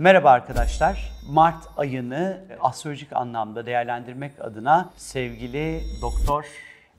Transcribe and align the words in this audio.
Merhaba 0.00 0.30
arkadaşlar. 0.30 1.12
Mart 1.30 1.68
ayını 1.76 2.44
astrolojik 2.60 3.12
anlamda 3.12 3.66
değerlendirmek 3.66 4.32
adına 4.40 4.90
sevgili 4.96 5.80
doktor 6.02 6.44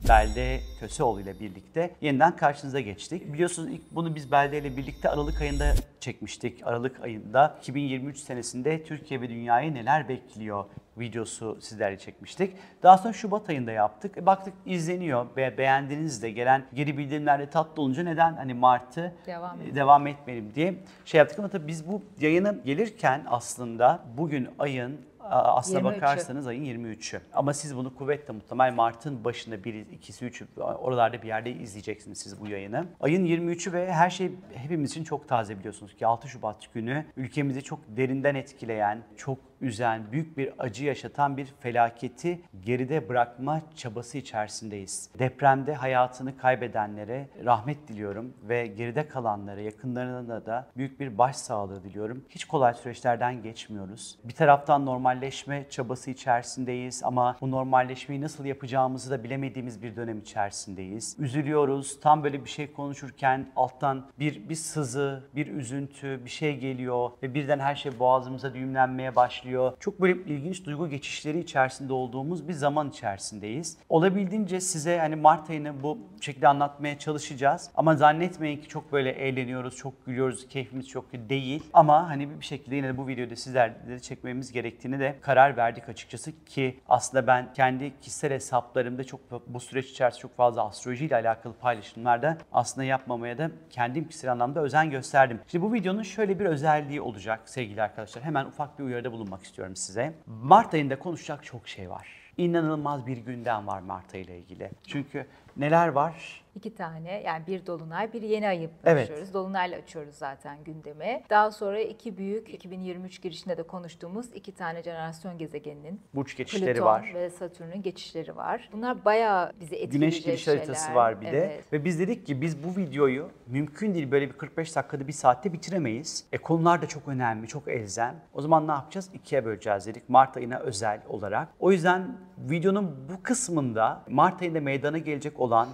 Belde 0.08 0.60
Köseoğlu 0.80 1.20
ile 1.20 1.40
birlikte 1.40 1.90
yeniden 2.00 2.36
karşınıza 2.36 2.80
geçtik. 2.80 3.32
Biliyorsunuz 3.32 3.70
ilk 3.72 3.82
bunu 3.90 4.14
biz 4.14 4.32
Belde 4.32 4.58
ile 4.58 4.76
birlikte 4.76 5.08
Aralık 5.08 5.40
ayında 5.40 5.74
çekmiştik. 6.00 6.66
Aralık 6.66 7.00
ayında 7.00 7.56
2023 7.60 8.18
senesinde 8.18 8.84
Türkiye 8.84 9.20
ve 9.20 9.28
dünyayı 9.28 9.74
neler 9.74 10.08
bekliyor 10.08 10.64
videosu 11.00 11.58
sizlerle 11.60 11.98
çekmiştik. 11.98 12.56
Daha 12.82 12.98
sonra 12.98 13.12
Şubat 13.12 13.50
ayında 13.50 13.72
yaptık. 13.72 14.18
E, 14.18 14.26
baktık 14.26 14.54
izleniyor 14.66 15.26
ve 15.36 15.58
beğendiğiniz 15.58 16.22
de 16.22 16.30
gelen 16.30 16.64
geri 16.74 16.98
bildirimlerle 16.98 17.50
tatlı 17.50 17.82
olunca 17.82 18.02
neden 18.02 18.32
hani 18.32 18.54
Mart'ı 18.54 19.14
Devam 19.26 19.62
e, 19.62 19.74
devam 19.74 20.06
etmeyelim 20.06 20.54
diye 20.54 20.74
şey 21.04 21.18
yaptık 21.18 21.38
ama 21.38 21.48
tabii 21.48 21.66
biz 21.66 21.88
bu 21.88 22.02
yayına 22.20 22.52
gelirken 22.64 23.22
aslında 23.26 24.00
bugün 24.16 24.48
ayın 24.58 25.10
aslına 25.30 25.78
23'ü. 25.78 25.84
bakarsanız 25.84 26.46
ayın 26.46 26.64
23'ü. 26.64 27.20
Ama 27.32 27.54
siz 27.54 27.76
bunu 27.76 27.94
kuvvetle 27.94 28.32
muhtemel 28.34 28.72
Mart'ın 28.72 29.24
başında 29.24 29.64
1, 29.64 29.74
2'si, 29.74 30.30
3'ü 30.30 30.62
oralarda 30.62 31.22
bir 31.22 31.26
yerde 31.26 31.50
izleyeceksiniz 31.50 32.18
siz 32.18 32.40
bu 32.40 32.46
yayını. 32.46 32.86
Ayın 33.00 33.26
23'ü 33.26 33.72
ve 33.72 33.92
her 33.92 34.10
şey 34.10 34.32
hepimiz 34.54 34.90
için 34.90 35.04
çok 35.04 35.28
taze 35.28 35.58
biliyorsunuz 35.58 35.96
ki 35.96 36.06
6 36.06 36.28
Şubat 36.28 36.74
günü 36.74 37.04
ülkemizi 37.16 37.62
çok 37.62 37.80
derinden 37.88 38.34
etkileyen, 38.34 39.02
çok 39.16 39.38
üzen, 39.60 40.12
büyük 40.12 40.38
bir 40.38 40.52
acı 40.58 40.84
yaşatan 40.84 41.36
bir 41.36 41.46
felaketi 41.60 42.40
geride 42.64 43.08
bırakma 43.08 43.60
çabası 43.76 44.18
içerisindeyiz. 44.18 45.10
Depremde 45.18 45.74
hayatını 45.74 46.36
kaybedenlere 46.36 47.28
rahmet 47.44 47.88
diliyorum 47.88 48.34
ve 48.42 48.66
geride 48.66 49.08
kalanlara, 49.08 49.60
yakınlarına 49.60 50.46
da 50.46 50.66
büyük 50.76 51.00
bir 51.00 51.18
başsağlığı 51.18 51.84
diliyorum. 51.84 52.24
Hiç 52.28 52.44
kolay 52.44 52.74
süreçlerden 52.74 53.42
geçmiyoruz. 53.42 54.18
Bir 54.24 54.34
taraftan 54.34 54.86
normalleşme 54.86 55.66
çabası 55.70 56.10
içerisindeyiz 56.10 57.02
ama 57.04 57.36
bu 57.40 57.50
normalleşmeyi 57.50 58.20
nasıl 58.20 58.44
yapacağımızı 58.44 59.10
da 59.10 59.24
bilemediğimiz 59.24 59.82
bir 59.82 59.96
dönem 59.96 60.18
içerisindeyiz. 60.18 61.16
Üzülüyoruz. 61.18 62.00
Tam 62.00 62.24
böyle 62.24 62.44
bir 62.44 62.50
şey 62.50 62.72
konuşurken 62.72 63.46
alttan 63.56 64.06
bir 64.18 64.48
bir 64.48 64.54
sızı, 64.54 65.24
bir 65.34 65.46
üzüntü, 65.46 66.24
bir 66.24 66.30
şey 66.30 66.56
geliyor 66.56 67.10
ve 67.22 67.34
birden 67.34 67.58
her 67.58 67.74
şey 67.74 67.98
boğazımıza 67.98 68.54
düğümlenmeye 68.54 69.16
başlıyor. 69.16 69.49
Çok 69.80 70.00
böyle 70.00 70.12
ilginç 70.12 70.64
duygu 70.64 70.88
geçişleri 70.88 71.40
içerisinde 71.40 71.92
olduğumuz 71.92 72.48
bir 72.48 72.52
zaman 72.52 72.90
içerisindeyiz. 72.90 73.78
Olabildiğince 73.88 74.60
size 74.60 74.98
hani 74.98 75.16
Mart 75.16 75.50
ayını 75.50 75.82
bu 75.82 75.98
şekilde 76.20 76.48
anlatmaya 76.48 76.98
çalışacağız. 76.98 77.70
Ama 77.74 77.96
zannetmeyin 77.96 78.60
ki 78.60 78.68
çok 78.68 78.92
böyle 78.92 79.10
eğleniyoruz, 79.10 79.76
çok 79.76 80.06
gülüyoruz, 80.06 80.48
keyfimiz 80.48 80.88
çok 80.88 81.12
değil. 81.12 81.62
Ama 81.72 82.08
hani 82.08 82.40
bir 82.40 82.44
şekilde 82.44 82.76
yine 82.76 82.88
de 82.88 82.96
bu 82.96 83.08
videoda 83.08 83.36
sizlerle 83.36 84.00
çekmemiz 84.00 84.52
gerektiğini 84.52 85.00
de 85.00 85.16
karar 85.20 85.56
verdik 85.56 85.88
açıkçası 85.88 86.44
ki 86.44 86.80
aslında 86.88 87.26
ben 87.26 87.52
kendi 87.54 88.00
kişisel 88.00 88.32
hesaplarımda 88.32 89.04
çok 89.04 89.20
bu 89.46 89.60
süreç 89.60 89.90
içerisinde 89.90 90.22
çok 90.22 90.36
fazla 90.36 90.64
astroloji 90.64 91.06
ile 91.06 91.16
alakalı 91.16 91.54
paylaşımlarda 91.54 92.38
aslında 92.52 92.84
yapmamaya 92.84 93.38
da 93.38 93.50
kendim 93.70 94.08
kişisel 94.08 94.32
anlamda 94.32 94.60
özen 94.60 94.90
gösterdim. 94.90 95.40
Şimdi 95.46 95.64
bu 95.64 95.72
videonun 95.72 96.02
şöyle 96.02 96.38
bir 96.38 96.44
özelliği 96.44 97.00
olacak 97.00 97.40
sevgili 97.44 97.82
arkadaşlar. 97.82 98.24
Hemen 98.24 98.44
ufak 98.44 98.78
bir 98.78 98.84
uyarıda 98.84 99.12
bulunmak 99.12 99.39
istiyorum 99.42 99.76
size. 99.76 100.14
Mart 100.26 100.74
ayında 100.74 100.98
konuşacak 100.98 101.44
çok 101.44 101.68
şey 101.68 101.90
var. 101.90 102.08
İnanılmaz 102.36 103.06
bir 103.06 103.16
gündem 103.18 103.66
var 103.66 103.80
Mart 103.80 104.14
ayı 104.14 104.24
ile 104.24 104.38
ilgili. 104.38 104.70
Çünkü 104.86 105.26
neler 105.56 105.88
var? 105.88 106.44
İki 106.54 106.74
tane 106.74 107.22
yani 107.22 107.46
bir 107.46 107.66
dolunay 107.66 108.12
bir 108.12 108.22
yeni 108.22 108.48
ayı 108.48 108.70
Evet. 108.84 109.02
başlıyoruz. 109.10 109.34
Dolunayla 109.34 109.78
açıyoruz 109.78 110.14
zaten 110.14 110.64
gündemi. 110.64 111.22
Daha 111.30 111.50
sonra 111.50 111.80
iki 111.80 112.18
büyük 112.18 112.54
2023 112.54 113.22
girişinde 113.22 113.56
de 113.56 113.62
konuştuğumuz 113.62 114.26
iki 114.34 114.52
tane 114.54 114.82
jenerasyon 114.82 115.38
gezegeninin 115.38 116.00
Burç 116.14 116.36
geçişleri 116.36 116.72
Plüton 116.72 116.86
var. 116.86 117.10
ve 117.14 117.30
Satürn'ün 117.30 117.82
geçişleri 117.82 118.36
var. 118.36 118.68
Bunlar 118.72 119.04
bayağı 119.04 119.52
bizi 119.60 119.76
etkileyecek 119.76 119.92
Güneş 120.00 120.22
giriş 120.24 120.44
şeyler. 120.44 120.58
haritası 120.58 120.94
var 120.94 121.20
bir 121.20 121.26
de. 121.26 121.30
Evet. 121.30 121.72
Ve 121.72 121.84
biz 121.84 122.00
dedik 122.00 122.26
ki 122.26 122.40
biz 122.40 122.64
bu 122.64 122.80
videoyu 122.80 123.28
mümkün 123.46 123.94
değil 123.94 124.10
böyle 124.10 124.28
bir 124.28 124.32
45 124.38 124.76
dakikada 124.76 125.06
bir 125.08 125.12
saatte 125.12 125.52
bitiremeyiz. 125.52 126.24
E 126.32 126.38
konular 126.38 126.82
da 126.82 126.86
çok 126.88 127.08
önemli, 127.08 127.46
çok 127.48 127.68
elzem. 127.68 128.20
O 128.34 128.40
zaman 128.42 128.68
ne 128.68 128.72
yapacağız? 128.72 129.10
İkiye 129.14 129.44
böleceğiz 129.44 129.86
dedik 129.86 130.08
Mart 130.08 130.36
ayına 130.36 130.58
özel 130.58 131.00
olarak. 131.08 131.48
O 131.60 131.72
yüzden 131.72 132.16
videonun 132.38 132.96
bu 133.08 133.22
kısmında 133.22 134.02
Mart 134.08 134.42
ayında 134.42 134.60
meydana 134.60 134.98
gelecek 134.98 135.40
olan 135.40 135.68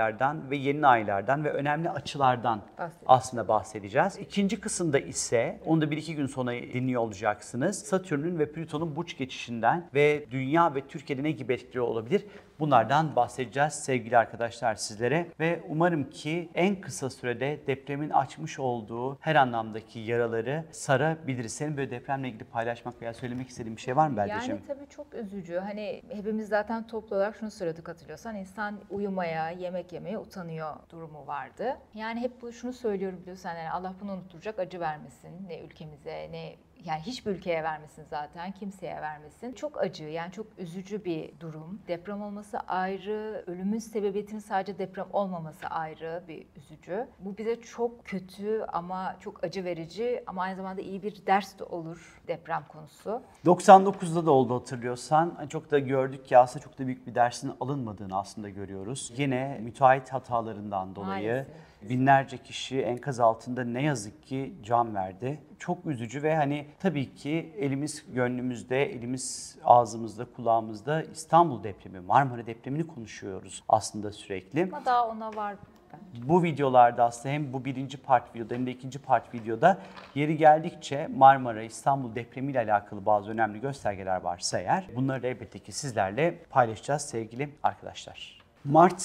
dolunaylardan 0.00 0.50
ve 0.50 0.56
yeni 0.56 0.86
aylardan 0.86 1.44
ve 1.44 1.50
önemli 1.50 1.90
açılardan 1.90 2.60
aslında 3.06 3.48
bahsedeceğiz. 3.48 4.18
İkinci 4.18 4.60
kısımda 4.60 4.98
ise 4.98 5.60
onu 5.66 5.80
da 5.80 5.90
bir 5.90 5.96
iki 5.96 6.14
gün 6.14 6.26
sonra 6.26 6.52
dinliyor 6.52 7.02
olacaksınız. 7.02 7.78
Satürn'ün 7.78 8.38
ve 8.38 8.52
Plüton'un 8.52 8.96
burç 8.96 9.18
geçişinden 9.18 9.88
ve 9.94 10.26
dünya 10.30 10.74
ve 10.74 10.80
Türkiye'de 10.88 11.22
ne 11.22 11.30
gibi 11.30 11.52
etkileri 11.52 11.80
olabilir? 11.80 12.26
Bunlardan 12.60 13.16
bahsedeceğiz 13.16 13.72
sevgili 13.72 14.18
arkadaşlar 14.18 14.74
sizlere 14.74 15.26
ve 15.40 15.62
umarım 15.68 16.10
ki 16.10 16.48
en 16.54 16.80
kısa 16.80 17.10
sürede 17.10 17.66
depremin 17.66 18.10
açmış 18.10 18.58
olduğu 18.58 19.18
her 19.20 19.34
anlamdaki 19.34 19.98
yaraları 19.98 20.64
sarabiliriz. 20.70 21.52
Senin 21.52 21.76
böyle 21.76 21.90
depremle 21.90 22.28
ilgili 22.28 22.44
paylaşmak 22.44 23.02
veya 23.02 23.14
söylemek 23.14 23.48
istediğin 23.48 23.76
bir 23.76 23.82
şey 23.82 23.96
var 23.96 24.08
mı 24.08 24.16
Beldeciğim? 24.16 24.56
Yani 24.56 24.66
tabii 24.66 24.88
çok 24.88 25.14
üzücü. 25.14 25.56
Hani 25.56 26.02
hepimiz 26.08 26.48
zaten 26.48 26.86
toplu 26.86 27.16
olarak 27.16 27.36
şunu 27.36 27.50
söyledik 27.50 27.88
hatırlıyorsan 27.88 28.36
insan 28.36 28.80
uyumaya, 28.90 29.50
yemek 29.50 29.92
yemeye 29.92 30.18
utanıyor 30.18 30.76
durumu 30.90 31.26
vardı. 31.26 31.76
Yani 31.94 32.20
hep 32.20 32.42
bu 32.42 32.52
şunu 32.52 32.72
söylüyorum 32.72 33.18
biliyorsun 33.22 33.48
yani 33.48 33.70
Allah 33.70 33.94
bunu 34.00 34.12
unutturacak 34.12 34.58
acı 34.58 34.80
vermesin 34.80 35.48
ne 35.48 35.60
ülkemize 35.60 36.28
ne 36.32 36.56
yani 36.84 37.00
hiçbir 37.00 37.30
ülkeye 37.30 37.62
vermesin 37.62 38.04
zaten, 38.10 38.52
kimseye 38.52 39.00
vermesin. 39.00 39.52
Çok 39.52 39.80
acı, 39.80 40.04
yani 40.04 40.32
çok 40.32 40.46
üzücü 40.58 41.04
bir 41.04 41.40
durum. 41.40 41.82
Deprem 41.88 42.22
olması 42.22 42.58
ayrı, 42.60 43.44
ölümün 43.46 43.78
sebebiyetinin 43.78 44.40
sadece 44.40 44.78
deprem 44.78 45.06
olmaması 45.12 45.66
ayrı 45.66 46.22
bir 46.28 46.46
üzücü. 46.56 47.08
Bu 47.18 47.38
bize 47.38 47.60
çok 47.60 48.04
kötü 48.04 48.64
ama 48.72 49.16
çok 49.20 49.44
acı 49.44 49.64
verici 49.64 50.24
ama 50.26 50.42
aynı 50.42 50.56
zamanda 50.56 50.80
iyi 50.80 51.02
bir 51.02 51.26
ders 51.26 51.58
de 51.58 51.64
olur 51.64 52.20
deprem 52.28 52.64
konusu. 52.68 53.22
99'da 53.44 54.26
da 54.26 54.30
oldu 54.30 54.54
hatırlıyorsan. 54.54 55.46
Çok 55.48 55.70
da 55.70 55.78
gördük 55.78 56.26
ki 56.26 56.38
aslında 56.38 56.64
çok 56.64 56.78
da 56.78 56.86
büyük 56.86 57.06
bir 57.06 57.14
dersin 57.14 57.52
alınmadığını 57.60 58.18
aslında 58.18 58.48
görüyoruz. 58.48 59.12
Yine 59.16 59.58
müteahhit 59.62 60.12
hatalarından 60.12 60.94
dolayı 60.96 61.32
Maalesef. 61.32 61.69
Binlerce 61.82 62.38
kişi 62.38 62.80
enkaz 62.80 63.20
altında 63.20 63.64
ne 63.64 63.82
yazık 63.82 64.22
ki 64.22 64.54
can 64.62 64.94
verdi. 64.94 65.40
Çok 65.58 65.86
üzücü 65.86 66.22
ve 66.22 66.36
hani 66.36 66.66
tabii 66.78 67.14
ki 67.14 67.52
elimiz 67.58 68.04
gönlümüzde, 68.14 68.92
elimiz 68.92 69.58
ağzımızda, 69.64 70.24
kulağımızda 70.24 71.02
İstanbul 71.02 71.62
depremi, 71.64 72.00
Marmara 72.00 72.46
depremini 72.46 72.86
konuşuyoruz 72.86 73.64
aslında 73.68 74.12
sürekli. 74.12 74.62
Ama 74.62 74.84
daha 74.84 75.08
ona 75.08 75.36
var 75.36 75.56
bence. 75.92 76.28
Bu 76.28 76.42
videolarda 76.42 77.04
aslında 77.04 77.34
hem 77.34 77.52
bu 77.52 77.64
birinci 77.64 77.96
part 77.98 78.34
videoda 78.34 78.54
hem 78.54 78.66
de 78.66 78.70
ikinci 78.70 78.98
part 78.98 79.34
videoda 79.34 79.78
yeri 80.14 80.36
geldikçe 80.36 81.08
Marmara, 81.16 81.62
İstanbul 81.62 82.14
depremiyle 82.14 82.58
alakalı 82.58 83.06
bazı 83.06 83.30
önemli 83.30 83.60
göstergeler 83.60 84.20
varsa 84.20 84.58
eğer 84.58 84.88
bunları 84.96 85.22
da 85.22 85.26
elbette 85.26 85.58
ki 85.58 85.72
sizlerle 85.72 86.38
paylaşacağız 86.50 87.02
sevgili 87.02 87.50
arkadaşlar. 87.62 88.40
Mart 88.64 89.00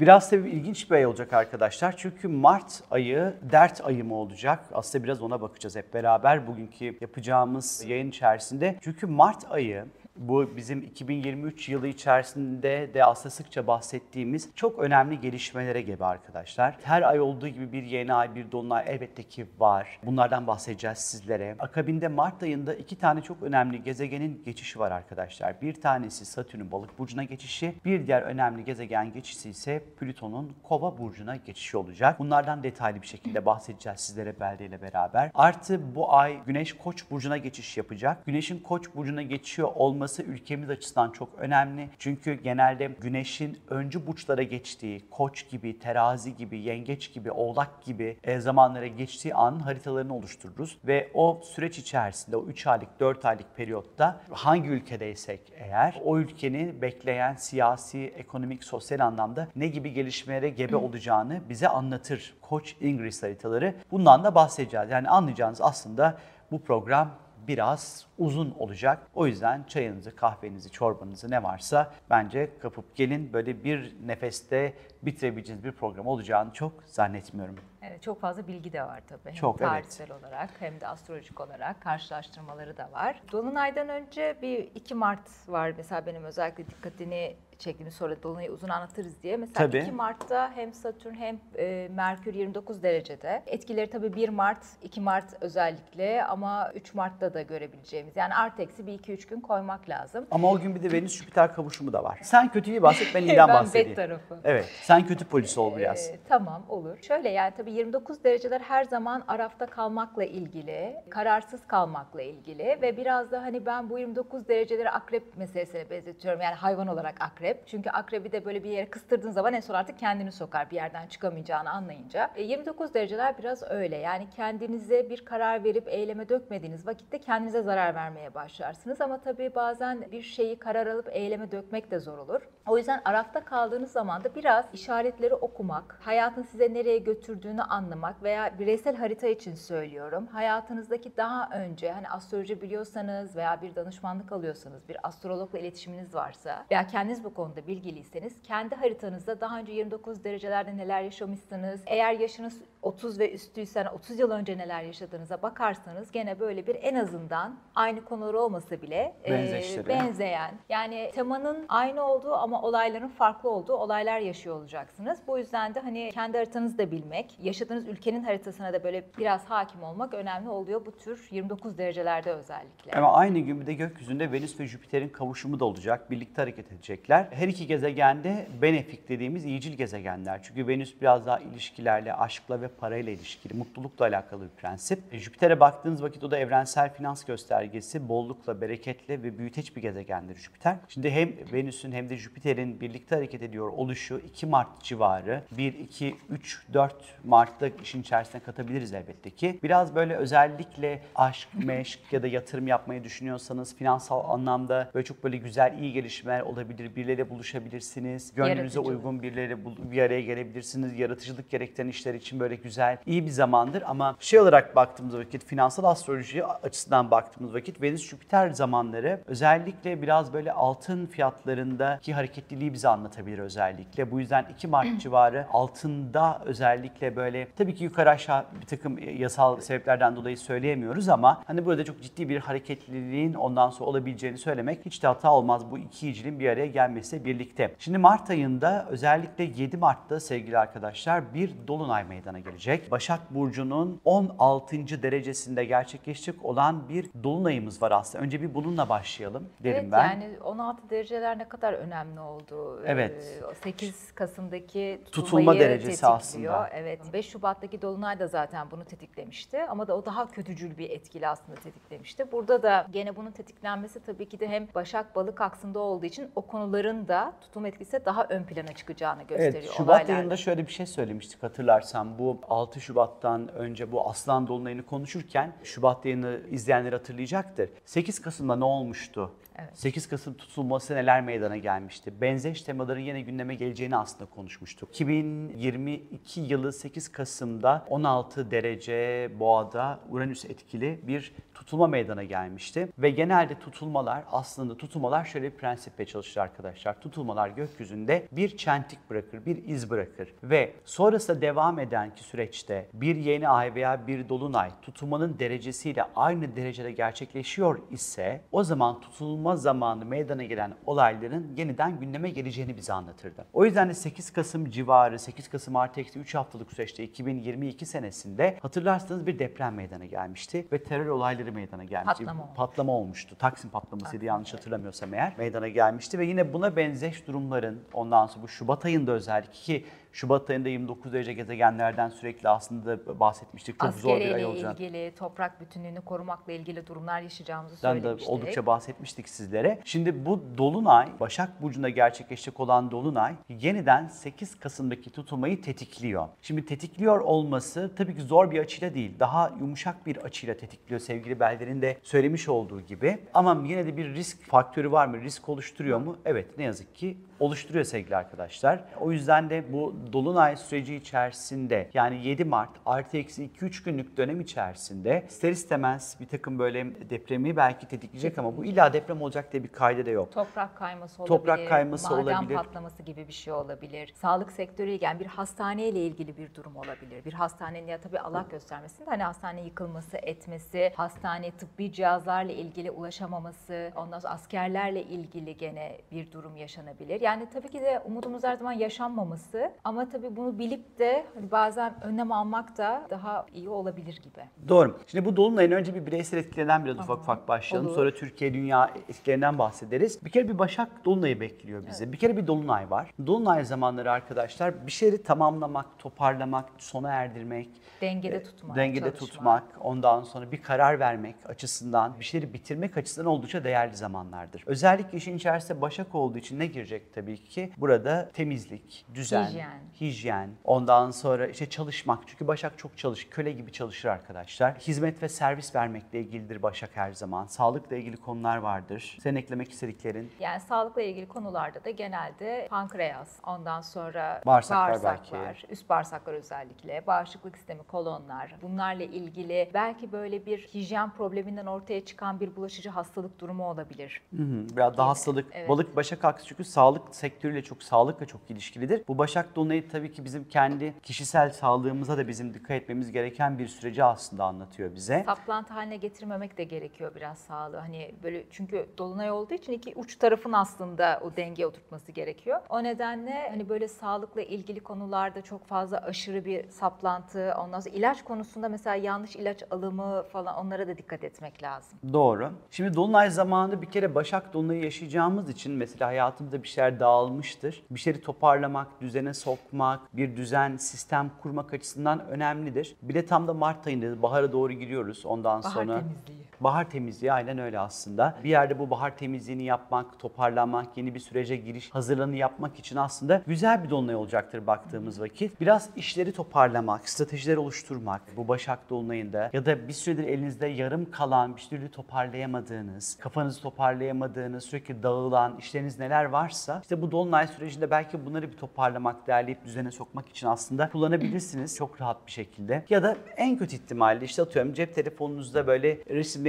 Biraz 0.00 0.30
tabii 0.30 0.50
ilginç 0.50 0.90
bir 0.90 0.94
ay 0.94 1.06
olacak 1.06 1.32
arkadaşlar. 1.32 1.94
Çünkü 1.96 2.28
Mart 2.28 2.82
ayı 2.90 3.34
dert 3.52 3.84
ayı 3.84 4.04
mı 4.04 4.14
olacak? 4.14 4.64
Aslında 4.72 5.04
biraz 5.04 5.22
ona 5.22 5.40
bakacağız 5.40 5.76
hep 5.76 5.94
beraber 5.94 6.46
bugünkü 6.46 6.96
yapacağımız 7.00 7.84
yayın 7.86 8.08
içerisinde. 8.08 8.76
Çünkü 8.80 9.06
Mart 9.06 9.50
ayı 9.50 9.84
bu 10.20 10.56
bizim 10.56 10.82
2023 10.82 11.68
yılı 11.68 11.88
içerisinde 11.88 12.94
de 12.94 13.04
aslında 13.04 13.30
sıkça 13.30 13.66
bahsettiğimiz 13.66 14.48
çok 14.54 14.78
önemli 14.78 15.20
gelişmelere 15.20 15.80
gebe 15.80 16.04
arkadaşlar. 16.04 16.76
Her 16.82 17.02
ay 17.02 17.20
olduğu 17.20 17.48
gibi 17.48 17.72
bir 17.72 17.82
yeni 17.82 18.14
ay, 18.14 18.34
bir 18.34 18.52
dolunay 18.52 18.84
elbette 18.86 19.22
ki 19.22 19.46
var. 19.58 20.00
Bunlardan 20.04 20.46
bahsedeceğiz 20.46 20.98
sizlere. 20.98 21.56
Akabinde 21.58 22.08
Mart 22.08 22.42
ayında 22.42 22.74
iki 22.74 22.96
tane 22.96 23.20
çok 23.22 23.42
önemli 23.42 23.82
gezegenin 23.82 24.42
geçişi 24.44 24.78
var 24.78 24.90
arkadaşlar. 24.90 25.60
Bir 25.62 25.74
tanesi 25.74 26.24
Satürn'ün 26.24 26.72
balık 26.72 26.98
burcuna 26.98 27.24
geçişi, 27.24 27.74
bir 27.84 28.06
diğer 28.06 28.22
önemli 28.22 28.64
gezegen 28.64 29.12
geçişi 29.12 29.50
ise 29.50 29.84
Plüton'un 30.00 30.52
kova 30.62 30.98
burcuna 30.98 31.36
geçişi 31.36 31.76
olacak. 31.76 32.18
Bunlardan 32.18 32.62
detaylı 32.62 33.02
bir 33.02 33.06
şekilde 33.06 33.46
bahsedeceğiz 33.46 34.00
sizlere 34.00 34.40
Belde 34.40 34.66
ile 34.66 34.82
beraber. 34.82 35.30
Artı 35.34 35.94
bu 35.94 36.14
ay 36.14 36.44
Güneş 36.46 36.72
Koç 36.72 37.10
burcuna 37.10 37.36
geçiş 37.36 37.76
yapacak. 37.76 38.26
Güneşin 38.26 38.58
Koç 38.58 38.94
burcuna 38.94 39.22
geçiyor 39.22 39.68
olması 39.74 40.09
ülkemiz 40.18 40.70
açısından 40.70 41.10
çok 41.10 41.28
önemli. 41.38 41.88
Çünkü 41.98 42.34
genelde 42.34 42.86
Güneşin 43.00 43.58
öncü 43.68 44.06
burçlara 44.06 44.42
geçtiği, 44.42 45.10
Koç 45.10 45.50
gibi, 45.50 45.78
Terazi 45.78 46.36
gibi, 46.36 46.58
Yengeç 46.58 47.12
gibi, 47.12 47.30
Oğlak 47.30 47.84
gibi 47.84 48.16
e, 48.24 48.40
zamanlara 48.40 48.86
geçtiği 48.86 49.34
an 49.34 49.60
haritalarını 49.60 50.14
oluştururuz 50.14 50.78
ve 50.84 51.10
o 51.14 51.40
süreç 51.44 51.78
içerisinde 51.78 52.36
o 52.36 52.46
3 52.46 52.66
aylık, 52.66 53.00
4 53.00 53.24
aylık 53.24 53.56
periyotta 53.56 54.20
hangi 54.30 54.68
ülkedeysek 54.68 55.40
eğer 55.56 56.00
o 56.04 56.18
ülkenin 56.18 56.82
bekleyen 56.82 57.34
siyasi, 57.34 57.98
ekonomik, 58.16 58.64
sosyal 58.64 59.00
anlamda 59.00 59.48
ne 59.56 59.66
gibi 59.66 59.92
gelişmelere 59.92 60.48
gebe 60.48 60.76
olacağını 60.76 61.40
bize 61.48 61.68
anlatır 61.68 62.34
Koç 62.40 62.76
İngiliz 62.80 63.22
haritaları. 63.22 63.74
Bundan 63.90 64.24
da 64.24 64.34
bahsedeceğiz. 64.34 64.90
Yani 64.90 65.08
anlayacağınız 65.08 65.60
aslında 65.60 66.18
bu 66.50 66.62
program 66.62 67.10
biraz 67.48 68.06
uzun 68.18 68.54
olacak. 68.58 69.06
O 69.14 69.26
yüzden 69.26 69.62
çayınızı, 69.62 70.16
kahvenizi, 70.16 70.70
çorbanızı 70.70 71.30
ne 71.30 71.42
varsa 71.42 71.94
bence 72.10 72.50
kapıp 72.62 72.96
gelin. 72.96 73.32
Böyle 73.32 73.64
bir 73.64 73.96
nefeste 74.06 74.74
bitirebileceğiniz 75.02 75.64
bir 75.64 75.72
program 75.72 76.06
olacağını 76.06 76.52
çok 76.52 76.72
zannetmiyorum. 76.86 77.56
Evet, 77.82 78.02
çok 78.02 78.20
fazla 78.20 78.46
bilgi 78.46 78.72
de 78.72 78.82
var 78.82 79.00
tabii. 79.08 79.34
Çok, 79.34 79.60
hem 79.60 79.66
evet. 79.66 79.82
tarihsel 79.82 80.12
olarak 80.12 80.50
hem 80.58 80.80
de 80.80 80.86
astrolojik 80.88 81.40
olarak 81.40 81.80
karşılaştırmaları 81.80 82.76
da 82.76 82.92
var. 82.92 83.22
Dolunay'dan 83.32 83.88
önce 83.88 84.36
bir 84.42 84.58
2 84.74 84.94
Mart 84.94 85.48
var 85.48 85.72
mesela 85.76 86.06
benim 86.06 86.24
özellikle 86.24 86.66
dikkatini 86.66 87.36
çektiğimi 87.60 87.90
sonra 87.92 88.22
Dolunay'ı 88.22 88.50
uzun 88.50 88.68
anlatırız 88.68 89.22
diye. 89.22 89.36
Mesela 89.36 89.66
Tabii. 89.66 89.78
2 89.78 89.92
Mart'ta 89.92 90.52
hem 90.54 90.74
Satürn 90.74 91.14
hem 91.14 91.40
e, 91.58 91.88
Merkür 91.94 92.34
29 92.34 92.82
derecede. 92.82 93.42
Etkileri 93.46 93.90
tabii 93.90 94.14
1 94.14 94.28
Mart, 94.28 94.64
2 94.82 95.00
Mart 95.00 95.24
özellikle 95.40 96.24
ama 96.24 96.72
3 96.74 96.94
Mart'ta 96.94 97.34
da 97.34 97.42
görebileceğimiz. 97.42 98.16
Yani 98.16 98.34
artı 98.34 98.62
eksi 98.62 98.86
bir 98.86 98.98
2-3 98.98 99.28
gün 99.28 99.40
koymak 99.40 99.88
lazım. 99.88 100.26
Ama 100.30 100.50
o 100.50 100.60
gün 100.60 100.74
bir 100.74 100.82
de 100.82 100.92
Venüs 100.92 101.18
Jüpiter 101.18 101.54
kavuşumu 101.54 101.92
da 101.92 102.04
var. 102.04 102.18
Sen 102.22 102.48
kötüyü 102.52 102.82
bahset 102.82 103.14
ben 103.14 103.22
iyiden 103.26 103.48
ben 103.48 103.54
bahsedeyim. 103.54 103.88
bet 103.88 103.96
tarafı. 103.96 104.38
Evet 104.44 104.66
sen 104.82 105.06
kötü 105.06 105.24
polis 105.24 105.58
ol 105.58 105.76
biraz. 105.76 106.08
Ee, 106.08 106.18
tamam 106.28 106.64
olur. 106.68 106.98
Şöyle 107.02 107.28
yani 107.28 107.52
tabii 107.56 107.69
29 107.70 108.24
dereceler 108.24 108.60
her 108.60 108.84
zaman 108.84 109.24
arafta 109.28 109.66
kalmakla 109.66 110.24
ilgili, 110.24 110.96
kararsız 111.10 111.66
kalmakla 111.66 112.22
ilgili 112.22 112.78
ve 112.82 112.96
biraz 112.96 113.30
da 113.30 113.42
hani 113.42 113.66
ben 113.66 113.90
bu 113.90 113.98
29 113.98 114.48
dereceleri 114.48 114.90
akrep 114.90 115.36
meselesine 115.36 115.90
benzetiyorum. 115.90 116.40
Yani 116.40 116.54
hayvan 116.54 116.88
olarak 116.88 117.14
akrep. 117.20 117.66
Çünkü 117.66 117.90
akrebi 117.90 118.32
de 118.32 118.44
böyle 118.44 118.64
bir 118.64 118.70
yere 118.70 118.90
kıstırdığın 118.90 119.30
zaman 119.30 119.54
en 119.54 119.60
son 119.60 119.74
artık 119.74 119.98
kendini 119.98 120.32
sokar 120.32 120.70
bir 120.70 120.76
yerden 120.76 121.06
çıkamayacağını 121.06 121.70
anlayınca. 121.70 122.30
E, 122.36 122.42
29 122.42 122.94
dereceler 122.94 123.38
biraz 123.38 123.62
öyle. 123.70 123.96
Yani 123.96 124.30
kendinize 124.36 125.10
bir 125.10 125.24
karar 125.24 125.64
verip 125.64 125.88
eyleme 125.88 126.28
dökmediğiniz 126.28 126.86
vakitte 126.86 127.18
kendinize 127.18 127.62
zarar 127.62 127.94
vermeye 127.94 128.34
başlarsınız. 128.34 129.00
Ama 129.00 129.20
tabii 129.20 129.54
bazen 129.54 130.12
bir 130.12 130.22
şeyi 130.22 130.58
karar 130.58 130.86
alıp 130.86 131.08
eyleme 131.12 131.52
dökmek 131.52 131.90
de 131.90 131.98
zor 131.98 132.18
olur. 132.18 132.48
O 132.70 132.78
yüzden 132.78 133.00
arafta 133.04 133.44
kaldığınız 133.44 133.92
zaman 133.92 134.24
da 134.24 134.34
biraz 134.34 134.64
işaretleri 134.72 135.34
okumak, 135.34 135.98
hayatın 136.02 136.42
size 136.42 136.74
nereye 136.74 136.98
götürdüğünü 136.98 137.62
anlamak 137.62 138.22
veya 138.22 138.58
bireysel 138.58 138.96
harita 138.96 139.28
için 139.28 139.54
söylüyorum. 139.54 140.26
Hayatınızdaki 140.26 141.16
daha 141.16 141.48
önce 141.50 141.92
hani 141.92 142.08
astroloji 142.08 142.62
biliyorsanız 142.62 143.36
veya 143.36 143.62
bir 143.62 143.74
danışmanlık 143.74 144.32
alıyorsanız, 144.32 144.88
bir 144.88 144.96
astrologla 145.02 145.58
iletişiminiz 145.58 146.14
varsa 146.14 146.66
veya 146.70 146.86
kendiniz 146.86 147.24
bu 147.24 147.34
konuda 147.34 147.66
bilgiliyseniz 147.66 148.42
kendi 148.42 148.74
haritanızda 148.74 149.40
daha 149.40 149.58
önce 149.58 149.72
29 149.72 150.24
derecelerde 150.24 150.76
neler 150.76 151.02
yaşamışsınız, 151.02 151.80
eğer 151.86 152.12
yaşınız 152.12 152.60
30 152.82 153.18
ve 153.18 153.32
üstüysen 153.32 153.86
30 153.86 154.18
yıl 154.18 154.30
önce 154.30 154.58
neler 154.58 154.82
yaşadığınıza 154.82 155.42
bakarsanız 155.42 156.12
gene 156.12 156.40
böyle 156.40 156.66
bir 156.66 156.74
en 156.82 156.94
azından 156.94 157.54
aynı 157.74 158.04
konular 158.04 158.34
olmasa 158.34 158.82
bile 158.82 159.14
e, 159.24 159.88
benzeyen 159.88 160.54
yani 160.68 161.10
temanın 161.14 161.64
aynı 161.68 162.02
olduğu 162.02 162.34
ama 162.34 162.62
olayların 162.62 163.08
farklı 163.08 163.50
olduğu 163.50 163.72
olaylar 163.72 164.18
yaşıyor 164.18 164.56
olacaksınız. 164.56 165.18
Bu 165.26 165.38
yüzden 165.38 165.74
de 165.74 165.80
hani 165.80 166.10
kendi 166.14 166.36
haritanızı 166.36 166.78
da 166.78 166.90
bilmek, 166.90 167.36
yaşadığınız 167.42 167.88
ülkenin 167.88 168.22
haritasına 168.22 168.72
da 168.72 168.84
böyle 168.84 169.04
biraz 169.18 169.44
hakim 169.44 169.82
olmak 169.82 170.14
önemli 170.14 170.48
oluyor 170.48 170.86
bu 170.86 170.92
tür 170.92 171.28
29 171.30 171.78
derecelerde 171.78 172.32
özellikle. 172.32 172.92
Ama 172.92 173.12
aynı 173.12 173.38
gün 173.38 173.60
bir 173.60 173.66
de 173.66 173.74
gökyüzünde 173.74 174.32
Venüs 174.32 174.60
ve 174.60 174.66
Jüpiter'in 174.66 175.08
kavuşumu 175.08 175.60
da 175.60 175.64
olacak. 175.64 176.10
Birlikte 176.10 176.42
hareket 176.42 176.72
edecekler. 176.72 177.28
Her 177.30 177.48
iki 177.48 177.66
gezegende 177.66 178.46
benefik 178.62 179.08
dediğimiz 179.08 179.44
iyicil 179.44 179.72
gezegenler. 179.72 180.40
Çünkü 180.42 180.68
Venüs 180.68 181.00
biraz 181.00 181.26
daha 181.26 181.38
ilişkilerle, 181.38 182.14
aşkla 182.14 182.60
ve 182.60 182.69
parayla 182.80 183.12
ilişkili, 183.12 183.54
mutlulukla 183.54 184.04
alakalı 184.04 184.42
bir 184.42 184.60
prensip. 184.60 185.14
E, 185.14 185.18
Jüpiter'e 185.18 185.60
baktığınız 185.60 186.02
vakit 186.02 186.24
o 186.24 186.30
da 186.30 186.38
evrensel 186.38 186.94
finans 186.94 187.24
göstergesi, 187.24 188.08
bollukla, 188.08 188.60
bereketle 188.60 189.22
ve 189.22 189.38
büyüteç 189.38 189.76
bir 189.76 189.82
gezegendir 189.82 190.36
Jüpiter. 190.36 190.76
Şimdi 190.88 191.10
hem 191.10 191.32
Venüs'ün 191.52 191.92
hem 191.92 192.08
de 192.08 192.16
Jüpiter'in 192.16 192.80
birlikte 192.80 193.14
hareket 193.14 193.42
ediyor 193.42 193.68
oluşu 193.68 194.20
2 194.26 194.46
Mart 194.46 194.82
civarı, 194.82 195.42
1, 195.52 195.74
2, 195.74 196.16
3, 196.28 196.62
4 196.72 196.94
Mart'ta 197.24 197.68
işin 197.82 198.00
içerisine 198.00 198.40
katabiliriz 198.40 198.94
elbette 198.94 199.30
ki. 199.30 199.58
Biraz 199.62 199.94
böyle 199.94 200.16
özellikle 200.16 201.02
aşk, 201.14 201.48
meşk 201.64 202.00
ya 202.12 202.22
da 202.22 202.26
yatırım 202.26 202.66
yapmayı 202.66 203.04
düşünüyorsanız 203.04 203.76
finansal 203.76 204.30
anlamda 204.30 204.90
böyle 204.94 205.04
çok 205.04 205.24
böyle 205.24 205.36
güzel, 205.36 205.78
iyi 205.80 205.92
gelişmeler 205.92 206.40
olabilir. 206.40 206.96
Birileriyle 206.96 207.30
buluşabilirsiniz. 207.30 208.34
Gönlünüze 208.34 208.80
uygun 208.80 209.22
birileriyle 209.22 209.58
bir 209.64 210.02
araya 210.02 210.20
gelebilirsiniz. 210.20 210.98
Yaratıcılık 210.98 211.50
gerektiren 211.50 211.88
işler 211.88 212.14
için 212.14 212.40
böyle 212.40 212.59
güzel, 212.62 212.98
iyi 213.06 213.26
bir 213.26 213.30
zamandır. 213.30 213.82
Ama 213.86 214.16
şey 214.20 214.40
olarak 214.40 214.76
baktığımız 214.76 215.16
vakit, 215.16 215.44
finansal 215.44 215.84
astroloji 215.84 216.46
açısından 216.46 217.10
baktığımız 217.10 217.54
vakit 217.54 217.82
Venüs-Jüpiter 217.82 218.54
zamanları 218.54 219.20
özellikle 219.26 220.02
biraz 220.02 220.32
böyle 220.32 220.52
altın 220.52 221.06
fiyatlarındaki 221.06 222.14
hareketliliği 222.14 222.72
bize 222.72 222.88
anlatabilir 222.88 223.38
özellikle. 223.38 224.10
Bu 224.10 224.20
yüzden 224.20 224.46
2 224.54 224.66
Mart 224.66 224.88
civarı 225.00 225.46
altında 225.52 226.40
özellikle 226.44 227.16
böyle 227.16 227.48
tabii 227.56 227.74
ki 227.74 227.84
yukarı 227.84 228.10
aşağı 228.10 228.44
bir 228.60 228.66
takım 228.66 228.98
yasal 228.98 229.60
sebeplerden 229.60 230.16
dolayı 230.16 230.38
söyleyemiyoruz 230.38 231.08
ama 231.08 231.42
hani 231.46 231.66
burada 231.66 231.84
çok 231.84 232.02
ciddi 232.02 232.28
bir 232.28 232.40
hareketliliğin 232.40 233.34
ondan 233.34 233.70
sonra 233.70 233.90
olabileceğini 233.90 234.38
söylemek 234.38 234.86
hiç 234.86 235.02
de 235.02 235.06
hata 235.06 235.32
olmaz 235.32 235.70
bu 235.70 235.78
iki 235.78 236.06
iyicilin 236.06 236.40
bir 236.40 236.48
araya 236.48 236.66
gelmesi 236.66 237.24
birlikte. 237.24 237.74
Şimdi 237.78 237.98
Mart 237.98 238.30
ayında 238.30 238.86
özellikle 238.90 239.44
7 239.44 239.76
Mart'ta 239.76 240.20
sevgili 240.20 240.58
arkadaşlar 240.58 241.34
bir 241.34 241.50
dolunay 241.68 242.04
meydana 242.04 242.38
gelecek. 242.50 242.90
Başak 242.90 243.34
Burcu'nun 243.34 244.00
16. 244.04 245.02
derecesinde 245.02 245.64
gerçekleşecek 245.64 246.44
olan 246.44 246.88
bir 246.88 247.10
dolunayımız 247.24 247.82
var 247.82 247.90
aslında. 247.90 248.24
Önce 248.24 248.42
bir 248.42 248.54
bununla 248.54 248.88
başlayalım 248.88 249.48
derim 249.60 249.80
evet, 249.82 249.92
ben. 249.92 250.10
yani 250.10 250.40
16 250.40 250.90
dereceler 250.90 251.38
ne 251.38 251.48
kadar 251.48 251.72
önemli 251.72 252.20
oldu. 252.20 252.82
Evet. 252.86 253.40
Ee, 253.40 253.44
o 253.44 253.54
8 253.54 254.12
Kasım'daki 254.12 255.00
Tutulma 255.12 255.54
derecesi 255.54 256.00
tetikliyor. 256.00 256.14
aslında. 256.54 256.68
Evet. 256.72 257.00
5 257.12 257.28
Şubat'taki 257.28 257.82
Dolunay 257.82 258.18
da 258.18 258.26
zaten 258.26 258.70
bunu 258.70 258.84
tetiklemişti. 258.84 259.62
Ama 259.62 259.86
da 259.86 259.96
o 259.96 260.06
daha 260.06 260.28
kötücül 260.28 260.78
bir 260.78 260.90
etkili 260.90 261.28
aslında 261.28 261.60
tetiklemişti. 261.60 262.32
Burada 262.32 262.62
da 262.62 262.86
gene 262.90 263.16
bunun 263.16 263.30
tetiklenmesi 263.30 264.00
tabii 264.00 264.28
ki 264.28 264.40
de 264.40 264.48
hem 264.48 264.68
Başak 264.74 265.16
Balık 265.16 265.40
aksında 265.40 265.78
olduğu 265.78 266.06
için 266.06 266.30
o 266.34 266.42
konuların 266.42 267.08
da 267.08 267.32
tutum 267.40 267.66
etkisi 267.66 268.04
daha 268.04 268.24
ön 268.24 268.44
plana 268.44 268.72
çıkacağını 268.72 269.22
gösteriyor. 269.22 269.54
Evet, 269.54 269.70
Şubat 269.72 269.88
olaylarda. 269.88 270.12
ayında 270.12 270.36
şöyle 270.36 270.66
bir 270.66 270.72
şey 270.72 270.86
söylemiştik 270.86 271.42
hatırlarsan. 271.42 272.18
Bu 272.18 272.39
6 272.48 272.80
Şubat'tan 272.80 273.48
önce 273.48 273.92
bu 273.92 274.08
Aslan 274.08 274.46
Dolunay'ını 274.46 274.82
konuşurken 274.82 275.52
Şubat 275.64 276.06
ayını 276.06 276.40
izleyenler 276.50 276.92
hatırlayacaktır. 276.92 277.70
8 277.84 278.20
Kasım'da 278.20 278.56
ne 278.56 278.64
olmuştu? 278.64 279.32
Evet. 279.60 279.78
8 279.78 280.08
Kasım 280.08 280.34
tutulması 280.34 280.94
neler 280.94 281.20
meydana 281.20 281.56
gelmişti? 281.56 282.20
Benzeş 282.20 282.62
temaların 282.62 283.00
yine 283.00 283.20
gündeme 283.20 283.54
geleceğini 283.54 283.96
aslında 283.96 284.30
konuşmuştuk. 284.30 284.88
2022 284.90 286.40
yılı 286.40 286.72
8 286.72 287.12
Kasım'da 287.12 287.84
16 287.88 288.50
derece 288.50 289.30
boğada 289.38 290.00
Uranüs 290.10 290.44
etkili 290.44 291.00
bir 291.02 291.32
tutulma 291.54 291.86
meydana 291.86 292.24
gelmişti. 292.24 292.88
Ve 292.98 293.10
genelde 293.10 293.58
tutulmalar 293.58 294.24
aslında 294.32 294.76
tutulmalar 294.76 295.24
şöyle 295.24 295.52
bir 295.52 295.58
prensiple 295.58 296.06
çalışır 296.06 296.40
arkadaşlar. 296.40 297.00
Tutulmalar 297.00 297.48
gökyüzünde 297.48 298.28
bir 298.32 298.56
çentik 298.56 299.10
bırakır, 299.10 299.46
bir 299.46 299.64
iz 299.64 299.90
bırakır. 299.90 300.34
Ve 300.42 300.74
sonrasında 300.84 301.40
devam 301.40 301.78
eden 301.78 302.14
ki 302.14 302.24
süreçte 302.24 302.88
bir 302.92 303.16
yeni 303.16 303.48
ay 303.48 303.74
veya 303.74 304.06
bir 304.06 304.28
dolunay 304.28 304.70
tutulmanın 304.82 305.38
derecesiyle 305.38 306.04
aynı 306.16 306.56
derecede 306.56 306.92
gerçekleşiyor 306.92 307.78
ise 307.90 308.40
o 308.52 308.64
zaman 308.64 309.00
tutulma 309.00 309.49
zamanı 309.56 310.04
meydana 310.04 310.44
gelen 310.44 310.74
olayların 310.86 311.52
yeniden 311.56 312.00
gündeme 312.00 312.30
geleceğini 312.30 312.76
bize 312.76 312.92
anlatırdı. 312.92 313.46
O 313.52 313.64
yüzden 313.64 313.88
de 313.88 313.94
8 313.94 314.30
Kasım 314.30 314.70
civarı, 314.70 315.18
8 315.18 315.48
Kasım 315.48 315.76
artı 315.76 316.00
eksi 316.00 316.18
3 316.18 316.34
haftalık 316.34 316.72
süreçte 316.72 317.04
2022 317.04 317.86
senesinde 317.86 318.58
hatırlarsanız 318.62 319.26
bir 319.26 319.38
deprem 319.38 319.74
meydana 319.74 320.04
gelmişti 320.04 320.66
ve 320.72 320.82
terör 320.82 321.06
olayları 321.06 321.52
meydana 321.52 321.84
gelmişti. 321.84 322.24
Patlama 322.24 322.42
oldu. 322.42 322.54
Patlama 322.56 322.92
olmuştu. 322.92 323.36
Taksim 323.38 323.70
patlamasıydı 323.70 324.24
yanlış 324.24 324.54
hatırlamıyorsam 324.54 325.14
eğer. 325.14 325.34
Meydana 325.38 325.68
gelmişti 325.68 326.18
ve 326.18 326.26
yine 326.26 326.52
buna 326.52 326.76
benzeş 326.76 327.26
durumların 327.26 327.82
ondan 327.92 328.26
sonra 328.26 328.42
bu 328.42 328.48
Şubat 328.48 328.84
ayında 328.84 329.12
özellikle 329.12 329.52
ki 329.52 329.84
Şubat 330.12 330.50
ayında 330.50 330.68
29 330.68 331.12
derece 331.12 331.32
gezegenlerden 331.32 332.08
sürekli 332.08 332.48
aslında 332.48 333.20
bahsetmiştik. 333.20 333.80
Çok 333.80 333.94
zor 333.94 334.08
bir 334.10 334.14
ay 334.14 334.22
Askeriyle 334.26 334.46
olacağını. 334.46 334.74
ilgili, 334.74 335.14
toprak 335.18 335.60
bütünlüğünü 335.60 336.00
korumakla 336.00 336.52
ilgili 336.52 336.86
durumlar 336.86 337.20
yaşayacağımızı 337.20 337.76
Ben 337.82 337.96
de 337.96 338.00
söylemiştik. 338.00 338.30
oldukça 338.30 338.66
bahsetmiştik 338.66 339.28
sizlere. 339.28 339.80
Şimdi 339.84 340.26
bu 340.26 340.42
Dolunay, 340.58 341.08
Başak 341.20 341.62
Burcu'nda 341.62 341.88
gerçekleşecek 341.88 342.60
olan 342.60 342.90
Dolunay 342.90 343.34
yeniden 343.48 344.08
8 344.08 344.58
Kasım'daki 344.60 345.10
tutulmayı 345.10 345.62
tetikliyor. 345.62 346.28
Şimdi 346.42 346.66
tetikliyor 346.66 347.20
olması 347.20 347.90
tabii 347.96 348.16
ki 348.16 348.22
zor 348.22 348.50
bir 348.50 348.58
açıyla 348.60 348.94
değil, 348.94 349.12
daha 349.20 349.52
yumuşak 349.60 350.06
bir 350.06 350.16
açıyla 350.16 350.56
tetikliyor 350.56 351.00
sevgili 351.00 351.40
Belder'in 351.40 351.82
de 351.82 351.98
söylemiş 352.02 352.48
olduğu 352.48 352.80
gibi. 352.80 353.18
Ama 353.34 353.62
yine 353.66 353.86
de 353.86 353.96
bir 353.96 354.14
risk 354.14 354.42
faktörü 354.44 354.92
var 354.92 355.06
mı? 355.06 355.20
Risk 355.20 355.48
oluşturuyor 355.48 355.98
mu? 356.00 356.16
Evet 356.24 356.58
ne 356.58 356.64
yazık 356.64 356.94
ki 356.94 357.16
oluşturuyor 357.40 357.84
sevgili 357.84 358.16
arkadaşlar. 358.16 358.84
O 359.00 359.12
yüzden 359.12 359.50
de 359.50 359.72
bu 359.72 359.94
dolunay 360.12 360.56
süreci 360.56 360.94
içerisinde 360.94 361.90
yani 361.94 362.26
7 362.26 362.44
Mart 362.44 362.70
artı 362.86 363.16
eksi 363.16 363.50
2-3 363.50 363.84
günlük 363.84 364.16
dönem 364.16 364.40
içerisinde 364.40 365.24
ister 365.28 365.50
istemez 365.50 366.16
bir 366.20 366.28
takım 366.28 366.58
böyle 366.58 367.10
depremi 367.10 367.56
belki 367.56 367.88
tetikleyecek 367.88 368.38
ama 368.38 368.56
bu 368.56 368.64
illa 368.64 368.92
deprem 368.92 369.22
olacak 369.22 369.52
diye 369.52 369.62
bir 369.62 369.68
kaydı 369.68 370.06
da 370.06 370.10
yok. 370.10 370.32
Toprak 370.32 370.76
kayması 370.76 371.22
olabilir. 371.22 371.38
Toprak 371.38 371.68
kayması 371.68 372.10
maden 372.10 372.22
olabilir. 372.22 372.54
patlaması 372.54 373.02
gibi 373.02 373.28
bir 373.28 373.32
şey 373.32 373.52
olabilir. 373.52 374.12
Sağlık 374.16 374.52
sektörüyle 374.52 375.04
yani 375.04 375.20
bir 375.20 375.26
hastaneyle 375.26 376.00
ilgili 376.00 376.36
bir 376.36 376.54
durum 376.54 376.76
olabilir. 376.76 377.24
Bir 377.24 377.32
hastanenin 377.32 377.86
ya 377.86 378.00
tabii 378.00 378.20
Allah 378.20 378.46
göstermesin 378.50 379.06
de 379.06 379.10
hani 379.10 379.22
hastane 379.22 379.60
yıkılması, 379.64 380.16
etmesi, 380.16 380.92
hastane 380.96 381.50
tıbbi 381.50 381.92
cihazlarla 381.92 382.52
ilgili 382.52 382.90
ulaşamaması, 382.90 383.92
ondan 383.96 384.18
sonra 384.18 384.32
askerlerle 384.32 385.02
ilgili 385.02 385.56
gene 385.56 385.98
bir 386.12 386.32
durum 386.32 386.56
yaşanabilir. 386.56 387.20
Yani 387.20 387.46
tabii 387.52 387.68
ki 387.68 387.80
de 387.80 388.02
umudumuz 388.04 388.44
her 388.44 388.56
zaman 388.56 388.72
yaşanmaması 388.72 389.72
ama 389.84 389.89
tabii 390.10 390.36
bunu 390.36 390.58
bilip 390.58 390.98
de 390.98 391.26
hani 391.34 391.50
bazen 391.50 391.94
önlem 392.04 392.32
almak 392.32 392.78
da 392.78 393.06
daha 393.10 393.46
iyi 393.54 393.68
olabilir 393.68 394.20
gibi. 394.22 394.68
Doğru. 394.68 394.98
Şimdi 395.06 395.24
bu 395.24 395.36
dolunayın 395.36 395.70
önce 395.70 395.94
bir 395.94 396.06
bireysel 396.06 396.38
etkilerinden 396.38 396.84
biraz 396.84 396.98
ufak 396.98 397.18
ufak 397.18 397.48
başlayalım. 397.48 397.88
Olur. 397.88 397.96
Sonra 397.96 398.14
Türkiye, 398.14 398.54
dünya 398.54 398.90
etkilerinden 399.08 399.58
bahsederiz. 399.58 400.24
Bir 400.24 400.30
kere 400.30 400.48
bir 400.48 400.58
Başak 400.58 401.04
dolunayı 401.04 401.40
bekliyor 401.40 401.86
bizi. 401.86 402.12
Bir 402.12 402.16
kere 402.16 402.36
bir 402.36 402.46
dolunay 402.46 402.90
var. 402.90 403.10
Dolunay 403.26 403.64
zamanları 403.64 404.12
arkadaşlar 404.12 404.86
bir 404.86 404.92
şeyleri 404.92 405.22
tamamlamak, 405.22 405.98
toparlamak, 405.98 406.68
sona 406.78 407.10
erdirmek, 407.12 407.68
Dengede 408.00 408.42
tutmak, 408.42 408.76
dengede 408.76 409.04
çalışmak. 409.04 409.30
tutmak, 409.30 409.62
ondan 409.80 410.22
sonra 410.22 410.52
bir 410.52 410.62
karar 410.62 411.00
vermek 411.00 411.36
açısından, 411.46 412.18
bir 412.20 412.24
şeyleri 412.24 412.52
bitirmek 412.52 412.96
açısından 412.96 413.26
oldukça 413.26 413.64
değerli 413.64 413.96
zamanlardır. 413.96 414.62
Özellikle 414.66 415.18
işin 415.18 415.36
içerisinde 415.36 415.80
Başak 415.80 416.14
olduğu 416.14 416.38
için 416.38 416.58
ne 416.58 416.66
girecek 416.66 417.14
tabii 417.14 417.44
ki? 417.44 417.72
Burada 417.76 418.28
temizlik, 418.32 419.06
düzen, 419.14 419.44
Hijyen. 419.44 419.79
Hijyen, 420.00 420.50
ondan 420.64 421.10
sonra 421.10 421.46
işte 421.46 421.70
çalışmak. 421.70 422.18
Çünkü 422.26 422.46
Başak 422.46 422.78
çok 422.78 422.98
çalış, 422.98 423.28
köle 423.30 423.52
gibi 423.52 423.72
çalışır 423.72 424.08
arkadaşlar. 424.08 424.74
Hizmet 424.74 425.22
ve 425.22 425.28
servis 425.28 425.74
vermekle 425.74 426.20
ilgilidir 426.20 426.62
Başak 426.62 426.90
her 426.94 427.12
zaman. 427.12 427.46
Sağlıkla 427.46 427.96
ilgili 427.96 428.16
konular 428.16 428.56
vardır. 428.56 429.18
Senin 429.22 429.36
eklemek 429.36 429.70
istediklerin. 429.72 430.32
Yani 430.40 430.60
sağlıkla 430.60 431.02
ilgili 431.02 431.28
konularda 431.28 431.84
da 431.84 431.90
genelde 431.90 432.66
pankreas, 432.70 433.28
ondan 433.46 433.80
sonra 433.80 434.42
Bağırsaklar 434.46 434.88
bağırsaklar, 434.90 435.40
belki. 435.46 435.66
üst 435.72 435.88
bağırsaklar 435.88 436.34
özellikle, 436.34 437.06
bağışıklık 437.06 437.56
sistemi, 437.56 437.82
kolonlar. 437.82 438.54
Bunlarla 438.62 439.02
ilgili 439.04 439.70
belki 439.74 440.12
böyle 440.12 440.46
bir 440.46 440.58
hijyen 440.58 441.10
probleminden 441.10 441.66
ortaya 441.66 442.04
çıkan 442.04 442.40
bir 442.40 442.56
bulaşıcı 442.56 442.90
hastalık 442.90 443.40
durumu 443.40 443.66
olabilir. 443.70 444.22
Hı 444.36 444.42
hı, 444.42 444.76
Biraz 444.76 444.96
daha 444.96 445.08
hastalık. 445.08 445.46
Evet. 445.52 445.68
Balık 445.68 445.96
Başak 445.96 446.24
aksi 446.24 446.46
çünkü 446.46 446.64
sağlık 446.64 447.14
sektörüyle 447.14 447.62
çok 447.62 447.82
sağlıkla 447.82 448.26
çok 448.26 448.40
ilişkilidir. 448.50 449.02
Bu 449.08 449.18
Başak 449.18 449.56
Dolunay'ı 449.70 449.88
tabii 449.88 450.12
ki 450.12 450.24
bizim 450.24 450.44
kendi 450.48 450.94
kişisel 451.02 451.50
sağlığımıza 451.50 452.18
da 452.18 452.28
bizim 452.28 452.54
dikkat 452.54 452.70
etmemiz 452.70 453.12
gereken 453.12 453.58
bir 453.58 453.66
süreci 453.66 454.04
aslında 454.04 454.44
anlatıyor 454.44 454.94
bize. 454.94 455.22
Saplantı 455.26 455.74
haline 455.74 455.96
getirmemek 455.96 456.58
de 456.58 456.64
gerekiyor 456.64 457.12
biraz 457.14 457.38
sağlığı. 457.38 457.76
Hani 457.76 458.14
böyle 458.22 458.44
çünkü 458.50 458.86
dolunay 458.98 459.30
olduğu 459.30 459.54
için 459.54 459.72
iki 459.72 459.94
uç 459.96 460.16
tarafın 460.16 460.52
aslında 460.52 461.20
o 461.24 461.36
dengeye 461.36 461.66
oturtması 461.66 462.12
gerekiyor. 462.12 462.60
O 462.68 462.82
nedenle 462.82 463.48
hani 463.50 463.68
böyle 463.68 463.88
sağlıkla 463.88 464.42
ilgili 464.42 464.80
konularda 464.80 465.42
çok 465.42 465.66
fazla 465.66 465.98
aşırı 465.98 466.44
bir 466.44 466.68
saplantı, 466.68 467.54
ondan 467.58 467.80
sonra 467.80 467.94
ilaç 467.94 468.24
konusunda 468.24 468.68
mesela 468.68 468.96
yanlış 468.96 469.36
ilaç 469.36 469.62
alımı 469.70 470.22
falan 470.32 470.66
onlara 470.66 470.88
da 470.88 470.96
dikkat 470.96 471.24
etmek 471.24 471.62
lazım. 471.62 471.98
Doğru. 472.12 472.50
Şimdi 472.70 472.94
Dolunay 472.94 473.30
zamanında 473.30 473.82
bir 473.82 473.90
kere 473.90 474.14
Başak 474.14 474.52
Dolunay'ı 474.52 474.84
yaşayacağımız 474.84 475.50
için 475.50 475.72
mesela 475.72 476.08
hayatımızda 476.08 476.62
bir 476.62 476.68
şeyler 476.68 477.00
dağılmıştır. 477.00 477.82
Bir 477.90 478.00
şeyleri 478.00 478.22
toparlamak, 478.22 479.00
düzene 479.00 479.34
sokmak, 479.60 480.16
bir 480.16 480.36
düzen, 480.36 480.76
sistem 480.76 481.30
kurmak 481.42 481.74
açısından 481.74 482.26
önemlidir. 482.26 482.96
Bir 483.02 483.14
de 483.14 483.26
tam 483.26 483.48
da 483.48 483.54
Mart 483.54 483.86
ayındayız. 483.86 484.22
Bahara 484.22 484.52
doğru 484.52 484.72
giriyoruz. 484.72 485.26
Ondan 485.26 485.62
Bahar 485.62 485.72
sonra 485.72 486.00
temizliği. 486.00 486.39
Bahar 486.60 486.90
temizliği 486.90 487.32
aynen 487.32 487.58
öyle 487.58 487.78
aslında. 487.78 488.34
Bir 488.44 488.50
yerde 488.50 488.78
bu 488.78 488.90
bahar 488.90 489.16
temizliğini 489.16 489.62
yapmak, 489.62 490.18
toparlanmak, 490.18 490.86
yeni 490.96 491.14
bir 491.14 491.20
sürece 491.20 491.56
giriş 491.56 491.90
hazırlığını 491.90 492.36
yapmak 492.36 492.78
için 492.78 492.96
aslında 492.96 493.42
güzel 493.46 493.84
bir 493.84 493.90
dolunay 493.90 494.14
olacaktır 494.14 494.66
baktığımız 494.66 495.20
vakit. 495.20 495.60
Biraz 495.60 495.90
işleri 495.96 496.32
toparlamak, 496.32 497.08
stratejiler 497.08 497.56
oluşturmak 497.56 498.22
bu 498.36 498.48
Başak 498.48 498.90
Dolunay'ında 498.90 499.50
ya 499.52 499.66
da 499.66 499.88
bir 499.88 499.92
süredir 499.92 500.24
elinizde 500.24 500.66
yarım 500.66 501.10
kalan, 501.10 501.56
bir 501.56 501.62
türlü 501.62 501.90
toparlayamadığınız, 501.90 503.18
kafanızı 503.20 503.62
toparlayamadığınız, 503.62 504.64
sürekli 504.64 505.02
dağılan 505.02 505.56
işleriniz 505.58 505.98
neler 505.98 506.24
varsa 506.24 506.80
işte 506.82 507.02
bu 507.02 507.10
Dolunay 507.10 507.46
sürecinde 507.46 507.90
belki 507.90 508.26
bunları 508.26 508.52
bir 508.52 508.56
toparlamak, 508.56 509.26
derleyip 509.26 509.64
düzene 509.64 509.90
sokmak 509.90 510.28
için 510.28 510.46
aslında 510.46 510.88
kullanabilirsiniz 510.88 511.76
çok 511.76 512.00
rahat 512.00 512.26
bir 512.26 512.32
şekilde. 512.32 512.84
Ya 512.90 513.02
da 513.02 513.16
en 513.36 513.58
kötü 513.58 513.76
ihtimalle 513.76 514.24
işte 514.24 514.42
atıyorum 514.42 514.72
cep 514.72 514.94
telefonunuzda 514.94 515.66
böyle 515.66 515.98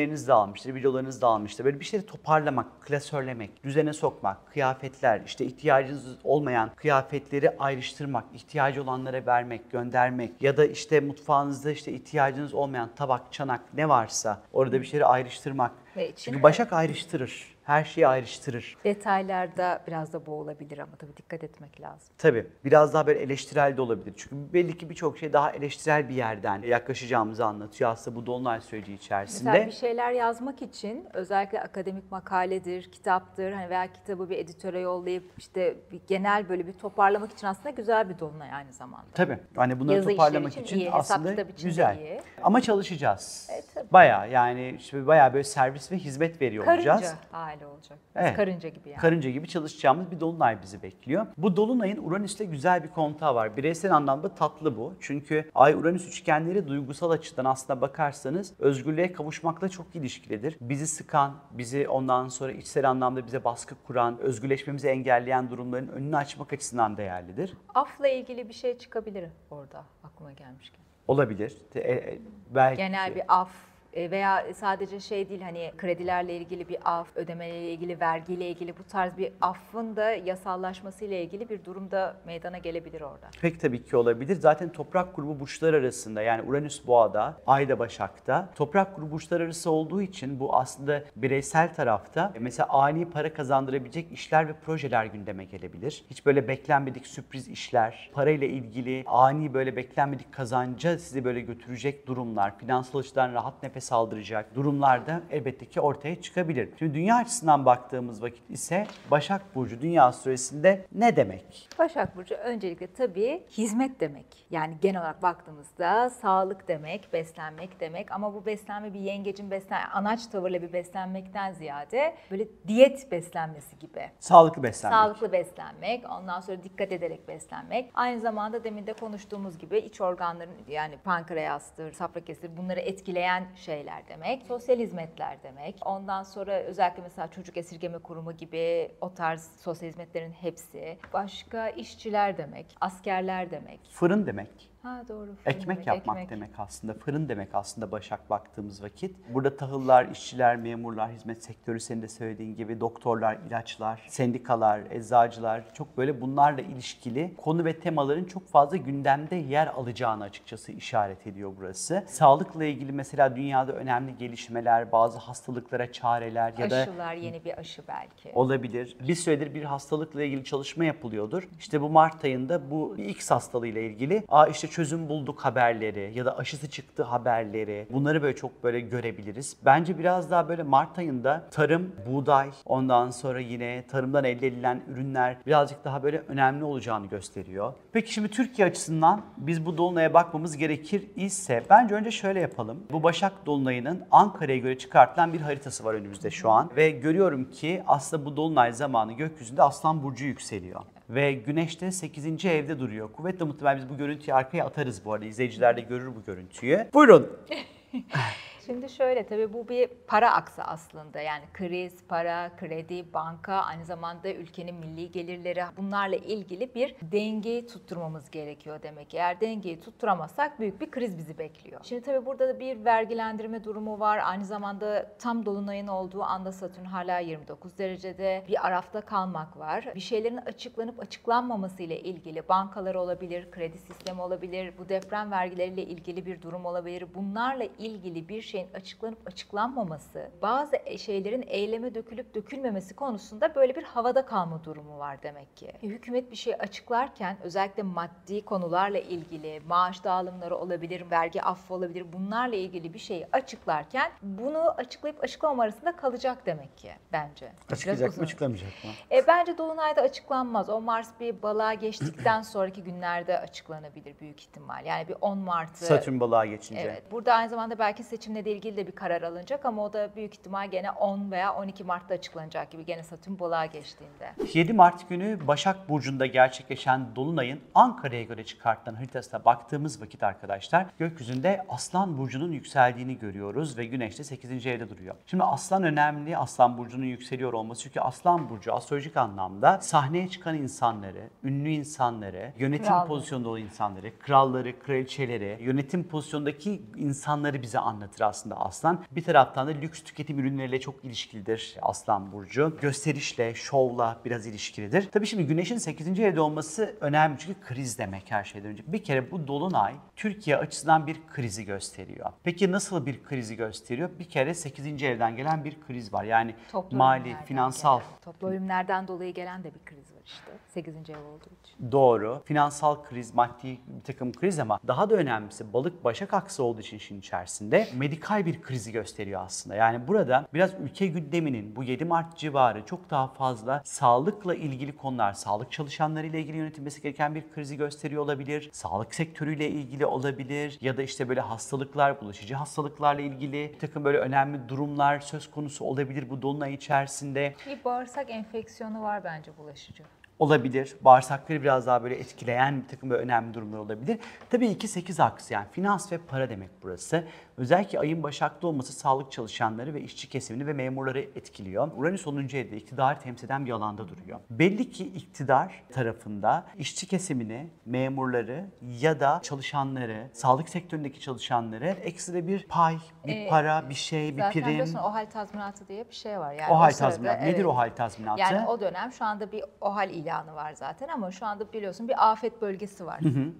resimleriniz 0.02 0.28
dağılmıştır, 0.28 0.76
videolarınız 0.76 1.22
dağılmıştır. 1.22 1.66
Böyle 1.66 1.80
bir 1.80 1.86
şeyleri 1.86 2.08
toparlamak, 2.08 2.82
klasörlemek, 2.82 3.64
düzene 3.64 3.94
sokmak, 3.94 4.52
kıyafetler, 4.54 5.22
işte 5.26 5.46
ihtiyacınız 5.46 6.18
olmayan 6.24 6.72
kıyafetleri 6.76 7.58
ayrıştırmak, 7.60 8.24
ihtiyacı 8.34 8.84
olanlara 8.84 9.26
vermek, 9.26 9.72
göndermek 9.72 10.42
ya 10.42 10.58
da 10.58 10.66
işte 10.66 11.00
mutfağınızda 11.00 11.72
işte 11.72 11.92
ihtiyacınız 11.92 12.54
olmayan 12.54 12.90
tabak, 12.96 13.34
çanak 13.34 13.62
ne 13.74 13.90
varsa 13.90 14.42
orada 14.54 14.82
bir 14.82 14.86
şeyleri 14.86 15.06
ayrıştırmak. 15.06 15.72
Ve 15.98 16.10
içine- 16.10 16.16
Çünkü 16.26 16.44
Başak 16.44 16.74
ayrıştırır. 16.74 17.56
Her 17.64 17.84
şeyi 17.84 18.08
ayrıştırır. 18.08 18.78
Detaylarda 18.84 19.82
biraz 19.88 20.14
da 20.14 20.26
boğulabilir 20.26 20.78
ama 20.78 20.92
tabii 21.00 21.18
dikkat 21.18 21.44
etmek 21.44 21.82
lazım. 21.82 22.14
Tabii 22.18 22.48
biraz 22.66 22.94
daha 22.94 23.08
böyle 23.08 23.20
eleştirel 23.20 23.78
de 23.78 23.82
olabilir. 23.82 24.14
Çünkü 24.18 24.54
belli 24.54 24.78
ki 24.78 24.90
birçok 24.90 25.18
şey 25.18 25.34
daha 25.34 25.52
eleştirel 25.52 26.10
bir 26.10 26.14
yerden 26.14 26.62
yaklaşacağımızı 26.62 27.46
anlatıyor 27.46 27.90
aslında 27.90 28.16
bu 28.16 28.26
dolunay 28.26 28.62
süreci 28.62 28.94
içerisinde. 28.94 29.52
Mesela 29.52 29.68
bir 29.68 29.72
şeyler 29.72 30.12
yazmak 30.12 30.62
için 30.62 31.08
özellikle 31.14 31.62
akademik 31.62 32.12
makaledir, 32.12 32.92
kitaptır 32.92 33.52
hani 33.52 33.70
veya 33.70 33.94
kitabı 33.94 34.30
bir 34.30 34.38
editöre 34.38 34.80
yollayıp 34.80 35.24
işte 35.38 35.76
bir 35.92 36.02
genel 36.08 36.50
böyle 36.50 36.68
bir 36.68 36.74
toparlamak 36.74 37.32
için 37.32 37.48
aslında 37.48 37.70
güzel 37.70 38.10
bir 38.10 38.20
dolunay 38.20 38.54
aynı 38.54 38.74
zamanda. 38.74 39.06
Tabii. 39.14 39.40
Hani 39.56 39.80
bunları 39.80 39.96
Yazı 39.96 40.10
toparlamak 40.10 40.52
için, 40.52 40.64
için 40.64 40.80
iyi, 40.80 40.92
aslında 40.92 41.42
için 41.42 41.68
güzel. 41.68 41.98
iyi. 41.98 42.22
Ama 42.44 42.62
çalışacağız. 42.62 43.50
Evet, 43.54 43.66
tabii. 43.74 43.92
bayağı 43.92 44.30
yani 44.30 44.76
işte 44.80 45.08
bayağı 45.08 45.34
böyle 45.34 45.44
servis 45.44 45.92
ve 45.92 45.98
hizmet 45.98 46.42
veriyor 46.42 46.66
Karınca 46.66 46.94
olacağız. 46.94 47.16
Hali 47.52 47.66
olacak. 47.66 48.00
Evet. 48.16 48.36
Karınca 48.36 48.70
gibi 48.70 48.90
yani. 48.90 49.00
Karınca 49.00 49.30
gibi 49.30 49.48
çalışacağımız 49.48 50.12
bir 50.12 50.20
dolunay 50.20 50.62
bizi 50.62 50.84
bekliyor. 50.84 51.28
Bu 51.38 51.56
dolunayın 51.56 52.04
Uranüs'le 52.04 52.40
güzel 52.40 52.84
bir 52.84 52.90
kontağı 52.90 53.36
var. 53.36 53.58
Bireysel 53.58 53.96
anlamda 53.96 54.36
tatlı 54.36 54.78
bu. 54.78 54.94
Çünkü 55.00 55.50
Ay 55.56 55.74
Uranüs 55.74 56.08
üçgenleri 56.08 56.68
duygusal 56.68 57.12
açıdan 57.12 57.46
aslında 57.46 57.82
bakarsanız 57.82 58.54
özgürlüğe 58.60 59.12
kavuşmakla 59.12 59.70
çok 59.70 59.96
ilişkilidir. 59.96 60.58
Bizi 60.62 60.88
sıkan, 60.88 61.36
bizi 61.52 61.88
ondan 61.88 62.28
sonra 62.28 62.52
içsel 62.52 62.90
anlamda 62.90 63.26
bize 63.26 63.44
baskı 63.44 63.76
kuran, 63.84 64.20
özgürleşmemizi 64.20 64.88
engelleyen 64.88 65.50
durumların 65.50 65.88
önünü 65.88 66.18
açmak 66.18 66.54
açısından 66.54 66.98
değerlidir. 66.98 67.58
Afla 67.76 68.08
ilgili 68.08 68.50
bir 68.50 68.54
şey 68.54 68.78
çıkabilir 68.78 69.30
orada 69.52 69.84
aklıma 70.04 70.32
gelmişken. 70.32 70.82
Olabilir. 71.08 71.58
E- 71.76 71.80
e- 71.80 72.20
belki. 72.50 72.78
Genel 72.78 73.16
bir 73.16 73.24
af 73.28 73.71
veya 73.96 74.46
sadece 74.54 75.00
şey 75.00 75.30
değil 75.30 75.42
hani 75.42 75.72
kredilerle 75.78 76.38
ilgili 76.38 76.70
bir 76.70 76.78
af, 76.86 77.08
ödemelerle 77.16 77.72
ilgili, 77.72 78.00
vergiyle 78.00 78.50
ilgili 78.50 78.78
bu 78.78 78.84
tarz 78.84 79.18
bir 79.18 79.32
affın 79.42 79.96
da 79.96 80.12
yasallaşması 80.12 81.06
ile 81.06 81.24
ilgili 81.24 81.50
bir 81.50 81.66
durumda 81.66 82.16
meydana 82.26 82.58
gelebilir 82.58 83.02
orada. 83.02 83.30
Pek 83.42 83.60
tabii 83.60 83.84
ki 83.84 83.98
olabilir. 83.98 84.36
Zaten 84.36 84.70
toprak 84.70 85.16
grubu 85.16 85.40
burçlar 85.40 85.74
arasında 85.74 86.22
yani 86.22 86.42
Uranüs 86.42 86.88
Boğa'da, 86.88 87.38
Ay 87.48 87.70
da 87.70 87.80
Başak'ta. 87.80 88.50
Toprak 88.56 88.96
grubu 88.96 89.12
burçlar 89.12 89.42
arası 89.42 89.72
olduğu 89.72 90.02
için 90.02 90.40
bu 90.40 90.56
aslında 90.56 91.04
bireysel 91.16 91.74
tarafta 91.74 92.34
mesela 92.40 92.70
ani 92.70 93.10
para 93.10 93.34
kazandırabilecek 93.34 94.12
işler 94.12 94.48
ve 94.48 94.54
projeler 94.54 95.06
gündeme 95.06 95.46
gelebilir. 95.46 96.06
Hiç 96.10 96.26
böyle 96.26 96.48
beklenmedik 96.48 97.08
sürpriz 97.08 97.48
işler, 97.48 98.12
parayla 98.14 98.48
ilgili 98.48 99.04
ani 99.08 99.54
böyle 99.54 99.76
beklenmedik 99.76 100.34
kazanca 100.34 101.00
sizi 101.00 101.26
böyle 101.26 101.42
götürecek 101.42 102.08
durumlar, 102.08 102.58
finansal 102.58 103.00
açıdan 103.00 103.34
rahat 103.34 103.64
nefes 103.64 103.81
aldıracak 103.92 104.56
durumlarda 104.56 105.22
elbette 105.32 105.66
ki 105.66 105.82
ortaya 105.82 106.22
çıkabilir. 106.22 106.70
Şimdi 106.80 106.94
dünya 106.94 107.16
açısından 107.16 107.66
baktığımız 107.66 108.22
vakit 108.24 108.50
ise 108.50 108.88
Başak 109.12 109.56
Burcu 109.56 109.82
dünya 109.82 110.06
astrolojisinde 110.06 110.86
ne 110.92 111.16
demek? 111.16 111.70
Başak 111.80 112.16
Burcu 112.16 112.36
öncelikle 112.36 112.94
tabii 112.94 113.44
hizmet 113.50 114.00
demek. 114.00 114.26
Yani 114.50 114.78
genel 114.82 115.02
olarak 115.02 115.24
baktığımızda 115.24 116.10
sağlık 116.10 116.68
demek, 116.68 117.14
beslenmek 117.14 117.80
demek 117.80 118.12
ama 118.12 118.34
bu 118.34 118.46
beslenme 118.46 118.94
bir 118.94 119.00
yengecin 119.00 119.52
beslen 119.52 119.90
anaç 119.94 120.28
tavırla 120.28 120.62
bir 120.62 120.74
beslenmekten 120.74 121.52
ziyade 121.54 122.16
böyle 122.32 122.48
diyet 122.68 123.12
beslenmesi 123.12 123.80
gibi. 123.80 124.10
Sağlıklı 124.20 124.64
beslenmek. 124.64 125.00
Sağlıklı 125.00 125.32
beslenmek, 125.32 126.06
ondan 126.10 126.40
sonra 126.40 126.64
dikkat 126.64 126.92
ederek 126.92 127.28
beslenmek. 127.28 127.92
Aynı 127.94 128.22
zamanda 128.22 128.64
demin 128.64 128.88
de 128.88 128.94
konuştuğumuz 128.94 129.58
gibi 129.58 129.78
iç 129.78 130.02
organların 130.02 130.52
yani 130.68 130.98
pankreastır, 130.98 131.92
safra 131.92 132.22
kesir 132.22 132.58
bunları 132.58 132.80
etkileyen 132.80 133.48
şeyler 133.56 133.71
şeyler 133.72 134.08
demek. 134.08 134.44
Sosyal 134.44 134.80
hizmetler 134.80 135.44
demek. 135.44 135.76
Ondan 135.86 136.24
sonra 136.24 136.60
özellikle 136.60 137.04
mesela 137.04 137.32
çocuk 137.32 137.58
esirgeme 137.58 137.98
kurumu 137.98 138.38
gibi 138.38 138.92
o 139.02 139.14
tarz 139.14 139.50
sosyal 139.60 139.90
hizmetlerin 139.90 140.32
hepsi. 140.32 140.98
Başka 141.14 141.70
işçiler 141.70 142.38
demek, 142.38 142.66
askerler 142.82 143.52
demek. 143.52 143.80
Fırın 143.90 144.26
demek. 144.26 144.71
Ha 144.84 145.04
doğru. 145.10 145.26
fırın 145.26 145.56
Ekmek 145.56 145.78
demek, 145.78 145.88
yapmak 145.88 146.18
ekmek. 146.18 146.30
demek 146.30 146.60
aslında. 146.60 146.94
Fırın 146.94 147.30
demek 147.30 147.56
aslında 147.56 147.92
Başak 147.92 148.30
baktığımız 148.30 148.84
vakit. 148.84 149.16
Burada 149.34 149.58
tahıllar, 149.58 150.06
işçiler, 150.06 150.56
memurlar, 150.56 151.12
hizmet 151.12 151.44
sektörü 151.44 151.80
senin 151.80 152.02
de 152.02 152.08
söylediğin 152.08 152.56
gibi 152.56 152.80
doktorlar, 152.80 153.38
ilaçlar, 153.48 154.06
sendikalar, 154.08 154.82
eczacılar 154.90 155.64
çok 155.74 155.98
böyle 155.98 156.22
bunlarla 156.22 156.62
ilişkili 156.62 157.34
konu 157.38 157.66
ve 157.66 157.80
temaların 157.80 158.24
çok 158.26 158.48
fazla 158.48 158.78
gündemde 158.78 159.36
yer 159.36 159.68
alacağını 159.68 160.24
açıkçası 160.24 160.72
işaret 160.72 161.28
ediyor 161.28 161.52
burası. 161.58 162.04
Sağlıkla 162.08 162.66
ilgili 162.66 162.92
mesela 162.92 163.36
dünyada 163.36 163.74
önemli 163.74 164.18
gelişmeler, 164.18 164.92
bazı 164.92 165.18
hastalıklara 165.20 165.92
çareler 165.92 166.54
ya 166.58 166.70
da 166.70 166.76
Aşılar, 166.76 167.14
yeni 167.14 167.46
bir 167.46 167.58
aşı 167.60 167.82
belki. 167.88 168.32
olabilir. 168.34 168.98
Bir 169.08 169.16
süredir 169.16 169.54
bir 169.54 169.64
hastalıkla 169.64 170.24
ilgili 170.24 170.44
çalışma 170.44 170.86
yapılıyordur. 170.86 171.48
İşte 171.60 171.82
bu 171.82 171.90
Mart 171.90 172.26
ayında 172.26 172.72
bu 172.72 172.96
X 172.98 173.32
hastalığıyla 173.32 173.82
ilgili 173.82 174.24
aa 174.28 174.48
işte 174.48 174.68
çözüm 174.72 175.10
bulduk 175.10 175.40
haberleri 175.40 176.12
ya 176.16 176.26
da 176.26 176.38
aşısı 176.38 176.70
çıktı 176.70 177.04
haberleri. 177.04 177.88
Bunları 177.90 178.22
böyle 178.22 178.36
çok 178.36 178.64
böyle 178.64 178.80
görebiliriz. 178.80 179.58
Bence 179.66 180.00
biraz 180.00 180.32
daha 180.32 180.50
böyle 180.50 180.64
Mart 180.64 181.00
ayında 181.00 181.44
tarım, 181.52 181.96
buğday, 182.08 182.50
ondan 182.66 183.10
sonra 183.10 183.40
yine 183.40 183.84
tarımdan 183.92 184.24
elde 184.24 184.48
edilen 184.48 184.82
ürünler 184.88 185.38
birazcık 185.48 185.86
daha 185.86 186.04
böyle 186.04 186.24
önemli 186.28 186.64
olacağını 186.64 187.08
gösteriyor. 187.08 187.74
Peki 187.92 188.14
şimdi 188.14 188.28
Türkiye 188.28 188.68
açısından 188.68 189.22
biz 189.38 189.66
bu 189.66 189.78
dolunaya 189.78 190.14
bakmamız 190.14 190.58
gerekir 190.58 191.08
ise 191.16 191.64
bence 191.70 191.96
önce 191.96 192.12
şöyle 192.12 192.40
yapalım. 192.40 192.84
Bu 192.92 193.04
Başak 193.04 193.46
Dolunay'ının 193.46 194.04
Ankara'ya 194.12 194.58
göre 194.58 194.78
çıkartılan 194.78 195.34
bir 195.34 195.42
haritası 195.42 195.84
var 195.84 195.94
önümüzde 195.94 196.32
şu 196.32 196.50
an 196.50 196.72
ve 196.76 196.90
görüyorum 196.90 197.52
ki 197.52 197.84
aslında 197.88 198.26
bu 198.26 198.38
dolunay 198.38 198.74
zamanı 198.74 199.14
gökyüzünde 199.14 199.64
Aslan 199.64 200.04
burcu 200.04 200.26
yükseliyor. 200.26 200.82
Ve 201.12 201.34
güneş 201.34 201.82
de 201.82 201.92
8. 201.92 202.46
evde 202.46 202.80
duruyor. 202.80 203.12
Kuvvetle 203.14 203.46
muhtemel 203.46 203.78
biz 203.78 203.90
bu 203.90 203.98
görüntüyü 203.98 204.36
arkaya 204.36 204.66
atarız 204.66 205.06
bu 205.06 205.14
arada. 205.14 205.26
İzleyiciler 205.26 205.78
de 205.78 205.82
görür 205.82 206.16
bu 206.16 206.26
görüntüyü. 206.26 206.88
Buyurun. 206.94 207.38
Şimdi 208.66 208.90
şöyle 208.90 209.26
tabii 209.26 209.54
bu 209.54 209.68
bir 209.68 209.88
para 210.08 210.34
aksı 210.34 210.64
aslında. 210.64 211.22
Yani 211.22 211.44
kriz, 211.54 212.08
para, 212.08 212.52
kredi, 212.58 213.14
banka, 213.14 213.54
aynı 213.54 213.86
zamanda 213.86 214.34
ülkenin 214.34 214.76
milli 214.76 215.12
gelirleri 215.12 215.64
bunlarla 215.78 216.16
ilgili 216.16 216.76
bir 216.76 216.96
dengeyi 217.02 217.68
tutturmamız 217.68 218.32
gerekiyor 218.32 218.84
demek. 218.84 219.14
Eğer 219.14 219.42
dengeyi 219.42 219.80
tutturamazsak 219.80 220.60
büyük 220.60 220.82
bir 220.82 220.92
kriz 220.92 221.18
bizi 221.18 221.38
bekliyor. 221.38 221.82
Şimdi 221.84 222.02
tabii 222.02 222.26
burada 222.26 222.48
da 222.48 222.60
bir 222.60 222.86
vergilendirme 222.86 223.64
durumu 223.64 224.00
var. 224.00 224.22
Aynı 224.24 224.46
zamanda 224.46 225.16
tam 225.20 225.46
dolunayın 225.46 225.88
olduğu 225.88 226.24
anda 226.24 226.52
Satürn 226.52 226.86
hala 226.86 227.20
29 227.20 227.78
derecede 227.78 228.44
bir 228.48 228.68
arafta 228.68 229.02
kalmak 229.02 229.58
var. 229.58 229.88
Bir 229.96 230.00
şeylerin 230.00 230.38
açıklanıp 230.38 231.00
açıklanmaması 231.00 231.84
ile 231.84 232.00
ilgili 232.00 232.50
bankalar 232.50 232.96
olabilir, 232.96 233.52
kredi 233.52 233.78
sistemi 233.78 234.22
olabilir, 234.22 234.74
bu 234.78 234.90
deprem 234.90 235.32
vergileriyle 235.32 235.84
ilgili 235.84 236.26
bir 236.26 236.42
durum 236.42 236.66
olabilir. 236.66 237.08
Bunlarla 237.16 237.64
ilgili 237.80 238.30
bir 238.30 238.51
şeyin 238.52 238.68
açıklanıp 238.74 239.28
açıklanmaması, 239.28 240.30
bazı 240.42 240.76
şeylerin 240.98 241.44
eyleme 241.48 241.96
dökülüp 241.96 242.36
dökülmemesi 242.36 242.96
konusunda 242.96 243.56
böyle 243.56 243.76
bir 243.76 243.84
havada 243.84 244.26
kalma 244.26 244.64
durumu 244.64 245.00
var 245.00 245.24
demek 245.24 245.58
ki. 245.58 245.72
Hükümet 245.84 246.32
bir 246.32 246.36
şey 246.36 246.54
açıklarken 246.60 247.38
özellikle 247.44 247.84
maddi 247.84 248.46
konularla 248.46 249.00
ilgili 249.00 249.62
maaş 249.68 250.04
dağılımları 250.04 250.58
olabilir, 250.58 251.04
vergi 251.12 251.42
affı 251.42 251.74
olabilir. 251.74 252.06
Bunlarla 252.14 252.56
ilgili 252.56 252.94
bir 252.94 253.00
şeyi 253.00 253.28
açıklarken 253.32 254.12
bunu 254.22 254.72
açıklayıp 254.72 255.24
açıklamama 255.24 255.64
arasında 255.64 255.96
kalacak 255.96 256.46
demek 256.46 256.78
ki 256.78 256.92
bence. 257.14 257.52
Açıklayacak 257.72 258.18
mı 258.18 258.24
açıklamayacak 258.24 258.72
mı? 258.84 258.92
E, 259.12 259.28
bence 259.28 259.58
Dolunay'da 259.58 260.02
açıklanmaz. 260.02 260.70
O 260.70 260.82
Mars 260.82 261.10
bir 261.20 261.42
balığa 261.42 261.74
geçtikten 261.74 262.42
sonraki 262.42 262.84
günlerde 262.84 263.40
açıklanabilir 263.40 264.20
büyük 264.20 264.42
ihtimal. 264.42 264.86
Yani 264.86 265.08
bir 265.08 265.16
10 265.22 265.38
Mart'ı... 265.38 265.86
Satürn 265.86 266.20
balığa 266.20 266.46
geçince. 266.46 266.82
Evet. 266.82 267.12
Burada 267.12 267.34
aynı 267.34 267.50
zamanda 267.50 267.80
belki 267.80 268.04
seçimle 268.04 268.41
de 268.46 268.52
ilgili 268.52 268.78
de 268.78 268.88
bir 268.88 268.92
karar 268.92 269.22
alınacak 269.22 269.66
ama 269.66 269.84
o 269.84 269.94
da 269.94 270.10
büyük 270.16 270.34
ihtimal 270.34 270.72
gene 270.72 270.92
10 270.92 271.32
veya 271.32 271.54
12 271.56 271.84
Mart'ta 271.84 272.14
açıklanacak 272.14 272.72
gibi 272.72 272.86
gene 272.86 273.04
Satürn 273.04 273.40
balığa 273.40 273.66
geçtiğinde. 273.66 274.32
7 274.54 274.74
Mart 274.74 275.10
günü 275.10 275.48
Başak 275.48 275.90
Burcu'nda 275.90 276.26
gerçekleşen 276.26 277.16
Dolunay'ın 277.16 277.60
Ankara'ya 277.76 278.24
göre 278.24 278.44
çıkartılan 278.44 278.96
haritasına 278.96 279.46
baktığımız 279.46 280.02
vakit 280.02 280.24
arkadaşlar 280.24 280.86
gökyüzünde 281.00 281.66
Aslan 281.70 282.18
Burcu'nun 282.18 282.52
yükseldiğini 282.52 283.20
görüyoruz 283.20 283.78
ve 283.78 283.86
Güneş 283.86 284.20
de 284.20 284.24
8. 284.24 284.66
evde 284.66 284.90
duruyor. 284.90 285.16
Şimdi 285.26 285.44
Aslan 285.44 285.84
önemli, 285.84 286.38
Aslan 286.38 286.78
Burcu'nun 286.78 287.06
yükseliyor 287.06 287.54
olması 287.54 287.84
çünkü 287.84 288.00
Aslan 288.00 288.50
Burcu 288.50 288.74
astrolojik 288.74 289.18
anlamda 289.18 289.80
sahneye 289.82 290.28
çıkan 290.28 290.58
insanları, 290.58 291.30
ünlü 291.44 291.70
insanları, 291.70 292.54
yönetim 292.58 292.88
Kralları. 292.88 293.08
pozisyonunda 293.08 293.50
olan 293.50 293.62
insanları, 293.62 294.20
kralları, 294.20 294.80
kraliçeleri, 294.80 295.58
yönetim 295.62 296.04
pozisyondaki 296.04 296.82
insanları 296.98 297.62
bize 297.62 297.80
anlatır 297.80 298.22
aslında 298.32 298.56
Aslan. 298.56 299.04
Bir 299.12 299.24
taraftan 299.24 299.68
da 299.68 299.72
lüks 299.72 300.04
tüketim 300.04 300.40
ürünleriyle 300.40 300.80
çok 300.80 301.06
ilişkilidir 301.06 301.78
Aslan 301.82 302.32
Burcu. 302.32 302.78
Gösterişle, 302.82 303.56
şovla 303.56 304.18
biraz 304.26 304.48
ilişkilidir. 304.48 305.10
Tabii 305.12 305.26
şimdi 305.28 305.46
Güneş'in 305.48 305.78
8. 305.78 306.20
evde 306.20 306.42
olması 306.42 306.96
önemli 307.02 307.38
çünkü 307.40 307.62
kriz 307.62 307.98
demek 308.00 308.32
her 308.32 308.44
şeyden 308.44 308.70
önce. 308.70 308.84
Bir 308.88 309.04
kere 309.04 309.32
bu 309.32 309.48
Dolunay 309.48 309.94
Türkiye 310.16 310.58
açısından 310.58 311.08
bir 311.08 311.18
krizi 311.34 311.66
gösteriyor. 311.66 312.30
Peki 312.44 312.72
nasıl 312.72 313.06
bir 313.06 313.24
krizi 313.24 313.56
gösteriyor? 313.56 314.10
Bir 314.20 314.30
kere 314.30 314.54
8. 314.54 315.04
evden 315.04 315.36
gelen 315.36 315.64
bir 315.66 315.82
kriz 315.88 316.14
var. 316.14 316.24
Yani 316.24 316.56
Toplu 316.72 316.98
mali, 316.98 317.36
finansal, 317.46 318.00
gelen- 318.00 318.12
Toplu 318.22 318.48
ölümlerden 318.48 319.08
dolayı 319.08 319.34
gelen 319.34 319.64
de 319.64 319.74
bir 319.74 319.86
kriz 319.86 320.14
var 320.14 320.21
işte. 320.32 320.52
8. 320.68 320.96
ev 320.96 321.18
olduğu 321.18 321.50
için. 321.64 321.92
Doğru. 321.92 322.42
Finansal 322.46 323.04
kriz, 323.04 323.34
maddi 323.34 323.78
bir 323.88 324.04
takım 324.04 324.32
kriz 324.32 324.60
ama 324.60 324.80
daha 324.88 325.10
da 325.10 325.16
önemlisi 325.16 325.74
balık 325.74 326.04
başak 326.04 326.34
aksı 326.34 326.64
olduğu 326.64 326.80
için 326.80 326.98
işin 326.98 327.20
içerisinde 327.20 327.88
medikal 327.96 328.46
bir 328.46 328.62
krizi 328.62 328.92
gösteriyor 328.92 329.42
aslında. 329.46 329.76
Yani 329.76 330.08
burada 330.08 330.48
biraz 330.54 330.72
ülke 330.84 331.08
gündeminin 331.08 331.76
bu 331.76 331.84
7 331.84 332.06
Mart 332.06 332.38
civarı 332.38 332.86
çok 332.86 333.10
daha 333.10 333.28
fazla 333.28 333.82
sağlıkla 333.86 334.56
ilgili 334.56 334.96
konular, 334.96 335.34
sağlık 335.34 335.72
çalışanlarıyla 335.72 336.40
ilgili 336.40 336.58
yönetilmesi 336.58 337.02
gereken 337.02 337.36
bir 337.36 337.52
krizi 337.54 337.78
gösteriyor 337.78 338.24
olabilir. 338.24 338.70
Sağlık 338.74 339.16
sektörüyle 339.16 339.70
ilgili 339.70 340.06
olabilir 340.06 340.78
ya 340.82 340.98
da 340.98 341.02
işte 341.04 341.30
böyle 341.30 341.42
hastalıklar, 341.42 342.22
bulaşıcı 342.22 342.56
hastalıklarla 342.56 343.22
ilgili 343.22 343.72
bir 343.74 343.80
takım 343.80 344.04
böyle 344.04 344.18
önemli 344.18 344.70
durumlar 344.70 345.20
söz 345.20 345.52
konusu 345.52 345.86
olabilir 345.86 346.30
bu 346.30 346.42
dolunay 346.42 346.74
içerisinde. 346.74 347.56
Bir 347.68 347.84
bağırsak 347.84 348.30
enfeksiyonu 348.30 349.02
var 349.02 349.24
bence 349.24 349.52
bulaşıcı. 349.58 350.04
Olabilir. 350.52 350.96
Bağırsakları 351.02 351.62
biraz 351.64 351.88
daha 351.88 352.04
böyle 352.04 352.16
etkileyen 352.16 352.82
bir 352.84 352.88
takım 352.88 353.10
böyle 353.10 353.24
önemli 353.24 353.54
durumlar 353.54 353.78
olabilir. 353.78 354.20
Tabii 354.50 354.68
2-8 354.68 355.24
aksı 355.24 355.54
yani 355.54 355.66
finans 355.72 356.12
ve 356.12 356.18
para 356.18 356.50
demek 356.50 356.70
burası. 356.84 357.24
Özellikle 357.58 358.00
ayın 358.00 358.24
başaklı 358.24 358.68
olması 358.68 358.94
sağlık 358.94 359.32
çalışanları 359.32 359.94
ve 359.94 360.02
işçi 360.02 360.30
kesimini 360.30 360.68
ve 360.68 360.74
memurları 360.74 361.20
etkiliyor. 361.20 361.92
Uranüs 361.98 362.28
10. 362.28 362.38
evde 362.38 362.78
iktidarı 362.78 363.20
temsil 363.20 363.46
eden 363.46 363.66
bir 363.66 363.72
alanda 363.72 364.08
duruyor. 364.08 364.40
Belli 364.50 364.92
ki 364.92 365.06
iktidar 365.08 365.84
tarafında 365.94 366.64
işçi 366.78 367.08
kesimini, 367.08 367.70
memurları 367.86 368.66
ya 369.02 369.20
da 369.20 369.40
çalışanları, 369.44 370.28
sağlık 370.34 370.70
sektöründeki 370.70 371.20
çalışanları 371.20 371.86
ekstra 371.88 372.48
bir 372.48 372.68
pay, 372.68 372.98
bir 373.26 373.36
Ee, 373.36 373.48
para, 373.50 373.90
bir 373.90 373.94
şey, 373.96 374.38
bir 374.38 374.42
Zaten 374.42 374.52
prim. 374.62 374.68
biliyorsun 374.72 374.96
OHAL 374.96 375.26
tazminatı 375.30 375.88
diye 375.88 376.10
bir 376.10 376.16
şey 376.16 376.40
var. 376.40 376.54
Yani 376.54 376.74
OHAL 376.74 376.92
sırada- 376.92 377.10
tazminatı. 377.10 377.42
Nedir 377.46 377.56
evet. 377.56 377.66
OHAL 377.66 377.90
tazminatı? 377.96 378.42
Yani 378.42 378.68
o 378.68 378.80
dönem 378.80 379.12
şu 379.12 379.26
anda 379.26 379.52
bir 379.52 379.64
OHAL 379.82 380.10
ilanı 380.32 380.56
var 380.56 380.74
zaten 380.74 381.08
ama 381.08 381.32
şu 381.32 381.46
anda 381.46 381.74
biliyorsun 381.74 382.08
bir 382.08 382.32
afet 382.32 382.62
bölgesi 382.62 383.06
var. 383.06 383.20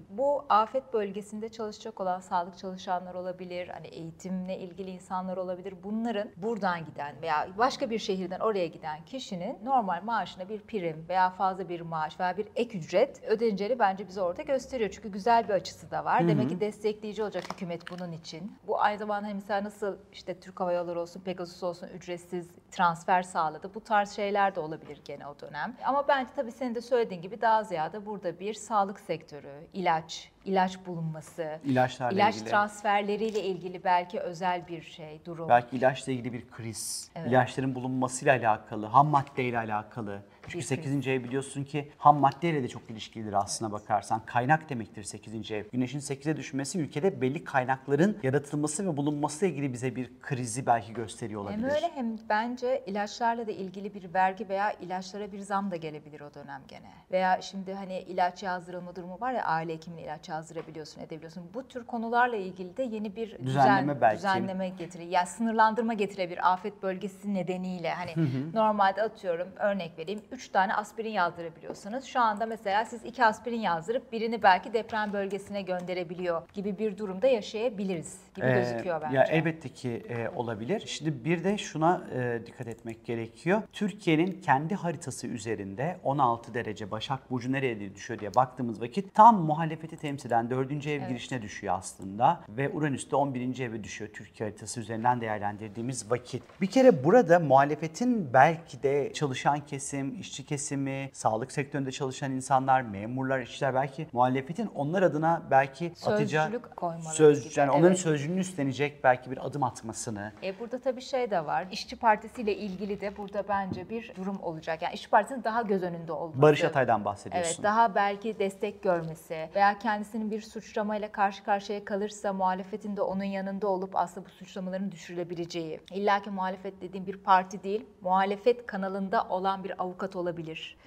Bu 0.10 0.46
afet 0.50 0.94
bölgesinde 0.94 1.50
çalışacak 1.50 2.02
olan 2.02 2.20
sağlık 2.20 2.58
çalışanlar 2.58 3.14
olabilir, 3.14 3.68
hani 3.68 3.88
eğitimle 3.88 4.58
ilgili 4.58 4.90
insanlar 4.90 5.38
olabilir. 5.38 5.74
Bunların 5.84 6.30
buradan 6.38 6.86
giden 6.86 7.22
veya 7.22 7.48
başka 7.58 7.90
bir 7.90 8.00
şehirden 8.00 8.40
oraya 8.40 8.68
giden 8.68 9.06
kişinin 9.06 9.66
normal 9.66 10.04
maaşına 10.04 10.50
bir 10.50 10.62
prim 10.62 11.06
veya 11.10 11.30
fazla 11.30 11.70
bir 11.70 11.82
maaş 11.82 12.20
veya 12.20 12.38
bir 12.38 12.48
ek 12.56 12.78
ücret 12.78 13.24
ödeneceğini 13.24 13.80
bence 13.80 14.08
bize 14.08 14.22
orada 14.22 14.42
gösteriyor. 14.42 14.90
Çünkü 14.90 15.12
güzel 15.12 15.48
bir 15.48 15.54
açısı 15.54 15.92
da 15.92 16.06
var. 16.06 16.28
Demek 16.28 16.50
ki 16.50 16.62
destekleyici 16.62 17.24
olacak 17.24 17.44
hükümet 17.54 17.92
bunun 17.92 18.12
için. 18.12 18.58
Bu 18.68 18.82
aynı 18.82 18.98
zamanda 18.98 19.26
hani 19.28 19.34
mesela 19.34 19.64
nasıl 19.64 19.98
işte 20.14 20.40
Türk 20.40 20.60
Hava 20.60 20.74
Yolları 20.74 21.00
olsun, 21.02 21.22
Pegasus 21.22 21.64
olsun 21.64 21.88
ücretsiz 21.88 22.48
transfer 22.72 23.24
sağladı. 23.24 23.74
Bu 23.76 23.80
tarz 23.84 24.12
şeyler 24.16 24.56
de 24.56 24.60
olabilir 24.60 25.02
gene 25.06 25.28
o 25.28 25.40
dönem. 25.40 25.76
Ama 25.86 26.08
bence 26.08 26.30
tabii 26.36 26.52
senin 26.62 26.76
de 26.76 26.82
söylediğin 26.82 27.22
gibi 27.22 27.42
daha 27.42 27.64
ziyade 27.64 28.06
burada 28.06 28.40
bir 28.40 28.54
sağlık 28.54 29.00
sektörü, 29.00 29.68
ilaç, 29.74 30.32
ilaç 30.46 30.86
bulunması, 30.86 31.60
İlaçlarla 31.64 32.16
ilaç 32.16 32.36
ilgili. 32.36 32.50
transferleriyle 32.50 33.44
ilgili 33.44 33.84
belki 33.84 34.20
özel 34.20 34.68
bir 34.68 34.82
şey, 34.82 35.22
durum. 35.26 35.50
Belki 35.50 35.78
ilaçla 35.78 36.12
ilgili 36.12 36.34
bir 36.34 36.50
kriz, 36.52 37.12
ilaçların 37.28 37.76
bulunmasıyla 37.76 38.38
alakalı, 38.38 38.86
ham 38.86 39.08
maddeyle 39.08 39.58
alakalı. 39.58 40.22
Çünkü 40.42 40.58
Bir 40.58 40.64
8. 40.64 41.08
ev 41.08 41.24
biliyorsun 41.24 41.64
ki 41.64 41.92
ham 41.98 42.18
maddeyle 42.20 42.64
de 42.64 42.68
çok 42.68 42.90
ilişkilidir 42.90 43.34
aslına 43.34 43.72
bakarsan. 43.72 44.26
Kaynak 44.26 44.70
demektir 44.70 45.04
8. 45.04 45.52
ev. 45.52 45.66
Güneşin 45.72 46.00
8'e 46.00 46.38
düşmesi 46.38 46.80
ülkede 46.80 47.22
belli 47.22 47.44
kaynakların 47.44 48.18
yaratılması 48.24 48.88
ve 48.88 48.98
bulunmasıyla 48.98 49.54
ilgili 49.54 49.74
bize 49.74 49.96
bir 49.96 50.20
krizi 50.22 50.66
belki 50.66 50.94
gösteriyor 50.94 51.42
olabilir. 51.42 51.64
Hem 51.64 51.70
öyle 51.70 51.92
hem 51.96 52.18
bence 52.30 52.84
ilaçlarla 52.86 53.48
da 53.48 53.52
ilgili 53.52 53.94
bir 53.94 54.14
vergi 54.14 54.50
veya 54.50 54.72
ilaçlara 54.72 55.32
bir 55.32 55.40
zam 55.40 55.72
da 55.72 55.76
gelebilir 55.76 56.22
o 56.22 56.34
dönem 56.34 56.62
gene. 56.68 56.92
Veya 57.12 57.42
şimdi 57.42 57.74
hani 57.74 58.00
ilaç 58.00 58.44
yazdırılma 58.44 58.96
durumu 58.96 59.18
var 59.22 59.34
ya 59.34 59.44
aile 59.44 59.74
hekimine 59.74 60.02
ilaç 60.02 60.30
yazdırabiliyorsun 60.32 61.02
edebiliyorsun. 61.02 61.44
Bu 61.54 61.68
tür 61.68 61.84
konularla 61.86 62.36
ilgili 62.36 62.78
de 62.78 62.84
yeni 62.84 63.16
bir 63.16 63.32
düzen- 63.32 63.46
Düzenleme 63.46 64.02
belki. 64.02 64.18
düzenleme 64.18 64.70
getirir. 64.70 65.08
Yani 65.08 65.28
sınırlandırma 65.28 65.94
getirebilir 65.94 66.52
afet 66.54 66.84
bölgesi 66.84 67.34
nedeniyle. 67.34 67.90
Hani 67.94 68.12
normalde 68.54 69.02
atıyorum 69.04 69.48
örnek 69.60 69.98
vereyim 69.98 70.22
3 70.32 70.50
tane 70.50 70.74
aspirin 70.76 71.10
yazdırabiliyorsanız 71.10 72.06
şu 72.06 72.20
anda 72.22 72.46
mesela 72.46 72.86
siz 72.86 73.06
2 73.06 73.26
aspirin 73.26 73.60
yazdırıp 73.60 74.12
birini 74.12 74.44
belki 74.44 74.74
deprem 74.74 75.14
bölgesine 75.14 75.62
gönderebiliyor 75.62 76.42
gibi 76.54 76.78
bir 76.80 76.98
durumda 76.98 77.28
yaşayabiliriz 77.28 78.20
gibi 78.36 78.46
Ee, 78.46 78.52
gözüküyor 78.54 79.02
bence. 79.02 79.18
Ya 79.18 79.24
elbette 79.24 79.70
ki 79.70 80.04
e, 80.10 80.30
olabilir. 80.36 80.84
Şimdi 80.88 81.26
bir 81.26 81.44
de 81.44 81.58
şuna 81.58 82.02
e, 82.16 82.42
dikkat 82.46 82.68
etmek 82.68 83.06
gerekiyor. 83.06 83.62
Türkiye'nin 83.74 84.42
kendi 84.42 84.76
haritası 84.76 85.28
üzerinde 85.28 85.98
16 86.04 86.54
derece 86.54 86.92
Başak 86.92 87.32
Burcu 87.32 87.52
nereye 87.52 87.96
düşüyor 87.96 88.20
diye 88.20 88.36
baktığımız 88.36 88.82
vakit 88.82 89.14
tam 89.14 89.42
muhalefeti 89.42 89.98
temsil 89.98 90.21
eden 90.26 90.50
4. 90.50 90.88
ev 90.88 91.08
girişine 91.08 91.42
düşüyor 91.42 91.76
aslında. 91.78 92.42
Ve 92.50 92.70
Uranüs 92.70 93.12
de 93.12 93.16
11. 93.16 93.60
eve 93.60 93.84
düşüyor 93.84 94.12
Türkiye 94.14 94.50
haritası 94.50 94.80
üzerinden 94.80 95.22
değerlendirdiğimiz 95.22 96.12
vakit. 96.12 96.44
Bir 96.62 96.68
kere 96.68 97.04
burada 97.04 97.40
muhalefetin 97.40 98.34
belki 98.34 98.84
de 98.84 99.14
çalışan 99.14 99.60
kesim, 99.60 100.20
işçi 100.20 100.46
kesimi, 100.46 101.10
sağlık 101.14 101.52
sektöründe 101.52 101.92
çalışan 101.92 102.32
insanlar, 102.32 102.82
memurlar, 102.82 103.40
işçiler 103.40 103.74
belki 103.76 104.08
muhalefetin 104.14 104.70
onlar 104.76 105.02
adına 105.02 105.42
belki 105.52 105.92
atacağı 106.06 106.46
Sözcülük 106.46 106.76
koymaları 106.76 107.16
söz 107.16 107.44
gibi, 107.44 107.60
yani 107.60 107.72
onların 107.72 107.88
evet. 107.88 108.00
sözcülüğünü 108.00 108.40
üstlenecek 108.40 109.04
belki 109.04 109.32
bir 109.32 109.46
adım 109.46 109.64
atmasını. 109.64 110.32
E 110.44 110.60
burada 110.60 110.80
tabii 110.80 111.02
şey 111.02 111.32
de 111.32 111.46
var. 111.46 111.68
İşçi 111.72 111.96
Partisi 111.96 112.42
ile 112.42 112.56
ilgili 112.56 113.02
de 113.02 113.18
burada 113.18 113.44
bence 113.48 113.90
bir 113.90 114.14
durum 114.16 114.40
olacak. 114.42 114.82
Yani 114.82 114.94
İşçi 114.94 115.10
Partisi'nin 115.10 115.44
daha 115.44 115.62
göz 115.62 115.84
önünde 115.84 116.12
olması. 116.12 116.42
Barış 116.42 116.64
Atay'dan 116.64 117.06
bahsediyorsun. 117.06 117.54
Evet, 117.54 117.64
daha 117.64 117.96
belki 117.96 118.40
destek 118.40 118.84
görmesi 118.84 119.50
veya 119.56 119.80
kendisinin 120.12 120.32
bir 120.32 120.42
suçlamayla 120.42 121.12
karşı 121.12 121.44
karşıya 121.44 121.86
kalırsa 121.86 122.34
muhalefetin 122.34 122.98
de 122.98 123.02
onun 123.02 123.24
yanında 123.24 123.68
olup 123.68 123.96
aslında 123.96 124.26
bu 124.26 124.30
suçlamaların 124.30 124.92
düşürülebileceği. 124.92 125.80
İlla 125.92 126.22
ki 126.22 126.30
muhalefet 126.30 126.82
dediğim 126.82 127.08
bir 127.08 127.18
parti 127.18 127.64
değil, 127.64 127.86
muhalefet 128.02 128.66
kanalında 128.66 129.28
olan 129.30 129.64
bir 129.64 129.82
avukat 129.82 130.16
olabilir. 130.16 130.78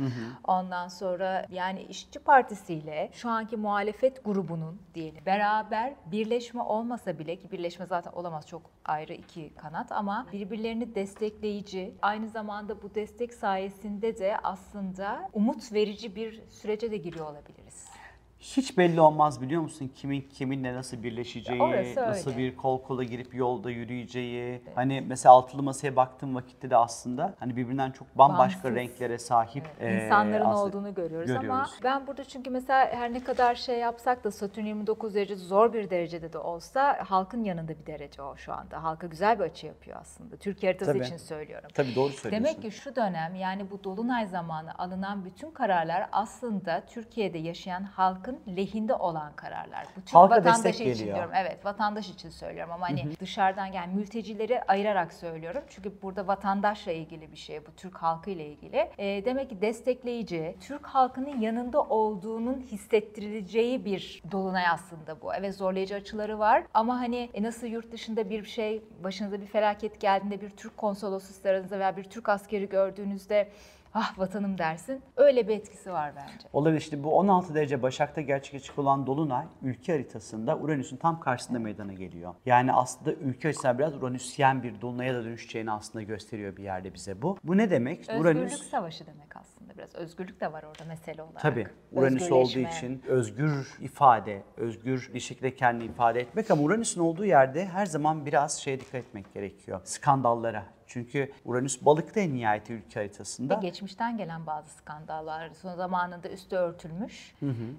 Ondan 0.44 0.88
sonra 0.88 1.46
yani 1.50 1.82
İşçi 1.82 2.18
Partisi 2.18 2.74
ile 2.74 3.10
şu 3.12 3.30
anki 3.30 3.56
muhalefet 3.56 4.24
grubunun 4.24 4.80
diyelim 4.94 5.26
beraber 5.26 5.94
birleşme 6.06 6.62
olmasa 6.62 7.18
bile 7.18 7.36
ki 7.36 7.50
birleşme 7.50 7.86
zaten 7.86 8.12
olamaz 8.12 8.46
çok 8.46 8.62
ayrı 8.84 9.12
iki 9.12 9.54
kanat 9.54 9.92
ama 9.92 10.26
birbirlerini 10.32 10.94
destekleyici 10.94 11.94
aynı 12.02 12.28
zamanda 12.28 12.82
bu 12.82 12.94
destek 12.94 13.34
sayesinde 13.34 14.18
de 14.18 14.36
aslında 14.42 15.28
umut 15.32 15.72
verici 15.72 16.16
bir 16.16 16.42
sürece 16.48 16.90
de 16.90 16.96
giriyor 16.96 17.26
olabiliriz. 17.26 17.63
Hiç 18.44 18.78
belli 18.78 19.00
olmaz 19.00 19.42
biliyor 19.42 19.62
musun 19.62 19.92
kimin 19.94 20.20
kiminle 20.20 20.74
nasıl 20.74 21.02
birleşeceği, 21.02 21.94
nasıl 21.96 22.36
bir 22.36 22.56
kol 22.56 22.82
kola 22.82 23.04
girip 23.04 23.34
yolda 23.34 23.70
yürüyeceği. 23.70 24.62
Hani 24.74 25.04
mesela 25.08 25.32
altılı 25.34 25.62
masaya 25.62 25.96
baktığım 25.96 26.34
vakitte 26.34 26.70
de 26.70 26.76
aslında 26.76 27.34
hani 27.40 27.56
birbirinden 27.56 27.90
çok 27.90 28.18
bambaşka 28.18 28.64
Bağımsız. 28.64 28.76
renklere 28.76 29.18
sahip 29.18 29.64
e, 29.80 30.04
İnsanların 30.04 30.44
olduğunu 30.44 30.94
görüyoruz, 30.94 31.30
ama 31.30 31.40
görüyoruz. 31.40 31.70
ben 31.84 32.06
burada 32.06 32.24
çünkü 32.24 32.50
mesela 32.50 32.86
her 32.92 33.12
ne 33.12 33.24
kadar 33.24 33.54
şey 33.54 33.78
yapsak 33.78 34.24
da 34.24 34.30
Satürn 34.30 34.64
29 34.64 35.14
derece 35.14 35.36
zor 35.36 35.72
bir 35.72 35.90
derecede 35.90 36.32
de 36.32 36.38
olsa 36.38 36.96
halkın 37.08 37.44
yanında 37.44 37.72
bir 37.78 37.86
derece 37.86 38.22
o 38.22 38.36
şu 38.36 38.52
anda. 38.52 38.82
Halka 38.82 39.06
güzel 39.06 39.38
bir 39.38 39.44
açı 39.44 39.66
yapıyor 39.66 39.96
aslında. 40.00 40.36
Türkiye 40.36 40.72
haritası 40.72 40.92
Tabii. 40.92 41.04
için 41.04 41.16
söylüyorum. 41.16 41.68
Tabii 41.74 41.94
doğru 41.94 42.12
söylüyorsun. 42.12 42.48
Demek 42.48 42.62
ki 42.62 42.70
şu 42.70 42.96
dönem 42.96 43.34
yani 43.34 43.70
bu 43.70 43.84
dolunay 43.84 44.26
zamanı 44.26 44.78
alınan 44.78 45.24
bütün 45.24 45.50
kararlar 45.50 46.08
aslında 46.12 46.82
Türkiye'de 46.86 47.38
yaşayan 47.38 47.82
halkın 47.82 48.33
lehinde 48.56 48.94
olan 48.94 49.32
kararlar. 49.36 49.86
Bu 49.96 50.00
Türk 50.00 50.14
Halka 50.14 50.36
vatandaşı 50.36 50.64
destek 50.64 50.74
için 50.74 50.84
geliyor. 50.84 51.16
diyorum. 51.16 51.32
Evet, 51.34 51.64
vatandaş 51.64 52.10
için 52.10 52.30
söylüyorum 52.30 52.72
ama 52.72 52.88
hani 52.88 53.20
dışarıdan 53.20 53.72
gelen 53.72 53.90
mültecileri 53.90 54.62
ayırarak 54.62 55.12
söylüyorum. 55.12 55.62
Çünkü 55.68 56.02
burada 56.02 56.26
vatandaşla 56.26 56.92
ilgili 56.92 57.32
bir 57.32 57.36
şey 57.36 57.66
bu 57.66 57.72
Türk 57.76 57.96
halkı 57.96 58.30
ile 58.30 58.46
ilgili. 58.46 58.90
Ee, 58.98 59.24
demek 59.24 59.50
ki 59.50 59.60
destekleyici, 59.60 60.56
Türk 60.60 60.86
halkının 60.86 61.40
yanında 61.40 61.82
olduğunun 61.82 62.60
hissettirileceği 62.60 63.84
bir 63.84 64.22
dolunay 64.32 64.68
aslında 64.68 65.20
bu. 65.20 65.34
Evet 65.34 65.54
zorlayıcı 65.54 65.94
açıları 65.94 66.38
var 66.38 66.62
ama 66.74 66.98
hani 67.00 67.30
e, 67.34 67.42
nasıl 67.42 67.66
yurt 67.66 67.92
dışında 67.92 68.30
bir 68.30 68.44
şey 68.44 68.82
başınıza 69.04 69.40
bir 69.40 69.46
felaket 69.46 70.00
geldiğinde 70.00 70.40
bir 70.40 70.50
Türk 70.50 70.76
konsoloslarınızda 70.76 71.78
veya 71.78 71.96
bir 71.96 72.04
Türk 72.04 72.28
askeri 72.28 72.68
gördüğünüzde 72.68 73.48
ah 73.94 74.18
vatanım 74.18 74.58
dersin. 74.58 75.02
Öyle 75.16 75.48
bir 75.48 75.56
etkisi 75.56 75.92
var 75.92 76.12
bence. 76.16 76.48
Olabilir 76.52 76.80
işte 76.80 77.04
bu 77.04 77.18
16 77.18 77.54
derece 77.54 77.82
Başak'ta 77.82 78.20
gerçekleşecek 78.20 78.78
olan 78.78 79.06
Dolunay 79.06 79.44
ülke 79.62 79.92
haritasında 79.92 80.58
Uranüs'ün 80.58 80.96
tam 80.96 81.20
karşısında 81.20 81.58
meydana 81.58 81.92
geliyor. 81.92 82.34
Yani 82.46 82.72
aslında 82.72 83.12
ülke 83.12 83.42
haritasında 83.42 83.78
biraz 83.78 83.94
Uranüsyen 83.94 84.62
bir 84.62 84.80
Dolunay'a 84.80 85.14
da 85.14 85.24
dönüşeceğini 85.24 85.70
aslında 85.70 86.02
gösteriyor 86.02 86.56
bir 86.56 86.62
yerde 86.62 86.94
bize 86.94 87.22
bu. 87.22 87.38
Bu 87.44 87.56
ne 87.56 87.70
demek? 87.70 88.08
Özgürlük 88.08 88.52
savaşı 88.52 89.06
demek 89.06 89.36
aslında 89.36 89.74
biraz. 89.78 89.94
Özgürlük 89.94 90.40
de 90.40 90.52
var 90.52 90.62
orada 90.62 90.84
mesele 90.88 91.22
olarak. 91.22 91.40
Tabii. 91.40 91.66
Uranüs 91.92 92.32
olduğu 92.32 92.58
için 92.58 93.02
özgür 93.08 93.68
ifade, 93.80 94.42
özgür 94.56 95.10
bir 95.14 95.20
şekilde 95.20 95.54
kendini 95.54 95.84
ifade 95.84 96.20
etmek 96.20 96.50
ama 96.50 96.62
Uranüs'ün 96.62 97.00
olduğu 97.00 97.24
yerde 97.24 97.66
her 97.66 97.86
zaman 97.86 98.26
biraz 98.26 98.60
şeye 98.60 98.80
dikkat 98.80 98.94
etmek 98.94 99.34
gerekiyor. 99.34 99.80
Skandallara. 99.84 100.64
Çünkü 100.86 101.32
Uranüs 101.44 101.84
balıkta 101.84 102.20
en 102.20 102.34
nihayeti 102.34 102.72
ülke 102.72 103.00
haritasında. 103.00 103.56
Ve 103.56 103.60
geçmişten 103.60 104.16
gelen 104.16 104.46
bazı 104.46 104.70
skandallar 104.70 105.50
son 105.62 105.74
zamanında 105.74 106.28
üstü 106.28 106.56
örtülmüş 106.56 107.34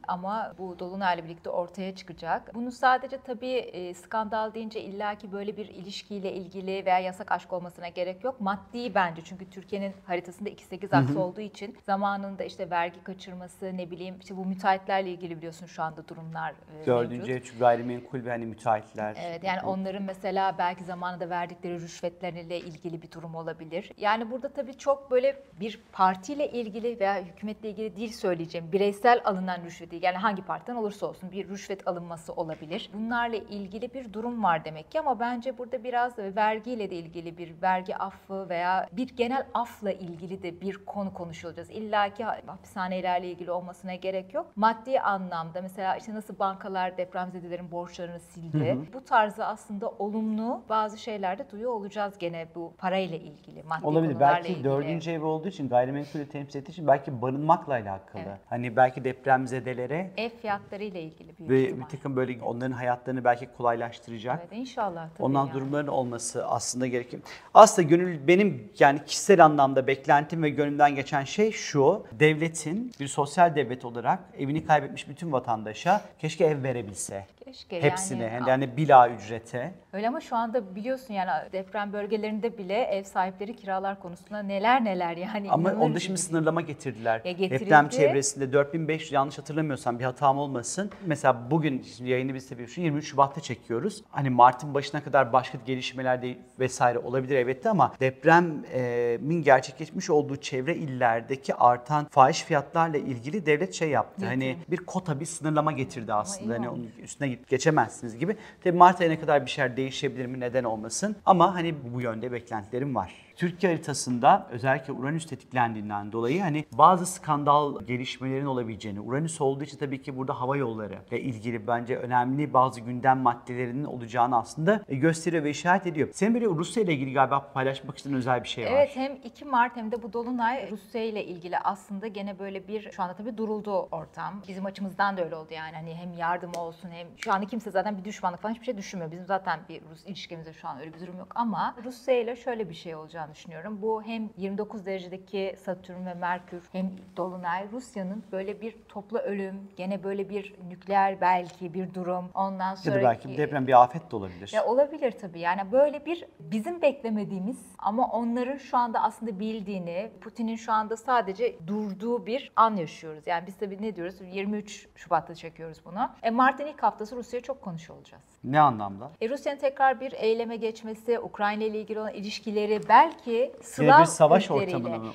ama 0.07 0.53
bu 0.57 0.79
dolunayla 0.79 1.23
birlikte 1.23 1.49
ortaya 1.49 1.95
çıkacak. 1.95 2.55
Bunu 2.55 2.71
sadece 2.71 3.17
tabii 3.21 3.47
e, 3.53 3.93
skandal 3.93 4.53
deyince 4.53 4.81
illaki 4.81 5.31
böyle 5.31 5.57
bir 5.57 5.65
ilişkiyle 5.65 6.33
ilgili 6.33 6.85
veya 6.85 6.99
yasak 6.99 7.31
aşk 7.31 7.53
olmasına 7.53 7.87
gerek 7.87 8.23
yok. 8.23 8.41
Maddi 8.41 8.95
bence 8.95 9.21
çünkü 9.25 9.49
Türkiye'nin 9.49 9.93
haritasında 10.05 10.49
2-8 10.49 10.95
aksı 10.97 11.19
olduğu 11.19 11.41
için 11.41 11.77
zamanında 11.85 12.43
işte 12.43 12.69
vergi 12.69 13.03
kaçırması 13.03 13.77
ne 13.77 13.91
bileyim 13.91 14.15
işte 14.19 14.37
bu 14.37 14.45
müteahhitlerle 14.45 15.09
ilgili 15.11 15.37
biliyorsun 15.37 15.65
şu 15.65 15.83
anda 15.83 16.07
durumlar 16.07 16.51
e, 16.51 16.85
Dördüncü 16.85 17.31
mevcut. 17.31 17.55
ev 17.55 17.59
gayrimenkul 17.59 18.25
ve 18.25 18.29
hani 18.29 18.45
müteahhitler. 18.45 19.17
Evet 19.21 19.43
yani 19.43 19.61
onların 19.61 20.03
mesela 20.03 20.55
belki 20.57 20.83
zamanında 20.83 21.29
verdikleri 21.29 21.81
rüşvetlerle 21.81 22.59
ilgili 22.59 22.94
bir 23.01 23.11
durum 23.11 23.35
olabilir. 23.35 23.91
Yani 23.97 24.31
burada 24.31 24.49
tabii 24.49 24.77
çok 24.77 25.11
böyle 25.11 25.43
bir 25.59 25.79
partiyle 25.91 26.51
ilgili 26.51 26.99
veya 26.99 27.21
hükümetle 27.21 27.69
ilgili 27.69 27.95
değil 27.95 28.11
söyleyeceğim. 28.11 28.71
Bireysel 28.71 29.21
alınan 29.25 29.63
rüşveti 29.65 29.99
yani 30.01 30.17
hangi 30.17 30.41
partiden 30.41 30.75
olursa 30.75 31.05
olsun 31.05 31.31
bir 31.31 31.49
rüşvet 31.49 31.87
alınması 31.87 32.33
olabilir. 32.33 32.89
Bunlarla 32.93 33.35
ilgili 33.35 33.93
bir 33.93 34.13
durum 34.13 34.43
var 34.43 34.65
demek 34.65 34.91
ki 34.91 34.99
ama 34.99 35.19
bence 35.19 35.57
burada 35.57 35.83
biraz 35.83 36.17
vergiyle 36.17 36.89
de 36.89 36.95
ilgili 36.95 37.37
bir 37.37 37.61
vergi 37.61 37.95
affı 37.95 38.49
veya 38.49 38.89
bir 38.91 39.07
genel 39.07 39.45
afla 39.53 39.91
ilgili 39.91 40.43
de 40.43 40.61
bir 40.61 40.85
konu 40.85 41.13
konuşulacağız. 41.13 41.69
İlla 41.69 42.13
ki 42.13 42.23
hapishanelerle 42.23 43.31
ilgili 43.31 43.51
olmasına 43.51 43.95
gerek 43.95 44.33
yok. 44.33 44.51
Maddi 44.55 44.99
anlamda 44.99 45.61
mesela 45.61 45.95
işte 45.95 46.13
nasıl 46.13 46.39
bankalar 46.39 46.97
depremzedelerin 46.97 47.71
borçlarını 47.71 48.19
sildi. 48.19 48.77
Bu 48.93 49.03
tarzı 49.05 49.45
aslında 49.45 49.89
olumlu 49.89 50.63
bazı 50.69 50.97
şeyler 50.97 51.37
de 51.37 51.49
duyuyor 51.49 51.71
olacağız 51.71 52.17
gene 52.17 52.47
bu 52.55 52.73
parayla 52.85 53.17
ilgili, 53.17 53.63
maddi 53.63 53.85
Olabilir. 53.85 54.19
Belki 54.19 54.51
ilgili. 54.51 54.63
dördüncü 54.63 55.11
ev 55.11 55.23
olduğu 55.23 55.47
için 55.47 55.69
gayrimenkulü 55.69 56.29
temsil 56.29 56.59
ettiği 56.59 56.71
için 56.71 56.87
belki 56.87 57.21
barınmakla 57.21 57.73
alakalı. 57.73 58.21
Evet. 58.27 58.39
Hani 58.49 58.75
belki 58.75 59.03
depremzedelere 59.03 60.11
Ev 60.17 60.29
fiyatlarıyla 60.41 60.99
ilgili 60.99 61.37
büyük 61.37 61.49
ve 61.51 61.63
ihtimal. 61.63 61.85
bir 61.85 61.89
takım 61.89 62.15
böyle 62.15 62.41
onların 62.43 62.71
hayatlarını 62.71 63.23
belki 63.23 63.47
kolaylaştıracak. 63.57 64.39
Evet 64.39 64.59
inşallah 64.59 65.09
tabii 65.09 65.23
Ondan 65.23 65.45
yani. 65.45 65.53
durumların 65.53 65.87
olması 65.87 66.47
aslında 66.47 66.87
gerekir. 66.87 67.19
Aslında 67.53 67.87
gönül 67.87 68.27
benim 68.27 68.71
yani 68.79 68.99
kişisel 69.05 69.45
anlamda 69.45 69.87
beklentim 69.87 70.43
ve 70.43 70.49
gönlümden 70.49 70.95
geçen 70.95 71.23
şey 71.23 71.51
şu. 71.51 72.05
Devletin 72.11 72.91
bir 72.99 73.07
sosyal 73.07 73.55
devlet 73.55 73.85
olarak 73.85 74.19
evini 74.37 74.65
kaybetmiş 74.65 75.09
bütün 75.09 75.31
vatandaşa 75.31 76.01
keşke 76.19 76.45
ev 76.45 76.63
verebilse. 76.63 77.25
Keşke 77.45 77.81
Hepsini 77.81 78.23
yani. 78.23 78.49
yani, 78.49 78.77
bila 78.77 79.09
ücrete. 79.09 79.73
Öyle 79.93 80.07
ama 80.07 80.21
şu 80.21 80.35
anda 80.35 80.75
biliyorsun 80.75 81.13
yani 81.13 81.29
deprem 81.51 81.93
bölgelerinde 81.93 82.57
bile 82.57 82.73
ev 82.73 83.03
sahipleri 83.03 83.55
kiralar 83.55 83.99
konusunda 83.99 84.39
neler 84.43 84.83
neler 84.83 85.17
yani. 85.17 85.51
Ama 85.51 85.73
onda 85.73 85.99
şimdi 85.99 86.17
gibi. 86.17 86.27
sınırlama 86.27 86.61
getirdiler. 86.61 87.21
Ya 87.25 87.31
getirildi. 87.31 87.65
Deprem 87.65 87.89
çevresinde 87.89 88.53
4500 88.53 89.11
yanlış 89.11 89.37
hatırlamıyorsam 89.37 89.99
bir 89.99 90.03
hatam 90.03 90.37
olmasın. 90.37 90.91
Mesela 91.05 91.51
bugün 91.51 91.81
şimdi 91.81 92.09
yayını 92.09 92.33
biz 92.33 92.49
tabii 92.49 92.67
şu 92.67 92.81
23 92.81 93.07
Şubat'ta 93.07 93.41
çekiyoruz. 93.41 94.03
Hani 94.09 94.29
Mart'ın 94.29 94.73
başına 94.73 95.03
kadar 95.03 95.33
başka 95.33 95.57
gelişmeler 95.65 96.21
de 96.21 96.37
vesaire 96.59 96.99
olabilir 96.99 97.35
elbette 97.35 97.69
ama 97.69 97.93
depremin 97.99 99.43
gerçekleşmiş 99.43 100.09
olduğu 100.09 100.35
çevre 100.35 100.75
illerdeki 100.75 101.55
artan 101.55 102.05
fahiş 102.05 102.43
fiyatlarla 102.43 102.97
ilgili 102.97 103.45
devlet 103.45 103.73
şey 103.73 103.89
yaptı. 103.89 104.25
Hani 104.25 104.57
bir 104.71 104.77
kota 104.77 105.19
bir 105.19 105.25
sınırlama 105.25 105.71
getirdi 105.71 106.13
aslında. 106.13 106.53
Hani 106.53 106.69
onun 106.69 106.91
üstüne 107.03 107.34
geçemezsiniz 107.49 108.17
gibi. 108.17 108.35
Tabii 108.63 108.77
Mart 108.77 109.01
ayına 109.01 109.19
kadar 109.19 109.45
bir 109.45 109.51
şeyler 109.51 109.77
değişebilir 109.77 110.25
mi 110.25 110.39
neden 110.39 110.63
olmasın. 110.63 111.15
Ama 111.25 111.55
hani 111.55 111.75
bu 111.93 112.01
yönde 112.01 112.31
beklentilerim 112.31 112.95
var. 112.95 113.24
Türkiye 113.35 113.71
haritasında 113.71 114.47
özellikle 114.51 114.93
Uranüs 114.93 115.25
tetiklendiğinden 115.25 116.11
dolayı 116.11 116.41
hani 116.41 116.65
bazı 116.71 117.05
skandal 117.05 117.81
gelişmelerin 117.81 118.45
olabileceğini, 118.45 118.99
Uranüs 119.01 119.41
olduğu 119.41 119.63
için 119.63 119.77
tabii 119.77 120.01
ki 120.01 120.17
burada 120.17 120.41
hava 120.41 120.57
yolları 120.57 120.99
ile 121.11 121.21
ilgili 121.21 121.67
bence 121.67 121.97
önemli 121.97 122.53
bazı 122.53 122.81
gündem 122.81 123.19
maddelerinin 123.19 123.83
olacağını 123.83 124.37
aslında 124.37 124.81
gösteriyor 124.87 125.43
ve 125.43 125.49
işaret 125.49 125.87
ediyor. 125.87 126.09
Senin 126.13 126.33
böyle 126.33 126.45
Rusya 126.45 126.83
ile 126.83 126.93
ilgili 126.93 127.13
galiba 127.13 127.51
paylaşmak 127.53 127.97
istediğin 127.97 128.17
özel 128.17 128.43
bir 128.43 128.47
şey 128.47 128.65
var. 128.65 128.71
Evet 128.71 128.95
hem 128.95 129.15
2 129.23 129.45
Mart 129.45 129.75
hem 129.75 129.91
de 129.91 130.03
bu 130.03 130.13
Dolunay 130.13 130.71
Rusya 130.71 131.03
ile 131.03 131.25
ilgili 131.25 131.57
aslında 131.57 132.07
gene 132.07 132.39
böyle 132.39 132.67
bir 132.67 132.91
şu 132.91 133.03
anda 133.03 133.13
tabii 133.13 133.37
duruldu 133.37 133.87
ortam. 133.91 134.41
Bizim 134.47 134.65
açımızdan 134.65 135.17
da 135.17 135.23
öyle 135.23 135.35
oldu 135.35 135.53
yani 135.53 135.75
hani 135.75 135.95
hem 135.95 136.13
yardım 136.13 136.51
olsun 136.57 136.89
hem 136.91 137.07
şu 137.17 137.33
anda 137.33 137.45
kimse 137.45 137.71
zaten 137.71 137.97
bir 137.97 138.03
düşmanlık 138.03 138.41
falan 138.41 138.53
hiçbir 138.53 138.65
şey 138.65 138.77
düşünmüyor. 138.77 139.11
Bizim 139.11 139.25
zaten 139.25 139.59
bir 139.69 139.81
Rus 139.91 140.05
ilişkimizde 140.05 140.53
şu 140.53 140.67
an 140.67 140.79
öyle 140.79 140.93
bir 140.93 140.99
durum 140.99 141.17
yok 141.17 141.31
ama 141.35 141.75
Rusya 141.83 142.21
ile 142.21 142.35
şöyle 142.35 142.69
bir 142.69 142.75
şey 142.75 142.95
olacağını 143.25 143.33
düşünüyorum. 143.35 143.81
Bu 143.81 144.03
hem 144.03 144.29
29 144.37 144.85
derecedeki 144.85 145.55
Satürn 145.65 146.05
ve 146.05 146.13
Merkür 146.13 146.63
hem 146.71 146.91
Dolunay 147.17 147.71
Rusya'nın 147.71 148.23
böyle 148.31 148.61
bir 148.61 148.75
toplu 148.89 149.17
ölüm 149.19 149.69
gene 149.75 150.03
böyle 150.03 150.29
bir 150.29 150.55
nükleer 150.69 151.21
belki 151.21 151.73
bir 151.73 151.93
durum 151.93 152.29
ondan 152.33 152.69
Ya 152.69 152.75
sonra 152.75 152.95
da 152.95 153.03
belki 153.03 153.29
bir 153.29 153.37
deprem 153.37 153.67
bir 153.67 153.83
afet 153.83 154.11
de 154.11 154.15
olabilir. 154.15 154.51
ya 154.53 154.65
olabilir 154.65 155.11
tabii. 155.11 155.39
Yani 155.39 155.71
böyle 155.71 156.05
bir 156.05 156.25
bizim 156.39 156.81
beklemediğimiz 156.81 157.57
ama 157.77 158.07
onların 158.07 158.57
şu 158.57 158.77
anda 158.77 159.03
aslında 159.03 159.39
bildiğini, 159.39 160.11
Putin'in 160.21 160.55
şu 160.55 160.71
anda 160.73 160.97
sadece 160.97 161.55
durduğu 161.67 162.25
bir 162.25 162.51
an 162.55 162.75
yaşıyoruz. 162.75 163.27
Yani 163.27 163.47
biz 163.47 163.57
tabii 163.57 163.81
ne 163.81 163.95
diyoruz? 163.95 164.15
23 164.21 164.87
Şubat'ta 164.95 165.35
çekiyoruz 165.35 165.77
bunu. 165.85 166.09
E 166.23 166.29
Mart'ın 166.29 166.65
ilk 166.65 166.83
haftası 166.83 167.15
Rusya'ya 167.15 167.43
çok 167.43 167.61
konuşuyor 167.61 167.99
olacağız. 167.99 168.23
Ne 168.43 168.59
anlamda? 168.59 169.11
E 169.21 169.29
Rusya'nın 169.29 169.59
tekrar 169.59 169.99
bir 169.99 170.11
eyleme 170.11 170.55
geçmesi, 170.55 171.19
Ukrayna 171.19 171.63
ile 171.63 171.79
ilgili 171.79 171.99
olan 171.99 172.13
ilişkileri 172.13 172.81
belki 172.89 173.14
Yine 173.25 173.51
Slav 173.61 173.99
bir 174.01 174.05
savaş 174.05 174.45
ülkeleriyle- 174.49 174.75
ortamına 174.77 174.97
mı? 174.97 175.11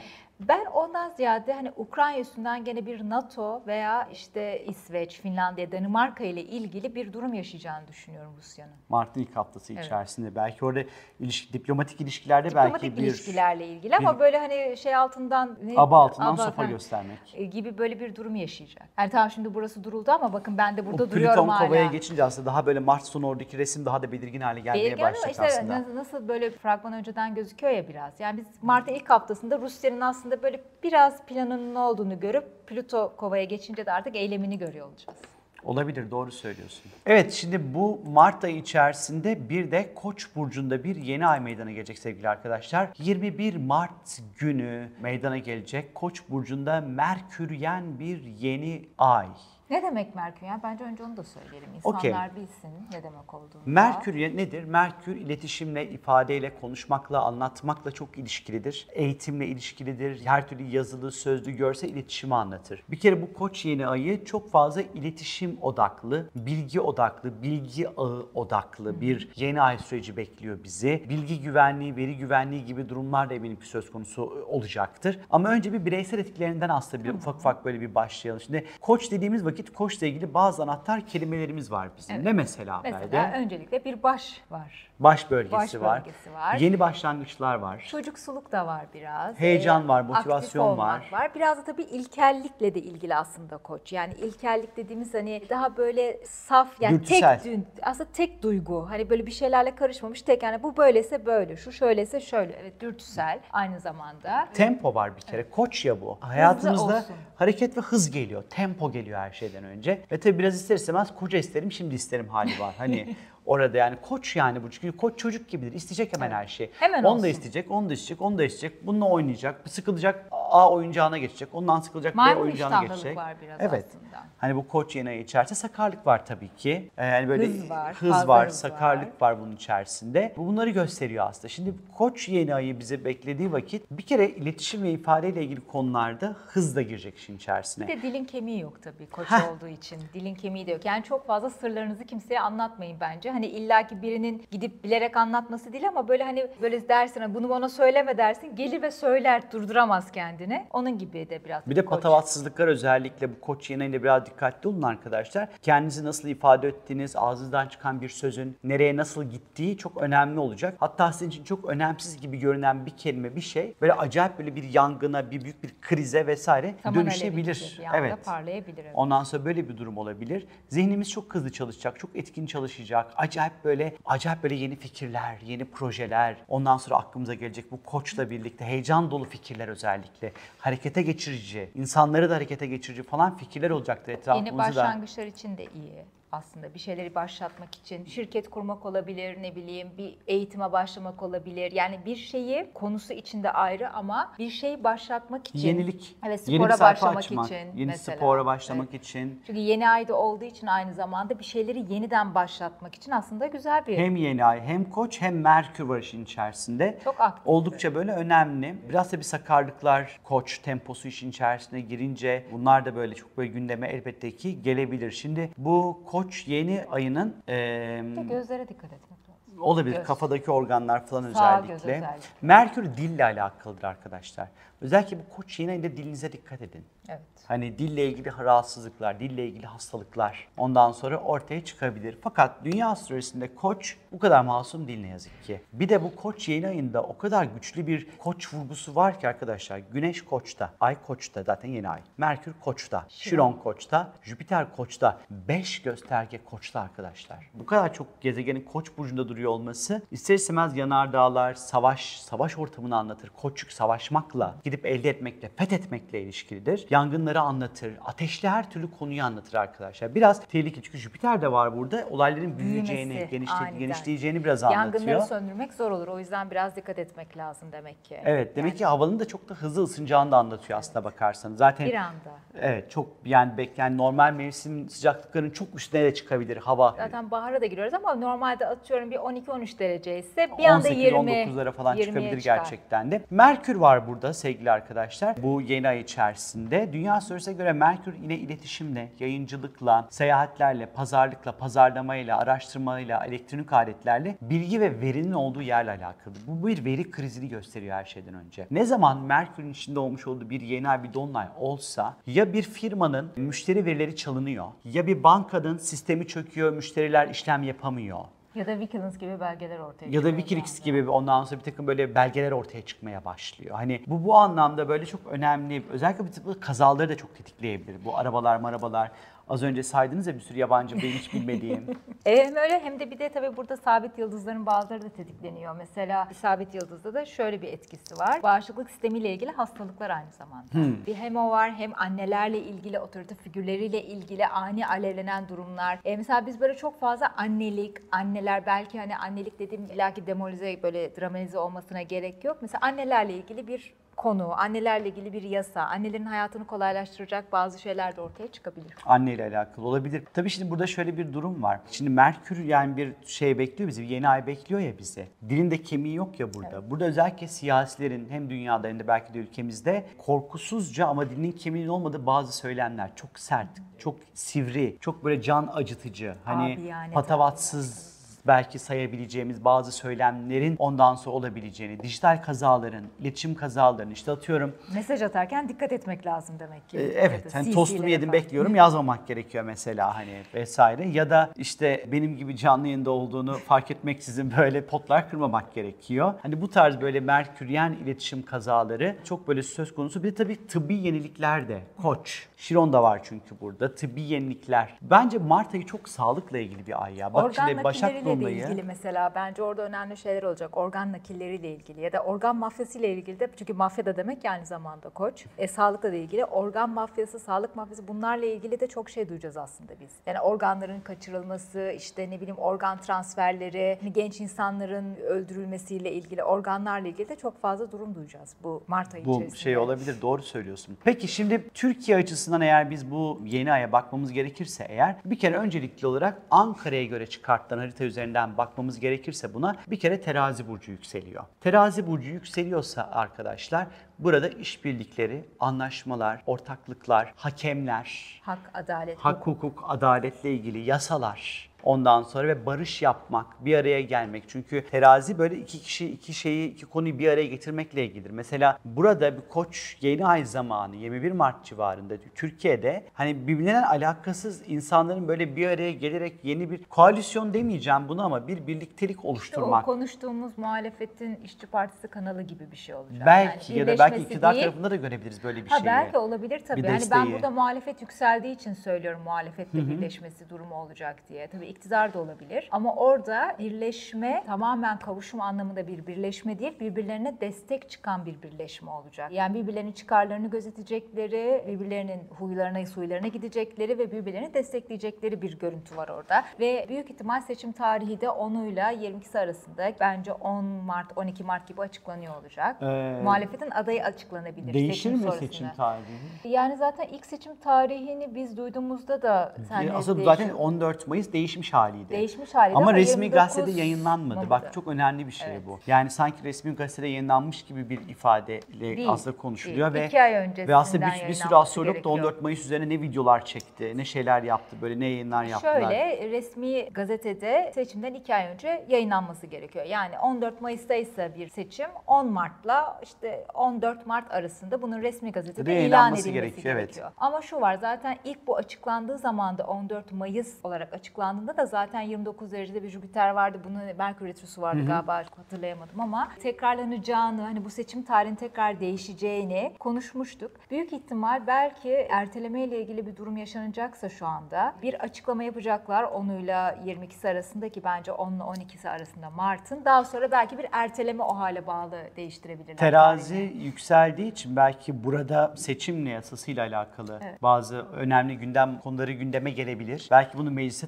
Ben 0.48 0.64
ondan 0.64 1.11
ziyade 1.11 1.53
hani 1.53 1.72
Ukrayna 1.76 2.18
üstünden 2.18 2.64
gene 2.64 2.87
bir 2.87 3.11
NATO 3.11 3.62
veya 3.66 4.09
işte 4.12 4.64
İsveç, 4.66 5.20
Finlandiya, 5.20 5.72
Danimarka 5.72 6.24
ile 6.24 6.42
ilgili 6.42 6.94
bir 6.94 7.12
durum 7.12 7.35
yaşayacağını 7.35 7.88
düşünüyorum 7.88 8.33
Rusya'nın. 8.38 8.72
Mart'ın 8.88 9.20
ilk 9.20 9.37
haftası 9.37 9.72
Evet. 9.72 9.85
içerisinde. 9.85 10.35
Belki 10.35 10.64
orada 10.64 10.81
ilişki, 11.20 11.53
diplomatik 11.53 12.00
ilişkilerde 12.00 12.48
Diplomatik 12.50 12.83
belki 12.83 12.96
bir 12.96 13.03
ilişkilerle 13.03 13.66
ilgili 13.66 13.96
ama 13.96 14.20
böyle 14.20 14.38
hani 14.38 14.76
şey 14.76 14.94
altından 14.96 15.59
ne- 15.64 15.74
aba 15.76 15.98
altından 16.03 16.35
aba- 16.35 16.44
sopa 16.44 16.64
göstermek. 16.64 17.18
e, 17.35 17.44
gibi 17.44 17.79
böyle 17.79 18.00
bir 18.00 18.16
durum 18.16 18.37
yaşayacak. 18.37 18.88
Yani 18.98 19.11
tamam 19.11 19.31
şimdi 19.31 19.55
burası 19.55 19.85
duruldu 19.85 20.11
ama 20.11 20.33
bakın 20.33 20.59
ben 20.59 20.76
de 20.76 20.87
burada 20.87 21.03
O 21.05 21.11
duruyorum 21.11 21.35
Plüton 21.35 21.48
hala. 21.48 21.66
kovaya 21.66 21.87
geçince 21.87 22.24
aslında 22.24 22.46
daha 22.46 22.66
böyle 22.66 22.79
Mart 22.79 23.03
sonu 23.05 23.26
oradaki 23.26 23.59
resim 23.59 23.85
daha 23.87 24.03
da 24.03 24.12
belirgin 24.12 24.40
hale 24.40 24.61
gelmeye 24.61 24.85
Belirgin 24.85 25.05
başlayacak 25.05 25.31
işte 25.48 25.59
aslında. 25.59 25.79
nasıl, 25.79 25.94
nasıl 25.96 26.29
böyle 26.29 26.50
fragman 26.50 26.92
önceden 26.92 27.35
gözüküyor 27.35 27.72
ya 27.72 27.88
biraz. 27.88 28.20
Yani 28.20 28.37
biz 28.38 28.46
Mart'ın 28.62 28.92
ilk 28.94 29.11
haftasında 29.11 29.59
Rusya'nın 29.59 30.00
aslında 30.00 30.30
böyle 30.43 30.61
biraz 30.83 31.27
planının 31.27 31.75
ne 31.75 31.79
olduğunu 31.79 32.21
görüp 32.21 32.66
Plüto 32.66 33.16
kovaya 33.16 33.45
geçince 33.45 33.87
de 33.87 33.93
artık 33.93 34.16
eylemini 34.16 34.59
görüyor 34.59 34.87
olacağız. 34.87 35.19
Olabilir 35.64 36.11
doğru 36.11 36.33
söylüyorsun. 36.33 36.83
Evet 37.07 37.33
şimdi 37.33 37.75
bu 37.75 38.01
Mart 38.07 38.45
ayı 38.45 38.57
içerisinde 38.57 39.49
bir 39.49 39.71
de 39.71 39.95
Koç 39.95 40.37
burcunda 40.37 40.85
bir 40.85 40.97
yeni 40.97 41.27
ay 41.27 41.40
meydana 41.40 41.71
gelecek 41.71 41.99
sevgili 41.99 42.29
arkadaşlar. 42.29 42.88
21 42.99 43.57
Mart 43.57 44.21
günü 44.38 44.88
meydana 45.01 45.38
gelecek 45.38 45.95
Koç 45.95 46.23
burcunda 46.29 46.81
Merküryen 46.81 47.99
bir 47.99 48.23
yeni 48.23 48.88
ay. 48.99 49.29
Ne 49.70 49.83
demek 49.83 50.14
Merkür 50.14 50.46
ya? 50.46 50.61
Bence 50.62 50.85
önce 50.85 51.04
onu 51.04 51.16
da 51.16 51.24
söyleyelim. 51.24 51.68
İnsanlar 51.74 51.98
Okey. 51.98 52.12
bilsin 52.12 52.70
ne 52.92 53.02
demek 53.02 53.35
olduğunu. 53.35 53.62
Merkür 53.66 54.14
nedir? 54.14 54.64
Merkür 54.64 55.16
iletişimle, 55.16 55.90
ifadeyle, 55.90 56.61
konuşmakla, 56.61 57.22
anlatmakla 57.22 57.90
çok 57.90 58.18
ilişkilidir. 58.18 58.88
Eğitimle 58.92 59.46
ilişkilidir. 59.46 60.26
Her 60.26 60.48
türlü 60.48 60.62
yazılı, 60.62 61.12
sözlü, 61.12 61.52
görsel 61.52 61.88
iletişimi 61.88 62.35
anlatır. 62.35 62.83
Bir 62.90 62.96
kere 62.96 63.22
bu 63.22 63.33
koç 63.33 63.64
yeni 63.64 63.87
ayı 63.87 64.24
çok 64.24 64.50
fazla 64.50 64.83
iletişim 64.83 65.59
odaklı, 65.61 66.30
bilgi 66.35 66.80
odaklı, 66.80 67.42
bilgi 67.42 67.88
ağı 67.88 68.26
odaklı 68.35 69.00
bir 69.00 69.30
yeni 69.37 69.62
ay 69.62 69.78
süreci 69.78 70.16
bekliyor 70.16 70.64
bizi. 70.64 71.06
Bilgi 71.09 71.40
güvenliği, 71.40 71.96
veri 71.96 72.16
güvenliği 72.16 72.64
gibi 72.64 72.88
durumlar 72.88 73.30
da 73.30 73.35
eminim 73.35 73.61
ki 73.61 73.66
söz 73.66 73.90
konusu 73.90 74.22
olacaktır. 74.48 75.20
Ama 75.30 75.48
önce 75.48 75.72
bir 75.72 75.85
bireysel 75.85 76.18
etkilerinden 76.18 76.68
aslında 76.68 77.04
bir 77.04 77.14
ufak 77.14 77.37
ufak 77.37 77.64
böyle 77.64 77.80
bir 77.80 77.94
başlayalım. 77.94 78.40
Şimdi 78.40 78.66
koç 78.80 79.11
dediğimiz 79.11 79.44
vakit 79.44 79.60
koçla 79.68 80.07
ilgili 80.07 80.35
bazı 80.35 80.62
anahtar 80.62 81.07
kelimelerimiz 81.07 81.70
var 81.73 81.88
bizim. 81.96 82.16
Evet. 82.16 82.25
Ne 82.25 82.33
mesela, 82.33 82.81
Mesela 82.85 83.12
Belde? 83.12 83.33
öncelikle 83.38 83.85
bir 83.85 84.03
baş 84.03 84.40
var. 84.51 84.90
Baş 85.01 85.31
bölgesi 85.31 85.53
Baş 85.57 85.75
var. 85.75 86.01
bölgesi 86.01 86.33
var. 86.33 86.57
Yeni 86.57 86.81
başlangıçlar 86.81 87.55
var. 87.55 87.87
Çocuksuluk 87.90 88.53
da 88.53 88.66
var 88.66 88.85
biraz. 88.94 89.40
Heyecan 89.40 89.85
Ee, 89.85 89.88
var, 89.88 90.01
motivasyon 90.01 90.64
olmak 90.68 91.12
var. 91.12 91.31
Biraz 91.35 91.59
da 91.59 91.64
tabii 91.64 91.83
ilkellikle 91.83 92.75
de 92.75 92.81
ilgili 92.81 93.14
aslında 93.16 93.57
koç. 93.59 93.92
Yani 93.92 94.14
ilkellik 94.14 94.77
dediğimiz 94.77 95.14
hani 95.14 95.42
daha 95.51 95.77
böyle 95.77 96.25
saf 96.27 96.81
yani 96.83 97.01
Dürtüsel. 97.01 97.40
tek 97.40 97.59
aslında 97.83 98.11
tek 98.12 98.42
duygu. 98.42 98.87
Hani 98.90 99.11
böyle 99.11 99.27
bir 99.27 99.31
şeylerle 99.31 99.75
karışmamış 99.75 100.23
tek 100.23 100.42
yani 100.42 100.62
bu 100.62 100.77
böylese 100.77 101.27
böyle, 101.27 101.57
şu 101.57 101.73
şöylese 101.73 102.20
şöyle. 102.20 102.53
Evet 102.53 102.81
dürtüsel 102.81 103.40
aynı 103.53 103.81
zamanda. 103.81 104.49
Tempo 104.55 104.94
var 104.94 105.16
bir 105.16 105.20
kere. 105.23 105.51
Koç 105.51 105.85
ya 105.85 106.01
bu. 106.01 106.18
Hayatımızda 106.20 107.05
hareket 107.37 107.77
ve 107.77 107.81
hız 107.81 108.11
geliyor. 108.11 108.42
Tempo 108.51 108.92
geliyor 108.92 109.18
her 109.20 109.33
şeyden 109.50 109.64
önce. 109.64 110.00
Ve 110.12 110.20
tabii 110.20 110.38
biraz 110.38 110.54
ister 110.54 110.76
istemez 110.76 111.14
koca 111.14 111.38
isterim, 111.38 111.72
şimdi 111.72 111.94
isterim 111.94 112.28
hali 112.28 112.60
var. 112.60 112.74
Hani 112.78 113.16
orada 113.46 113.79
yani 113.79 113.96
koç 114.03 114.37
yani 114.37 114.62
bu. 114.62 114.70
Çünkü 114.70 114.96
koç 114.96 115.18
çocuk 115.18 115.48
gibidir. 115.48 115.72
İsteyecek 115.72 116.16
hemen 116.16 116.31
her 116.31 116.46
şeyi. 116.46 116.70
Hemen 116.81 117.05
onu 117.05 117.09
olsun. 117.09 117.22
da 117.22 117.29
isteyecek, 117.29 117.70
onu 117.70 117.88
da 117.88 117.92
isteyecek, 117.92 118.22
onu 118.22 118.38
da 118.38 118.44
isteyecek. 118.44 118.87
Bununla 118.87 119.09
oynayacak, 119.09 119.68
sıkılacak, 119.68 120.26
A 120.31 120.70
oyuncağına 120.70 121.18
geçecek. 121.18 121.48
Ondan 121.53 121.81
sıkılacak, 121.81 122.12
B 122.14 122.16
Maymun 122.16 122.42
oyuncağına 122.42 122.85
geçecek. 122.85 123.16
var 123.16 123.35
biraz 123.42 123.61
evet. 123.61 123.85
aslında. 123.88 124.26
Hani 124.38 124.57
bu 124.57 124.68
koç 124.68 124.96
yeni 124.96 125.09
ayı 125.09 125.20
içerisinde 125.20 125.59
sakarlık 125.59 126.07
var 126.07 126.26
tabii 126.26 126.48
ki. 126.57 126.90
Ee, 126.98 127.07
Yani 127.07 127.29
böyle 127.29 127.46
Hız 127.46 127.70
var, 127.70 127.94
hız 127.94 128.29
var, 128.29 128.48
hız 128.48 128.57
sakarlık 128.57 129.22
var 129.22 129.40
bunun 129.40 129.53
içerisinde. 129.53 130.35
Bu 130.37 130.46
bunları 130.46 130.70
gösteriyor 130.70 131.26
aslında. 131.29 131.48
Şimdi 131.48 131.74
koç 131.96 132.29
yeni 132.29 132.55
ayı 132.55 132.79
bize 132.79 133.05
beklediği 133.05 133.53
vakit 133.53 133.90
bir 133.90 134.03
kere 134.03 134.29
iletişim 134.29 134.83
ve 134.83 134.90
ifadeyle 134.90 135.42
ilgili 135.44 135.61
konularda 135.66 136.37
hız 136.46 136.76
da 136.76 136.83
girecek 136.83 137.18
işin 137.18 137.37
içerisine. 137.37 137.88
Bir 137.88 137.96
de 137.98 138.03
dilin 138.03 138.24
kemiği 138.24 138.61
yok 138.61 138.83
tabii 138.83 139.07
koç 139.11 139.31
Heh. 139.31 139.53
olduğu 139.53 139.68
için. 139.68 140.00
Dilin 140.14 140.35
kemiği 140.35 140.66
de 140.66 140.70
yok. 140.70 140.85
Yani 140.85 141.03
çok 141.05 141.26
fazla 141.26 141.50
sırlarınızı 141.50 142.05
kimseye 142.05 142.40
anlatmayın 142.40 143.00
bence. 143.00 143.31
Hani 143.31 143.39
illaki 143.48 144.03
birinin 144.03 144.42
gidip 144.50 144.85
bilerek 144.85 145.16
anlatması 145.16 145.72
değil 145.72 145.88
ama 145.88 146.09
böyle 146.09 146.24
hani 146.24 146.46
böyle 146.62 146.88
dersin 146.88 147.20
hani 147.20 147.35
bunu 147.35 147.48
bana 147.48 147.68
söyleme 147.68 148.16
dersin. 148.18 148.57
Gelir 148.57 148.83
ve 148.83 148.90
söyler 148.90 149.53
durduramaz 149.53 150.12
kendini. 150.12 150.66
Onun 150.72 150.98
gibi 150.98 151.31
de 151.31 151.44
biraz 151.44 151.66
Bir 151.66 151.76
de 151.76 151.85
koç. 151.85 151.90
patavatsızlıklar 151.90 152.68
özellikle 152.68 153.31
bu 153.37 153.40
koç 153.40 153.70
ayında 153.70 154.03
biraz 154.03 154.26
dikkatli 154.26 154.68
olun 154.68 154.83
arkadaşlar. 154.83 155.48
Kendinizi 155.62 156.05
nasıl 156.05 156.29
ifade 156.29 156.68
ettiğiniz, 156.68 157.16
ağzınızdan 157.16 157.68
çıkan 157.68 158.00
bir 158.00 158.09
sözün 158.09 158.57
nereye 158.64 158.96
nasıl 158.96 159.24
gittiği 159.24 159.76
çok 159.76 160.03
önemli 160.03 160.40
olacak. 160.40 160.74
Hatta 160.81 161.12
sizin 161.12 161.29
için 161.29 161.44
çok 161.44 161.64
önemsiz 161.64 162.20
gibi 162.20 162.38
görünen 162.38 162.87
bir 162.87 162.90
kelime, 162.96 163.37
bir 163.37 163.40
şey 163.40 163.74
böyle 163.81 163.92
acayip 163.92 164.38
böyle 164.38 164.57
bir 164.57 164.62
yangına, 164.62 165.31
bir 165.31 165.44
büyük 165.44 165.62
bir 165.62 165.74
krize 165.81 166.26
vesaire 166.26 166.74
alevi 166.85 167.00
dönüşebilir. 167.00 167.76
bir 167.81 167.85
anda 167.85 167.96
Evet. 167.98 168.24
parlayabilir. 168.24 168.83
evet. 168.85 168.92
Ondan 168.94 169.24
sonra 169.24 169.44
böyle 169.44 169.68
bir 169.68 169.76
durum 169.76 169.98
olabilir. 169.98 170.46
Zihnimiz 170.68 171.11
çok 171.11 171.35
hızlı 171.35 171.53
çalışacak, 171.53 171.98
çok 171.98 172.16
etkin 172.16 172.46
çalışacak. 172.46 173.12
Acayip 173.20 173.64
böyle 173.64 173.94
acayip 174.06 174.42
böyle 174.42 174.54
yeni 174.54 174.76
fikirler, 174.76 175.38
yeni 175.46 175.64
projeler. 175.64 176.37
Ondan 176.48 176.76
sonra 176.76 176.96
aklımıza 176.96 177.35
gelecek 177.35 177.72
bu 177.72 177.83
koçla 177.83 178.30
birlikte 178.30 178.64
heyecan 178.64 179.11
dolu 179.11 179.24
fikirler 179.24 179.68
özellikle. 179.68 180.33
Harekete 180.59 181.02
geçirici, 181.02 181.70
insanları 181.74 182.30
da 182.30 182.35
harekete 182.35 182.66
geçirici 182.66 183.02
falan 183.02 183.37
fikirler 183.37 183.70
olacaktır 183.70 184.09
Yeni 184.12 184.18
etrafımızda 184.18 184.56
da. 184.56 184.68
başlangıçlar 184.68 185.26
için 185.26 185.56
de 185.56 185.64
iyi. 185.64 186.04
Aslında. 186.33 186.75
Bir 186.75 186.79
şeyleri 186.79 187.14
başlatmak 187.14 187.75
için 187.75 188.05
şirket 188.05 188.51
kurmak 188.51 188.87
olabilir, 188.87 189.43
ne 189.43 189.57
bileyim 189.57 189.88
bir 189.99 190.19
eğitime 190.27 190.73
başlamak 190.73 191.23
olabilir. 191.23 191.73
Yani 191.73 192.01
bir 192.07 192.16
şeyi 192.16 192.71
konusu 192.75 193.12
içinde 193.12 193.51
ayrı 193.51 193.90
ama 193.90 194.33
bir 194.38 194.51
şeyi 194.51 194.85
başlatmak 194.85 195.49
için. 195.49 195.69
Yenilik. 195.69 196.16
Evet, 196.27 196.49
yeni 196.49 196.59
bir 196.61 196.64
spora 196.64 196.77
sayfa 196.77 196.95
başlamak 197.07 197.19
açmak, 197.25 197.47
için 197.47 197.77
Yeni 197.77 197.87
mesela. 197.87 198.16
spora 198.16 198.47
başlamak 198.47 198.88
Evet. 198.90 199.05
için. 199.05 199.43
Çünkü 199.47 199.61
yeni 199.61 199.88
ayda 199.88 200.14
olduğu 200.14 200.45
için 200.45 200.66
aynı 200.66 200.95
zamanda 200.95 201.38
bir 201.38 201.45
şeyleri 201.45 201.93
yeniden 201.93 202.35
başlatmak 202.35 202.95
için 202.95 203.12
aslında 203.12 203.47
güzel 203.47 203.87
bir 203.87 203.99
Hem 203.99 204.16
yeni 204.16 204.45
ay 204.45 204.61
hem 204.61 204.90
koç 204.90 205.21
hem 205.23 205.40
merkür 205.40 205.85
var 205.85 205.99
işin 205.99 206.25
içerisinde. 206.25 206.99
Çok 207.05 207.21
aktif. 207.21 207.47
Oldukça 207.47 207.95
böyle 207.95 208.12
önemli. 208.12 208.77
Biraz 208.88 209.12
da 209.12 209.19
bir 209.19 209.23
sakarlıklar, 209.23 210.21
koç 210.25 210.59
temposu 210.59 211.09
işin 211.09 211.31
içerisine 211.31 211.81
girince 211.81 212.47
bunlar 212.53 212.85
da 212.85 212.97
böyle 212.97 213.14
çok 213.14 213.37
böyle 213.38 213.53
gündeme 213.53 213.88
elbette 213.88 214.37
ki 214.37 214.62
gelebilir. 214.62 215.11
Şimdi 215.11 215.51
bu 215.59 216.03
koç 216.07 216.19
yeni 216.46 216.85
ayının 216.90 217.37
de 217.48 218.22
gözlere 218.28 218.68
dikkat 218.68 218.92
etmek 218.92 219.11
lazım. 219.28 219.62
olabilir 219.62 219.96
Göz. 219.96 220.06
kafadaki 220.06 220.50
organlar 220.50 221.06
falan 221.06 221.33
Sağ 221.33 221.61
göz 221.61 221.70
özellikle. 221.70 221.96
özellikle. 221.96 222.28
Merkür 222.42 222.85
dille 222.96 223.24
alakalıdır 223.24 223.85
arkadaşlar. 223.85 224.48
Özellikle 224.81 225.19
bu 225.19 225.37
koç 225.37 225.61
yeni 225.61 225.71
ayında 225.71 225.97
dilinize 225.97 226.33
dikkat 226.33 226.62
edin. 226.62 226.85
Evet. 227.09 227.21
Hani 227.47 227.79
dille 227.79 228.07
ilgili 228.07 228.33
rahatsızlıklar, 228.38 229.21
dille 229.21 229.47
ilgili 229.47 229.66
hastalıklar 229.66 230.49
ondan 230.57 230.93
sonra 230.93 231.19
ortaya 231.19 231.64
çıkabilir. 231.64 232.19
Fakat 232.23 232.64
dünya 232.64 232.88
astrolojisinde 232.88 233.55
koç 233.55 233.97
bu 234.12 234.19
kadar 234.19 234.45
masum 234.45 234.88
değil 234.88 235.01
ne 235.01 235.09
yazık 235.09 235.45
ki. 235.45 235.61
Bir 235.73 235.88
de 235.88 236.03
bu 236.03 236.16
koç 236.16 236.49
yeni 236.49 236.66
ayında 236.66 237.03
o 237.03 237.19
kadar 237.19 237.45
güçlü 237.45 237.87
bir 237.87 238.09
koç 238.19 238.55
vurgusu 238.55 238.95
var 238.95 239.21
ki 239.21 239.29
arkadaşlar. 239.29 239.79
Güneş 239.79 240.25
koçta, 240.25 240.75
ay 240.81 241.03
koçta 241.03 241.43
zaten 241.43 241.69
yeni 241.69 241.88
ay. 241.88 242.01
Merkür 242.19 242.53
koçta, 242.61 243.07
Şiron 243.09 243.53
koçta, 243.53 244.12
Jüpiter 244.23 244.77
koçta, 244.77 245.21
5 245.31 245.83
gösterge 245.83 246.45
koçta 246.45 246.81
arkadaşlar. 246.81 247.51
Bu 247.55 247.66
kadar 247.66 247.95
çok 247.95 248.21
gezegenin 248.21 248.64
koç 248.64 248.99
burcunda 248.99 249.29
duruyor 249.29 249.51
olması 249.51 250.03
ister 250.11 250.35
istemez 250.35 250.77
yanardağlar, 250.77 251.55
savaş, 251.55 252.21
savaş 252.21 252.59
ortamını 252.59 252.97
anlatır. 252.97 253.29
Koçluk 253.29 253.73
savaşmakla, 253.73 254.55
gidip 254.70 254.87
elde 254.87 255.11
etmekle, 255.11 255.48
fethetmekle 255.56 256.22
ilişkilidir. 256.22 256.87
Yangınları 256.90 257.40
anlatır, 257.40 257.92
ateşli 258.04 258.48
her 258.48 258.70
türlü 258.70 258.90
konuyu 258.98 259.24
anlatır 259.24 259.54
arkadaşlar. 259.54 260.14
Biraz 260.14 260.40
tehlikeli 260.46 260.83
çünkü 260.83 260.98
Jüpiter 260.98 261.42
de 261.42 261.52
var 261.52 261.76
burada. 261.76 262.06
Olayların 262.11 262.59
büyüyeceğini, 262.59 263.11
Büyümesi, 263.11 263.30
genişle, 263.30 263.54
aniden. 263.54 263.78
genişleyeceğini 263.78 264.44
biraz 264.44 264.62
anlatıyor. 264.62 264.85
Yangınları 265.09 265.22
söndürmek 265.22 265.72
zor 265.72 265.90
olur. 265.90 266.09
O 266.09 266.18
yüzden 266.18 266.50
biraz 266.50 266.76
dikkat 266.76 266.98
etmek 266.98 267.37
lazım 267.37 267.68
demek 267.72 268.04
ki. 268.04 268.20
Evet 268.24 268.56
demek 268.56 268.76
ki 268.78 268.85
havanın 268.85 269.20
da 269.20 269.28
çok 269.28 269.48
da 269.48 269.54
hızlı 269.54 269.83
ısınacağını 269.83 270.30
da 270.33 270.37
anlatıyor 270.37 270.78
aslında 270.78 271.04
bakarsanız. 271.04 271.59
Zaten 271.59 271.87
Bir 271.87 271.94
anda. 271.94 272.30
evet 272.61 272.90
çok 272.90 273.09
yani 273.24 273.56
bekleyen 273.56 273.98
normal 273.98 274.33
mevsim 274.33 274.88
sıcaklıklarının 274.88 275.50
çok 275.50 275.68
üstüne 275.76 276.02
de 276.04 276.14
çıkabilir 276.14 276.56
hava. 276.56 276.94
Zaten 276.96 277.30
bahara 277.30 277.61
da 277.61 277.66
giriyoruz 277.66 277.94
ama 277.94 278.14
normalde 278.14 278.66
atıyorum 278.66 279.11
bir 279.11 279.16
12-13 279.16 279.78
derece 279.78 280.18
ise 280.18 280.48
bir 280.59 280.64
anda 280.64 280.88
20 280.88 281.30
18-19'lara 281.30 281.72
falan 281.72 281.96
20'ye 281.96 282.04
çıkabilir 282.06 282.40
çıkar. 282.40 282.56
gerçekten 282.56 283.11
de. 283.11 283.22
Merkür 283.30 283.76
var 283.76 284.09
burada 284.09 284.33
sevgili 284.33 284.60
arkadaşlar. 284.66 285.42
Bu 285.42 285.61
yeni 285.61 285.88
ay 285.88 286.01
içerisinde. 286.01 286.92
Dünya 286.92 287.14
astrolojisine 287.14 287.55
göre 287.55 287.73
Merkür 287.73 288.14
yine 288.23 288.35
iletişimle, 288.35 289.12
yayıncılıkla, 289.20 290.09
seyahatlerle, 290.11 290.87
pazarlıkla, 290.87 291.53
pazarlamayla, 291.53 292.38
araştırmayla, 292.38 293.25
elektronik 293.27 293.73
aletlerle 293.73 294.37
bilgi 294.42 294.81
ve 294.81 295.01
verinin 295.01 295.33
olduğu 295.33 295.62
yerle 295.62 295.90
alakalı. 295.90 296.35
Bu 296.46 296.66
bir 296.66 296.85
veri 296.85 297.11
krizini 297.11 297.49
gösteriyor 297.49 297.96
her 297.96 298.05
şeyden 298.05 298.35
önce. 298.35 298.66
Ne 298.70 298.85
zaman 298.85 299.18
Merkür'ün 299.18 299.70
içinde 299.70 299.99
olmuş 299.99 300.27
olduğu 300.27 300.51
bir 300.51 300.61
yeni 300.61 300.88
ay, 300.88 301.03
bir 301.03 301.14
dolunay 301.14 301.49
olsa 301.59 302.16
ya 302.27 302.53
bir 302.53 302.62
firmanın 302.62 303.33
müşteri 303.37 303.85
verileri 303.85 304.16
çalınıyor 304.16 304.66
ya 304.85 305.07
bir 305.07 305.23
bankanın 305.23 305.79
sistemi 305.79 306.27
çöküyor, 306.27 306.73
müşteriler 306.73 307.29
işlem 307.29 307.62
yapamıyor. 307.62 308.20
Ya 308.54 308.66
da 308.66 308.72
Wikileaks 308.72 309.18
gibi 309.18 309.40
belgeler 309.40 309.78
ortaya 309.78 310.06
Ya 310.10 310.24
da 310.24 310.28
Wikileaks 310.30 310.80
gibi 310.80 311.10
ondan 311.10 311.44
sonra 311.44 311.60
bir 311.60 311.64
takım 311.64 311.86
böyle 311.86 312.14
belgeler 312.14 312.52
ortaya 312.52 312.82
çıkmaya 312.82 313.24
başlıyor. 313.24 313.76
Hani 313.76 314.02
bu 314.06 314.24
bu 314.24 314.36
anlamda 314.36 314.88
böyle 314.88 315.06
çok 315.06 315.20
önemli. 315.26 315.82
Özellikle 315.90 316.24
bir 316.24 316.60
kazaları 316.60 317.08
da 317.08 317.16
çok 317.16 317.34
tetikleyebilir. 317.36 318.04
Bu 318.04 318.18
arabalar, 318.18 318.56
marabalar. 318.60 319.10
Az 319.50 319.62
önce 319.62 319.82
saydınız 319.82 320.26
ya 320.26 320.34
bir 320.34 320.40
sürü 320.40 320.58
yabancı 320.58 320.96
benim 320.96 321.12
hiç 321.12 321.34
bilmediğim. 321.34 321.86
E, 322.26 322.44
hem 322.44 322.56
öyle 322.56 322.80
hem 322.80 323.00
de 323.00 323.10
bir 323.10 323.18
de 323.18 323.28
tabii 323.28 323.56
burada 323.56 323.76
sabit 323.76 324.18
yıldızların 324.18 324.66
bazıları 324.66 325.02
da 325.02 325.08
tetikleniyor. 325.08 325.76
Mesela 325.76 326.26
bir 326.30 326.34
sabit 326.34 326.74
yıldızda 326.74 327.14
da 327.14 327.26
şöyle 327.26 327.62
bir 327.62 327.68
etkisi 327.68 328.18
var. 328.18 328.42
Bağışıklık 328.42 328.90
sistemiyle 328.90 329.32
ilgili 329.32 329.50
hastalıklar 329.50 330.10
aynı 330.10 330.30
zamanda. 330.30 330.72
Hmm. 330.72 331.06
Bir 331.06 331.14
hem 331.14 331.36
o 331.36 331.50
var 331.50 331.74
hem 331.74 331.92
annelerle 331.96 332.58
ilgili, 332.58 332.98
otorite 332.98 333.34
figürleriyle 333.34 334.02
ilgili 334.02 334.46
ani 334.46 334.86
alevlenen 334.86 335.48
durumlar. 335.48 335.98
E, 336.04 336.16
mesela 336.16 336.46
biz 336.46 336.60
böyle 336.60 336.76
çok 336.76 337.00
fazla 337.00 337.34
annelik, 337.36 337.96
anneler 338.12 338.66
belki 338.66 338.98
hani 338.98 339.16
annelik 339.16 339.58
dediğim 339.58 339.84
illaki 339.84 340.26
demolize 340.26 340.82
böyle 340.82 341.16
dramatize 341.16 341.58
olmasına 341.58 342.02
gerek 342.02 342.44
yok. 342.44 342.58
Mesela 342.60 342.80
annelerle 342.82 343.32
ilgili 343.32 343.66
bir 343.66 343.94
konu, 344.20 344.61
annelerle 344.61 345.09
ilgili 345.09 345.33
bir 345.33 345.42
yasa, 345.42 345.83
annelerin 345.83 346.24
hayatını 346.24 346.66
kolaylaştıracak 346.66 347.52
bazı 347.52 347.80
şeyler 347.80 348.16
de 348.16 348.20
ortaya 348.20 348.52
çıkabilir. 348.52 348.94
Anneyle 349.06 349.44
alakalı 349.44 349.87
olabilir. 349.87 350.24
Tabii 350.35 350.50
şimdi 350.50 350.70
burada 350.70 350.87
şöyle 350.87 351.18
bir 351.18 351.33
durum 351.33 351.62
var. 351.62 351.80
Şimdi 351.90 352.11
Merkür 352.11 352.64
yani 352.64 352.96
bir 352.96 353.14
şey 353.26 353.59
bekliyor 353.59 353.88
bizi, 353.88 354.04
yeni 354.04 354.28
ay 354.28 354.46
bekliyor 354.46 354.80
ya 354.80 354.98
bizi. 354.98 355.28
Dilinde 355.48 355.83
kemiği 355.83 356.14
yok 356.14 356.40
ya 356.40 356.54
burada. 356.54 356.90
Burada 356.90 357.04
özellikle 357.04 357.48
siyasilerin 357.48 358.28
hem 358.30 358.50
dünyada 358.50 358.88
hem 358.88 358.98
de 358.98 359.09
belki 359.09 359.35
de 359.35 359.38
ülkemizde 359.38 360.06
korkusuzca 360.18 361.06
ama 361.06 361.30
dilinin 361.30 361.52
kemiğinin 361.52 361.88
olmadığı 361.88 362.26
bazı 362.26 362.52
söylemler 362.52 363.11
çok 363.16 363.38
sert, 363.38 363.68
çok 363.98 364.16
sivri, 364.35 364.96
çok 365.00 365.24
böyle 365.24 365.42
can 365.42 365.70
acıtıcı. 365.74 366.35
Hani 366.44 366.80
yani 366.80 367.12
patavatsız 367.12 368.19
belki 368.46 368.79
sayabileceğimiz 368.79 369.64
bazı 369.64 369.92
söylemlerin 369.92 370.76
ondan 370.79 371.14
sonra 371.14 371.37
olabileceğini, 371.37 372.00
dijital 372.03 372.42
kazaların, 372.42 373.05
iletişim 373.20 373.55
kazalarının 373.55 374.12
işte 374.12 374.33
atıyorum 374.33 374.74
Mesaj 374.94 375.22
atarken 375.22 375.68
dikkat 375.68 375.92
etmek 375.92 376.26
lazım 376.26 376.57
demek 376.59 376.88
ki. 376.88 376.98
ee, 376.98 377.03
Evet, 377.20 377.55
hani 377.55 377.72
tostumu 377.72 378.09
yedim 378.09 378.29
falan. 378.31 378.42
bekliyorum 378.42 378.74
yazmamak 378.74 379.26
gerekiyor 379.26 379.64
mesela 379.64 380.16
hani 380.16 380.42
vesaire. 380.55 381.09
Ya 381.09 381.31
da 381.31 381.50
işte 381.57 382.07
benim 382.12 382.37
gibi 382.37 382.57
canlı 382.57 382.87
yayında 382.87 383.11
olduğunu 383.11 383.53
fark 383.53 383.90
etmeksizin 383.90 384.53
böyle 384.59 384.87
potlar 384.87 385.31
kırmamak 385.31 385.74
gerekiyor. 385.74 386.35
Hani 386.42 386.61
bu 386.61 386.70
tarz 386.70 387.00
böyle 387.00 387.20
merküryen 387.20 387.92
iletişim 387.92 388.42
kazaları 388.42 389.16
çok 389.24 389.48
böyle 389.48 389.62
söz 389.62 389.94
konusu. 389.94 390.22
Bir 390.22 390.29
de 390.29 390.35
tabii 390.35 390.66
tıbbi 390.66 390.94
yenilikler 390.94 391.68
de. 391.68 391.81
Koç. 392.03 392.46
Şiron 392.57 392.92
da 392.92 393.03
var 393.03 393.20
çünkü 393.24 393.61
burada. 393.61 393.94
Tıbbi 393.94 394.22
yenilikler. 394.22 394.94
Bence 395.03 395.38
Mart 395.38 395.74
ayı 395.74 395.87
çok 395.87 396.09
sağlıkla 396.09 396.59
ilgili 396.59 396.87
bir 396.87 397.05
ay 397.05 397.14
ya. 397.14 397.35
Bak 397.35 397.44
organ 397.44 397.68
şimdi 397.68 397.85
Başak 397.85 398.24
Dolunay'ı. 398.37 398.64
ilgili 398.64 398.83
mesela 398.83 399.33
bence 399.35 399.62
orada 399.62 399.83
önemli 399.83 400.16
şeyler 400.16 400.43
olacak. 400.43 400.77
Organ 400.77 401.12
nakilleriyle 401.12 401.75
ilgili 401.75 402.01
ya 402.01 402.12
da 402.12 402.21
organ 402.21 402.57
mafyasıyla 402.57 403.09
ilgili 403.09 403.40
de 403.40 403.49
çünkü 403.57 403.73
mafya 403.73 404.07
da 404.07 404.16
demek 404.16 404.45
yani 404.45 404.66
zamanda 404.66 405.09
koç. 405.09 405.47
E, 405.59 405.69
sağlıkla 405.69 406.12
da 406.12 406.16
ilgili 406.16 406.45
organ 406.45 406.90
mafyası, 406.90 407.38
sağlık 407.38 407.77
mafyası 407.77 408.09
bunlarla 408.09 408.47
ilgili 408.47 408.81
de 408.81 408.87
çok 408.87 409.11
şey 409.11 409.29
duyacağız 409.29 409.57
aslında 409.57 409.93
biz. 410.01 410.11
Yani 410.27 410.40
organların 410.40 411.01
kaçırılması, 411.01 411.93
işte 411.97 412.31
ne 412.31 412.37
bileyim 412.40 412.59
organ 412.59 412.99
transferleri, 413.01 413.99
hani 414.01 414.12
genç 414.12 414.40
insanların 414.40 415.16
öldürülmesiyle 415.16 416.12
ilgili 416.12 416.45
organlarla 416.45 417.09
ilgili 417.09 417.29
de 417.29 417.37
çok 417.37 417.62
fazla 417.62 417.93
durum 417.93 418.14
duyacağız 418.14 418.55
bu 418.62 418.83
Mart 418.87 419.14
ayı 419.14 419.25
Bu 419.25 419.35
içerisinde. 419.37 419.59
şey 419.59 419.79
olabilir 419.79 420.16
doğru 420.23 420.43
söylüyorsun. 420.43 420.99
Peki 421.05 421.29
şimdi 421.29 421.69
Türkiye 421.75 422.16
açısından 422.16 422.61
eğer 422.61 422.90
biz 422.90 423.11
bu 423.11 423.40
yeni 423.45 423.73
aya 423.73 423.93
bakmamız 423.93 424.33
gerekirse 424.33 424.87
eğer 424.88 425.16
bir 425.25 425.38
kere 425.38 425.57
öncelikli 425.57 426.07
olarak 426.07 426.43
Ankara'ya 426.51 427.05
göre 427.05 427.27
çıkartılan 427.27 427.81
harita 427.81 428.05
üzerinden 428.20 428.56
bakmamız 428.56 429.00
gerekirse 429.00 429.54
buna 429.54 429.76
bir 429.87 429.98
kere 429.98 430.20
terazi 430.20 430.68
burcu 430.68 430.92
yükseliyor. 430.92 431.44
Terazi 431.61 432.06
burcu 432.06 432.30
yükseliyorsa 432.30 433.09
arkadaşlar 433.12 433.87
burada 434.18 434.48
işbirlikleri, 434.48 435.44
anlaşmalar, 435.61 436.42
ortaklıklar, 436.46 437.33
hakemler, 437.37 438.40
Hak, 438.42 438.70
adalet, 438.74 439.18
hak, 439.18 439.46
hukuk, 439.46 439.85
adaletle 439.88 440.52
ilgili 440.52 440.78
yasalar 440.78 441.69
Ondan 441.85 442.23
sonra 442.23 442.49
ve 442.49 442.66
barış 442.66 443.03
yapmak, 443.03 443.64
bir 443.64 443.77
araya 443.77 444.01
gelmek. 444.03 444.45
Çünkü 444.49 444.85
terazi 444.90 445.38
böyle 445.38 445.57
iki 445.57 445.79
kişi, 445.83 446.11
iki 446.11 446.33
şeyi, 446.35 446.69
iki 446.71 446.87
konuyu 446.87 447.19
bir 447.19 447.29
araya 447.29 447.47
getirmekle 447.47 448.05
ilgilidir. 448.05 448.31
Mesela 448.31 448.79
burada 448.85 449.37
bir 449.37 449.43
koç 449.49 449.97
yeni 450.01 450.27
ay 450.27 450.45
zamanı 450.45 450.97
21 450.97 451.33
Mart 451.33 451.64
civarında 451.64 452.14
Türkiye'de 452.35 453.05
hani 453.14 453.47
birbirinden 453.49 453.83
alakasız 453.83 454.62
insanların 454.66 455.29
böyle 455.29 455.57
bir 455.57 455.69
araya 455.69 455.93
gelerek 455.93 456.45
yeni 456.45 456.71
bir 456.71 456.85
koalisyon 456.85 457.55
demeyeceğim 457.55 458.09
bunu 458.09 458.25
ama 458.25 458.49
bir 458.49 458.66
birliktelik 458.66 459.16
İşte 459.16 459.29
o 459.29 459.31
oluşturmak. 459.31 459.85
konuştuğumuz 459.85 460.59
muhalefetin 460.59 461.38
işçi 461.45 461.66
partisi 461.66 462.09
kanalı 462.09 462.43
gibi 462.43 462.71
bir 462.73 462.77
şey 462.77 462.95
olacak. 462.95 463.23
belki 463.27 463.73
Yani 463.73 463.79
ya 463.79 463.87
da 463.87 463.99
belki 463.99 464.23
iktidar 464.23 464.55
değil, 464.55 464.64
tarafında 464.64 464.90
da 464.90 464.97
görebiliriz 464.97 465.45
böyle 465.45 465.64
bir 465.64 465.71
Ha 465.71 465.77
şeyi. 465.79 465.87
belki 465.87 466.19
olabilir 466.19 466.62
tabii. 466.69 466.83
Bir 466.83 466.88
Yani 466.88 467.03
ben 467.11 467.33
burada 467.33 467.51
muhalefet 467.51 468.01
yükseldiği 468.03 468.55
için 468.55 468.73
söylüyorum 468.75 469.21
muhalefetle 469.25 469.88
birleşmesi 469.88 470.51
durumu 470.51 470.75
olacak 470.75 471.16
diye. 471.29 471.47
Tabii 471.47 471.66
iktidar 471.70 472.14
da 472.14 472.18
olabilir. 472.20 472.68
Ama 472.72 472.94
orada 472.94 473.56
birleşme 473.59 474.42
tamamen 474.46 474.98
kavuşum 474.98 475.40
anlamında 475.40 475.87
bir 475.87 476.06
birleşme 476.06 476.59
değil, 476.59 476.80
birbirlerine 476.80 477.40
destek 477.40 477.90
çıkan 477.90 478.26
bir 478.26 478.42
birleşme 478.42 478.90
olacak. 478.90 479.33
Yani 479.33 479.54
birbirlerinin 479.54 479.92
çıkarlarını 479.92 480.50
gözetecekleri, 480.50 481.64
birbirlerinin 481.68 482.20
huylarına, 482.38 482.87
suylarına 482.87 483.26
gidecekleri 483.28 483.98
ve 483.98 484.12
birbirlerini 484.12 484.54
destekleyecekleri 484.54 485.42
bir 485.42 485.59
görüntü 485.59 485.96
var 485.96 486.09
orada. 486.09 486.44
Ve 486.61 486.87
büyük 486.88 487.11
ihtimal 487.11 487.40
seçim 487.40 487.72
tarihi 487.72 488.20
de 488.20 488.26
10'uyla 488.26 488.92
22'si 488.94 489.38
arasında 489.38 489.92
bence 490.00 490.33
10 490.33 490.64
Mart, 490.64 491.18
12 491.18 491.45
Mart 491.45 491.68
gibi 491.68 491.80
açıklanıyor 491.80 492.36
olacak. 492.42 492.76
Ee, 492.82 493.20
Muhalefetin 493.22 493.70
adayı 493.70 494.05
açıklanabilir. 494.05 494.74
Değişir 494.74 495.11
mi 495.12 495.18
sonrasında. 495.18 495.40
seçim 495.47 495.68
tarihi? 495.76 496.05
Yani 496.45 496.76
zaten 496.76 497.07
ilk 497.12 497.26
seçim 497.26 497.57
tarihini 497.57 498.34
biz 498.34 498.57
duyduğumuzda 498.57 499.22
da 499.22 499.55
senle 499.68 499.92
Aslında 499.92 500.18
değişim- 500.18 500.24
zaten 500.24 500.55
14 500.55 501.07
Mayıs 501.09 501.32
değişmiş 501.61 501.74
haliydi. 501.74 502.08
değişmiş 502.11 502.54
halde 502.54 502.74
Ama 502.74 502.80
ama 502.80 502.94
resmi 502.94 503.24
29 503.24 503.34
gazetede 503.34 503.80
yayınlanmadı. 503.80 504.50
Bak 504.50 504.72
çok 504.72 504.88
önemli 504.88 505.26
bir 505.26 505.32
şey 505.32 505.48
Evet. 505.52 505.62
bu. 505.66 505.78
Yani 505.86 506.11
sanki 506.11 506.44
resmi 506.44 506.74
gazetede 506.74 507.06
yayınlanmış 507.06 507.62
gibi 507.64 507.90
bir 507.90 508.08
ifadeyle 508.08 508.96
Değil, 508.96 509.08
aslında 509.08 509.36
konuşuluyor 509.36 509.94
değil. 509.94 510.04
ve 510.04 510.06
İki 510.08 510.22
ay 510.22 510.34
öncesinden 510.34 510.68
ve 510.68 510.76
aslında 510.76 511.06
bir, 511.06 511.28
bir 511.28 511.34
sürü 511.34 511.54
astrolog 511.54 511.88
da 511.88 511.92
gerekiyor. 511.92 512.18
14 512.18 512.42
Mayıs 512.42 512.64
üzerine 512.64 512.88
ne 512.88 513.02
videolar 513.02 513.44
çekti, 513.44 513.92
ne 513.96 514.04
şeyler 514.04 514.42
yaptı, 514.42 514.76
böyle 514.82 515.00
ne 515.00 515.06
yayınlar 515.06 515.44
yaptılar. 515.44 515.80
Şöyle 515.80 516.30
resmi 516.30 516.84
gazetede 516.90 517.70
seçimden 517.74 518.14
iki 518.14 518.34
ay 518.34 518.46
önce 518.46 518.84
yayınlanması 518.88 519.46
gerekiyor. 519.46 519.84
Yani 519.84 520.18
14 520.18 520.61
Mayıs'ta 520.61 520.94
ise 520.94 521.32
bir 521.36 521.48
seçim 521.48 521.88
10 522.06 522.26
Mart'la 522.26 523.00
işte 523.02 523.46
14 523.54 524.06
Mart 524.06 524.30
arasında 524.34 524.82
bunun 524.82 525.02
resmi 525.02 525.32
gazetede 525.32 525.86
ilan 525.86 526.06
edilmesi 526.12 526.32
gerekiyor, 526.32 526.74
gerekiyor. 526.76 527.06
evet. 527.06 527.14
Ama 527.16 527.42
şu 527.42 527.61
var 527.61 527.74
zaten 527.74 528.16
ilk 528.24 528.46
bu 528.46 528.56
açıklandığı 528.56 529.18
zaman 529.18 529.58
da 529.58 529.64
14 529.64 530.12
Mayıs 530.12 530.54
olarak 530.64 530.94
açıklandığında 530.94 531.49
da 531.57 531.66
zaten 531.66 532.01
29 532.01 532.53
derecede 532.53 532.82
bir 532.82 532.88
Jüpiter 532.88 533.30
vardı. 533.30 533.61
Bunun 533.64 533.80
Merkür 533.98 534.26
Retrosu 534.26 534.62
vardı 534.62 534.86
galiba 534.86 535.24
hatırlayamadım 535.36 536.01
ama 536.01 536.28
tekrarlanacağını 536.42 537.42
hani 537.42 537.64
bu 537.64 537.70
seçim 537.70 538.03
tarihinin 538.03 538.36
tekrar 538.36 538.80
değişeceğini 538.80 539.74
konuşmuştuk. 539.78 540.51
Büyük 540.70 540.92
ihtimal 540.92 541.46
belki 541.46 541.90
erteleme 541.90 542.64
ile 542.64 542.80
ilgili 542.82 543.07
bir 543.07 543.16
durum 543.16 543.36
yaşanacaksa 543.36 544.09
şu 544.09 544.26
anda 544.26 544.74
bir 544.82 544.94
açıklama 544.94 545.42
yapacaklar 545.42 546.05
10'uyla 546.05 546.84
22'si 546.84 547.28
arasında 547.28 547.68
ki 547.68 547.84
bence 547.84 548.12
10 548.12 548.32
ile 548.32 548.42
12'si 548.42 548.88
arasında 548.88 549.30
Mart'ın. 549.30 549.84
Daha 549.84 550.05
sonra 550.05 550.30
belki 550.30 550.59
bir 550.59 550.66
erteleme 550.72 551.22
o 551.22 551.38
hale 551.38 551.66
bağlı 551.66 551.98
değiştirebilirler. 552.16 552.76
Terazi 552.76 553.34
tarihini. 553.34 553.64
yükseldiği 553.64 554.32
için 554.32 554.57
belki 554.57 555.05
burada 555.05 555.55
seçimle 555.57 556.11
yasasıyla 556.11 556.66
alakalı 556.66 557.20
bazı 557.42 557.76
önemli 557.78 558.38
gündem 558.38 558.78
konuları 558.78 559.12
gündeme 559.12 559.51
gelebilir. 559.51 560.09
Belki 560.11 560.38
bunu 560.38 560.51
meclise 560.51 560.86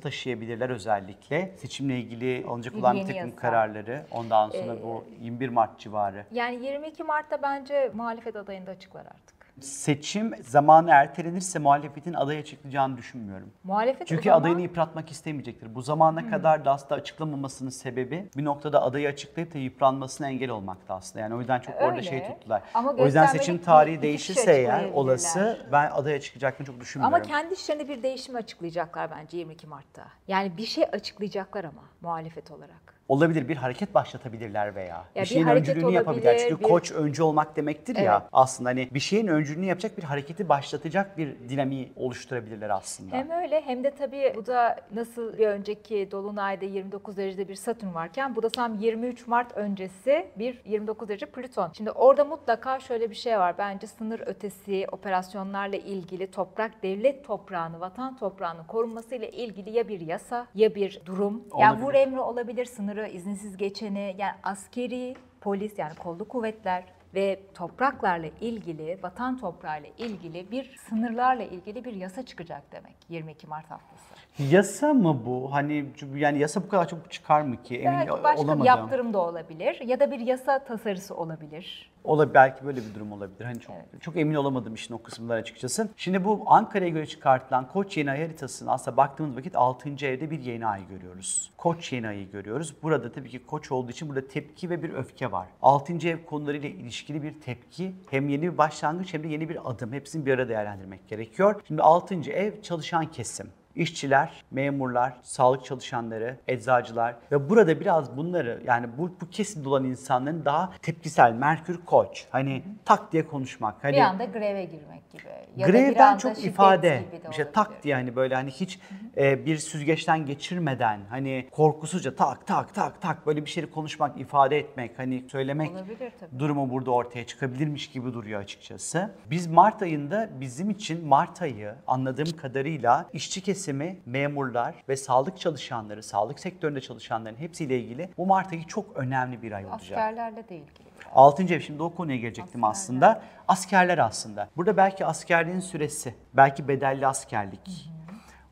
taşıyabilirler 0.53 0.71
özellikle. 0.71 1.53
Seçimle 1.57 1.99
ilgili 1.99 2.45
alınacak 2.49 2.75
olan 2.75 2.97
bir 2.97 3.01
takım 3.03 3.17
yasa. 3.17 3.37
kararları 3.37 4.07
ondan 4.11 4.51
sonra 4.51 4.75
Ee, 4.75 4.83
bu 4.83 5.05
21 5.21 5.49
Mart 5.49 5.79
civarı. 5.79 6.25
Yani 6.33 6.65
22 6.67 7.05
Mart'ta 7.05 7.43
bence 7.43 7.91
muhalefet 7.95 8.37
adayını 8.37 8.67
da 8.67 8.71
açıklar 8.71 9.07
artık. 9.07 9.32
Seçim 9.61 10.33
zamanı 10.43 10.91
ertelenirse 10.91 11.59
muhalefetin 11.59 12.15
aday 12.15 12.39
açıklayacağını 12.39 12.97
düşünmüyorum. 12.97 13.51
Muhalefet 13.65 14.07
Çünkü 14.09 14.25
zaman- 14.25 14.41
adayını 14.41 14.61
yıpratmak 14.61 15.11
istemeyecektir. 15.11 15.75
Bu 15.75 15.83
zamana 15.83 16.31
kadar 16.31 16.65
da 16.65 16.73
aslında 16.73 16.95
açıklamamasının 16.95 17.71
sebebi 17.71 18.31
bir 18.37 18.45
noktada 18.45 18.83
adayı 18.83 19.09
açıklayıp 19.09 19.55
da 19.55 19.59
yıpranmasına 19.59 20.29
engel 20.29 20.51
olmaktı 20.51 20.93
aslında. 20.93 21.21
Yani 21.21 21.35
o 21.35 21.39
yüzden 21.39 21.61
çok 21.61 21.75
orada 21.75 21.91
Öyle. 21.91 22.03
şey 22.03 22.25
tuttular. 22.27 22.63
Ama 22.75 22.93
o 22.93 23.05
yüzden 23.05 23.27
seçim 23.27 23.59
tarihi 23.59 24.03
değişirse 24.03 24.53
eğer 24.53 24.91
olası 24.93 25.67
ben 25.73 25.91
adaya 25.91 26.21
çıkacaklarını 26.21 26.67
çok 26.67 26.81
düşünmüyorum. 26.81 27.15
Ama 27.15 27.23
kendi 27.25 27.55
işlerinde 27.55 27.89
bir 27.89 28.03
değişim 28.03 28.37
açıklayacaklar 28.37 29.11
bence 29.11 29.37
22 29.37 29.67
Mart'ta. 29.67 30.05
Yani 30.29 30.57
bir 30.57 30.67
şey 30.67 30.85
açıklayacaklar 30.93 31.65
ama 31.65 31.83
muhalefet 32.01 32.51
olarak. 32.51 32.95
Olabilir 33.13 33.49
bir 33.49 33.57
hareket 33.57 33.95
başlatabilirler 33.95 34.75
veya 34.75 34.87
Ya 34.97 35.05
bir 35.15 35.21
bir 35.21 35.27
şeyin 35.27 35.47
öncülüğünü 35.47 35.93
yapabilirler. 35.93 36.31
olabilir, 36.33 36.49
Çünkü 36.49 36.65
bir- 36.65 36.69
koç 36.69 36.93
öncü 36.93 37.23
olmak 37.23 37.57
demektir 37.57 37.97
ya 37.97 38.19
Evet. 38.21 38.29
aslında 38.33 38.69
hani 38.71 38.89
bir 38.95 39.01
şeyin 39.01 39.27
öncülüğünü 39.27 39.67
yapacak 39.67 39.99
bir 39.99 40.03
hareketi 40.03 40.49
başlatacak 40.49 41.19
bir 41.19 41.37
dinamiği 41.49 41.93
oluşturabilirler 41.97 42.71
aslında. 42.71 43.17
Hem 43.17 43.31
öyle 43.31 43.61
hem 43.61 43.85
de 43.85 43.91
tabii 43.91 44.33
bu 44.37 44.47
da 44.47 44.77
nasıl 44.95 45.39
bir 45.39 45.47
önceki 45.47 46.09
Dolunay'da 46.11 46.65
29 46.65 47.17
derecede 47.17 47.49
bir 47.49 47.55
Satürn 47.55 47.95
varken 47.95 48.37
bu 48.37 48.43
da 48.43 48.49
tam 48.49 48.79
23 48.79 49.27
Mart 49.27 49.57
öncesi 49.57 50.27
bir 50.39 50.63
29 50.65 51.09
derece 51.09 51.27
Plüton. 51.27 51.71
Şimdi 51.77 51.91
orada 51.91 52.25
mutlaka 52.25 52.81
şöyle 52.81 53.11
bir 53.11 53.15
şey 53.15 53.39
var. 53.39 53.55
Bence 53.59 53.87
sınır 53.87 54.21
ötesi 54.27 54.87
operasyonlarla 54.93 55.77
ilgili 55.77 56.31
toprak, 56.31 56.83
devlet 56.83 57.25
toprağını, 57.25 57.81
vatan 57.81 58.17
toprağının 58.17 58.65
korunması 58.65 59.15
ile 59.15 59.31
ilgili 59.31 59.71
ya 59.71 59.89
bir 59.89 60.01
yasa 60.01 60.47
ya 60.55 60.75
bir 60.75 61.01
durum. 61.07 61.45
Yani 61.59 61.79
vur 61.79 61.83
Olabilir. 61.85 62.01
emri 62.03 62.21
olabilir, 62.21 62.65
sınırı 63.03 63.15
izinsiz 63.15 63.57
geçeni, 63.57 64.15
yani 64.19 64.33
askeri, 64.43 65.15
polis 65.41 65.79
yani 65.79 65.95
kolluk 65.95 66.29
kuvvetler 66.29 66.85
ve 67.15 67.41
topraklarla 67.55 68.27
ilgili, 68.41 68.99
vatan 69.03 69.39
toprağıyla 69.39 69.89
ilgili 69.99 70.51
bir 70.51 70.77
sınırlarla 70.89 71.43
ilgili 71.43 71.85
bir 71.85 71.95
yasa 71.95 72.23
çıkacak 72.23 72.63
demek 72.73 72.95
22 73.09 73.47
Mart 73.47 73.71
haftası. 73.71 74.03
Yasa 74.39 74.95
mı 74.95 75.21
bu? 75.27 75.53
Hani 75.53 75.87
yani 76.15 76.39
yasa 76.39 76.63
bu 76.63 76.69
kadar 76.69 76.89
çok 76.89 77.11
çıkar 77.11 77.41
mı 77.41 77.63
ki? 77.63 77.79
Emin 77.79 77.99
Belki 77.99 78.23
başka 78.23 78.43
bir 78.43 78.49
olamadım. 78.49 78.65
yaptırım 78.65 79.13
da 79.13 79.19
olabilir 79.19 79.81
ya 79.81 80.01
da 80.01 80.11
bir 80.11 80.21
yasa 80.21 80.59
tasarısı 80.59 81.17
olabilir. 81.17 81.93
Olabilir, 82.05 82.35
belki 82.35 82.65
böyle 82.65 82.81
bir 82.81 82.95
durum 82.95 83.13
olabilir. 83.13 83.45
Hani 83.45 83.61
çok 83.61 83.75
çok 84.01 84.17
emin 84.17 84.35
olamadım 84.35 84.75
işin 84.75 84.95
o 84.95 85.03
kısımları 85.03 85.41
açıkçası. 85.41 85.89
Şimdi 85.97 86.25
bu 86.25 86.43
Ankara'ya 86.47 86.91
göre 86.91 87.07
çıkartılan 87.07 87.69
Koç 87.69 87.97
yeni 87.97 88.11
ay 88.11 88.23
haritasını 88.23 88.73
aslında 88.73 88.97
baktığımız 88.97 89.37
vakit 89.37 89.57
6. 89.57 89.89
evde 89.89 90.31
bir 90.31 90.41
yeni 90.41 90.67
ay 90.67 90.89
görüyoruz. 90.89 91.53
Koç 91.57 91.93
yeni 91.93 92.09
ayı 92.09 92.31
görüyoruz. 92.31 92.75
Burada 92.83 93.13
tabii 93.13 93.29
ki 93.29 93.47
Koç 93.47 93.73
olduğu 93.73 93.91
için 93.91 94.09
burada 94.09 94.29
tepki 94.29 94.71
ve 94.71 94.83
bir 94.83 94.95
öfke 94.95 95.33
var. 95.33 95.47
6. 95.63 96.09
ev 96.09 96.25
konularıyla 96.25 96.69
ilişkili 96.69 97.23
bir 97.23 97.41
tepki 97.41 97.93
hem 98.11 98.29
yeni 98.29 98.43
bir 98.43 98.59
başlangıç 98.59 99.15
hem 99.15 99.23
de 99.23 99.29
yeni 99.29 99.49
bir 99.49 99.71
adım. 99.71 99.93
Hepsini 99.93 100.27
bir 100.27 100.33
arada 100.33 100.49
değerlendirmek 100.49 101.09
gerekiyor. 101.09 101.61
Şimdi 101.69 101.83
6. 101.83 102.15
ev 102.15 102.63
çalışan 102.63 103.07
kesim. 103.07 103.51
İşçiler, 103.77 104.45
memurlar, 104.51 105.13
sağlık 105.23 105.65
çalışanları, 105.65 106.37
eczacılar 106.49 107.17
ve 107.33 107.51
burada 107.51 107.81
biraz 107.81 108.17
bunları 108.17 108.63
yani 108.67 108.87
bu, 108.99 109.11
bu 109.21 109.31
kesimde 109.31 109.69
olan 109.69 109.85
insanların 109.85 110.45
daha 110.45 110.73
tepkisel, 110.83 111.33
Merkür 111.33 111.81
Koç 111.87 112.27
hani 112.31 112.63
tak 112.85 113.13
diye 113.13 113.27
konuşmak. 113.27 113.85
Hani 113.85 113.93
Bir 113.93 114.01
anda 114.01 114.25
greve 114.25 114.65
girmek 114.65 115.11
gibi. 115.13 115.23
Ya 115.57 115.69
bir 115.69 115.73
Grevden 115.73 116.19
çok 116.19 116.45
ifade. 116.45 117.03
İşte 117.13 117.29
olabilir. 117.29 117.53
tak 117.55 117.83
diye 117.83 117.95
hani 117.95 118.17
böyle 118.17 118.35
hani 118.35 118.51
hiç 118.51 118.81
e, 119.17 119.47
bir 119.47 119.57
süzgeçten 119.57 120.27
geçirmeden 120.27 121.01
hani 121.11 121.49
korkusuzca 121.51 122.17
tak 122.17 122.47
tak 122.47 122.75
tak 122.75 123.01
tak 123.03 123.27
böyle 123.27 123.45
bir 123.45 123.51
şeyi 123.51 123.71
konuşmak, 123.71 124.21
ifade 124.21 124.59
etmek, 124.59 124.99
hani 124.99 125.25
söylemek 125.31 125.71
Olabilir 125.71 126.13
tabii. 126.21 126.39
durumu 126.39 126.71
burada 126.71 126.91
ortaya 126.91 127.27
çıkabilirmiş 127.27 127.91
gibi 127.91 128.13
duruyor 128.15 128.41
açıkçası. 128.41 129.11
Biz 129.31 129.47
Mart 129.47 129.83
ayında 129.83 130.31
bizim 130.41 130.71
için 130.71 131.07
Mart 131.07 131.43
ayı 131.43 131.75
anladığım 131.87 132.37
kadarıyla 132.37 133.07
işçi 133.13 133.43
kesimi, 133.63 133.97
memurlar 134.07 134.75
ve 134.89 134.97
sağlık 134.97 135.39
çalışanları, 135.39 136.03
sağlık 136.03 136.41
sektöründe 136.41 136.81
çalışanların 136.81 137.37
hepsiyle 137.37 137.79
ilgili 137.81 138.09
bu 138.19 138.27
Mart 138.27 138.53
ayı 138.53 138.67
çok 138.67 138.97
önemli 138.97 139.43
bir 139.43 139.53
ay 139.53 139.67
olacak. 139.67 139.81
Askerlerle 139.81 140.49
de 140.49 140.57
ilgili. 140.57 140.93
Altıncı 141.15 141.55
ev 141.55 141.61
şimdi 141.61 141.83
o 141.83 141.95
konuya 141.95 142.17
gelecektim 142.17 142.65
Askerler. 142.65 143.09
aslında. 143.09 143.23
Askerler 143.49 143.99
aslında. 143.99 144.49
Burada 144.57 144.77
belki 144.77 145.07
askerliğin 145.07 145.61
süresi, 145.61 146.15
belki 146.35 146.69
bedelli 146.69 147.07
askerlik. 147.07 147.92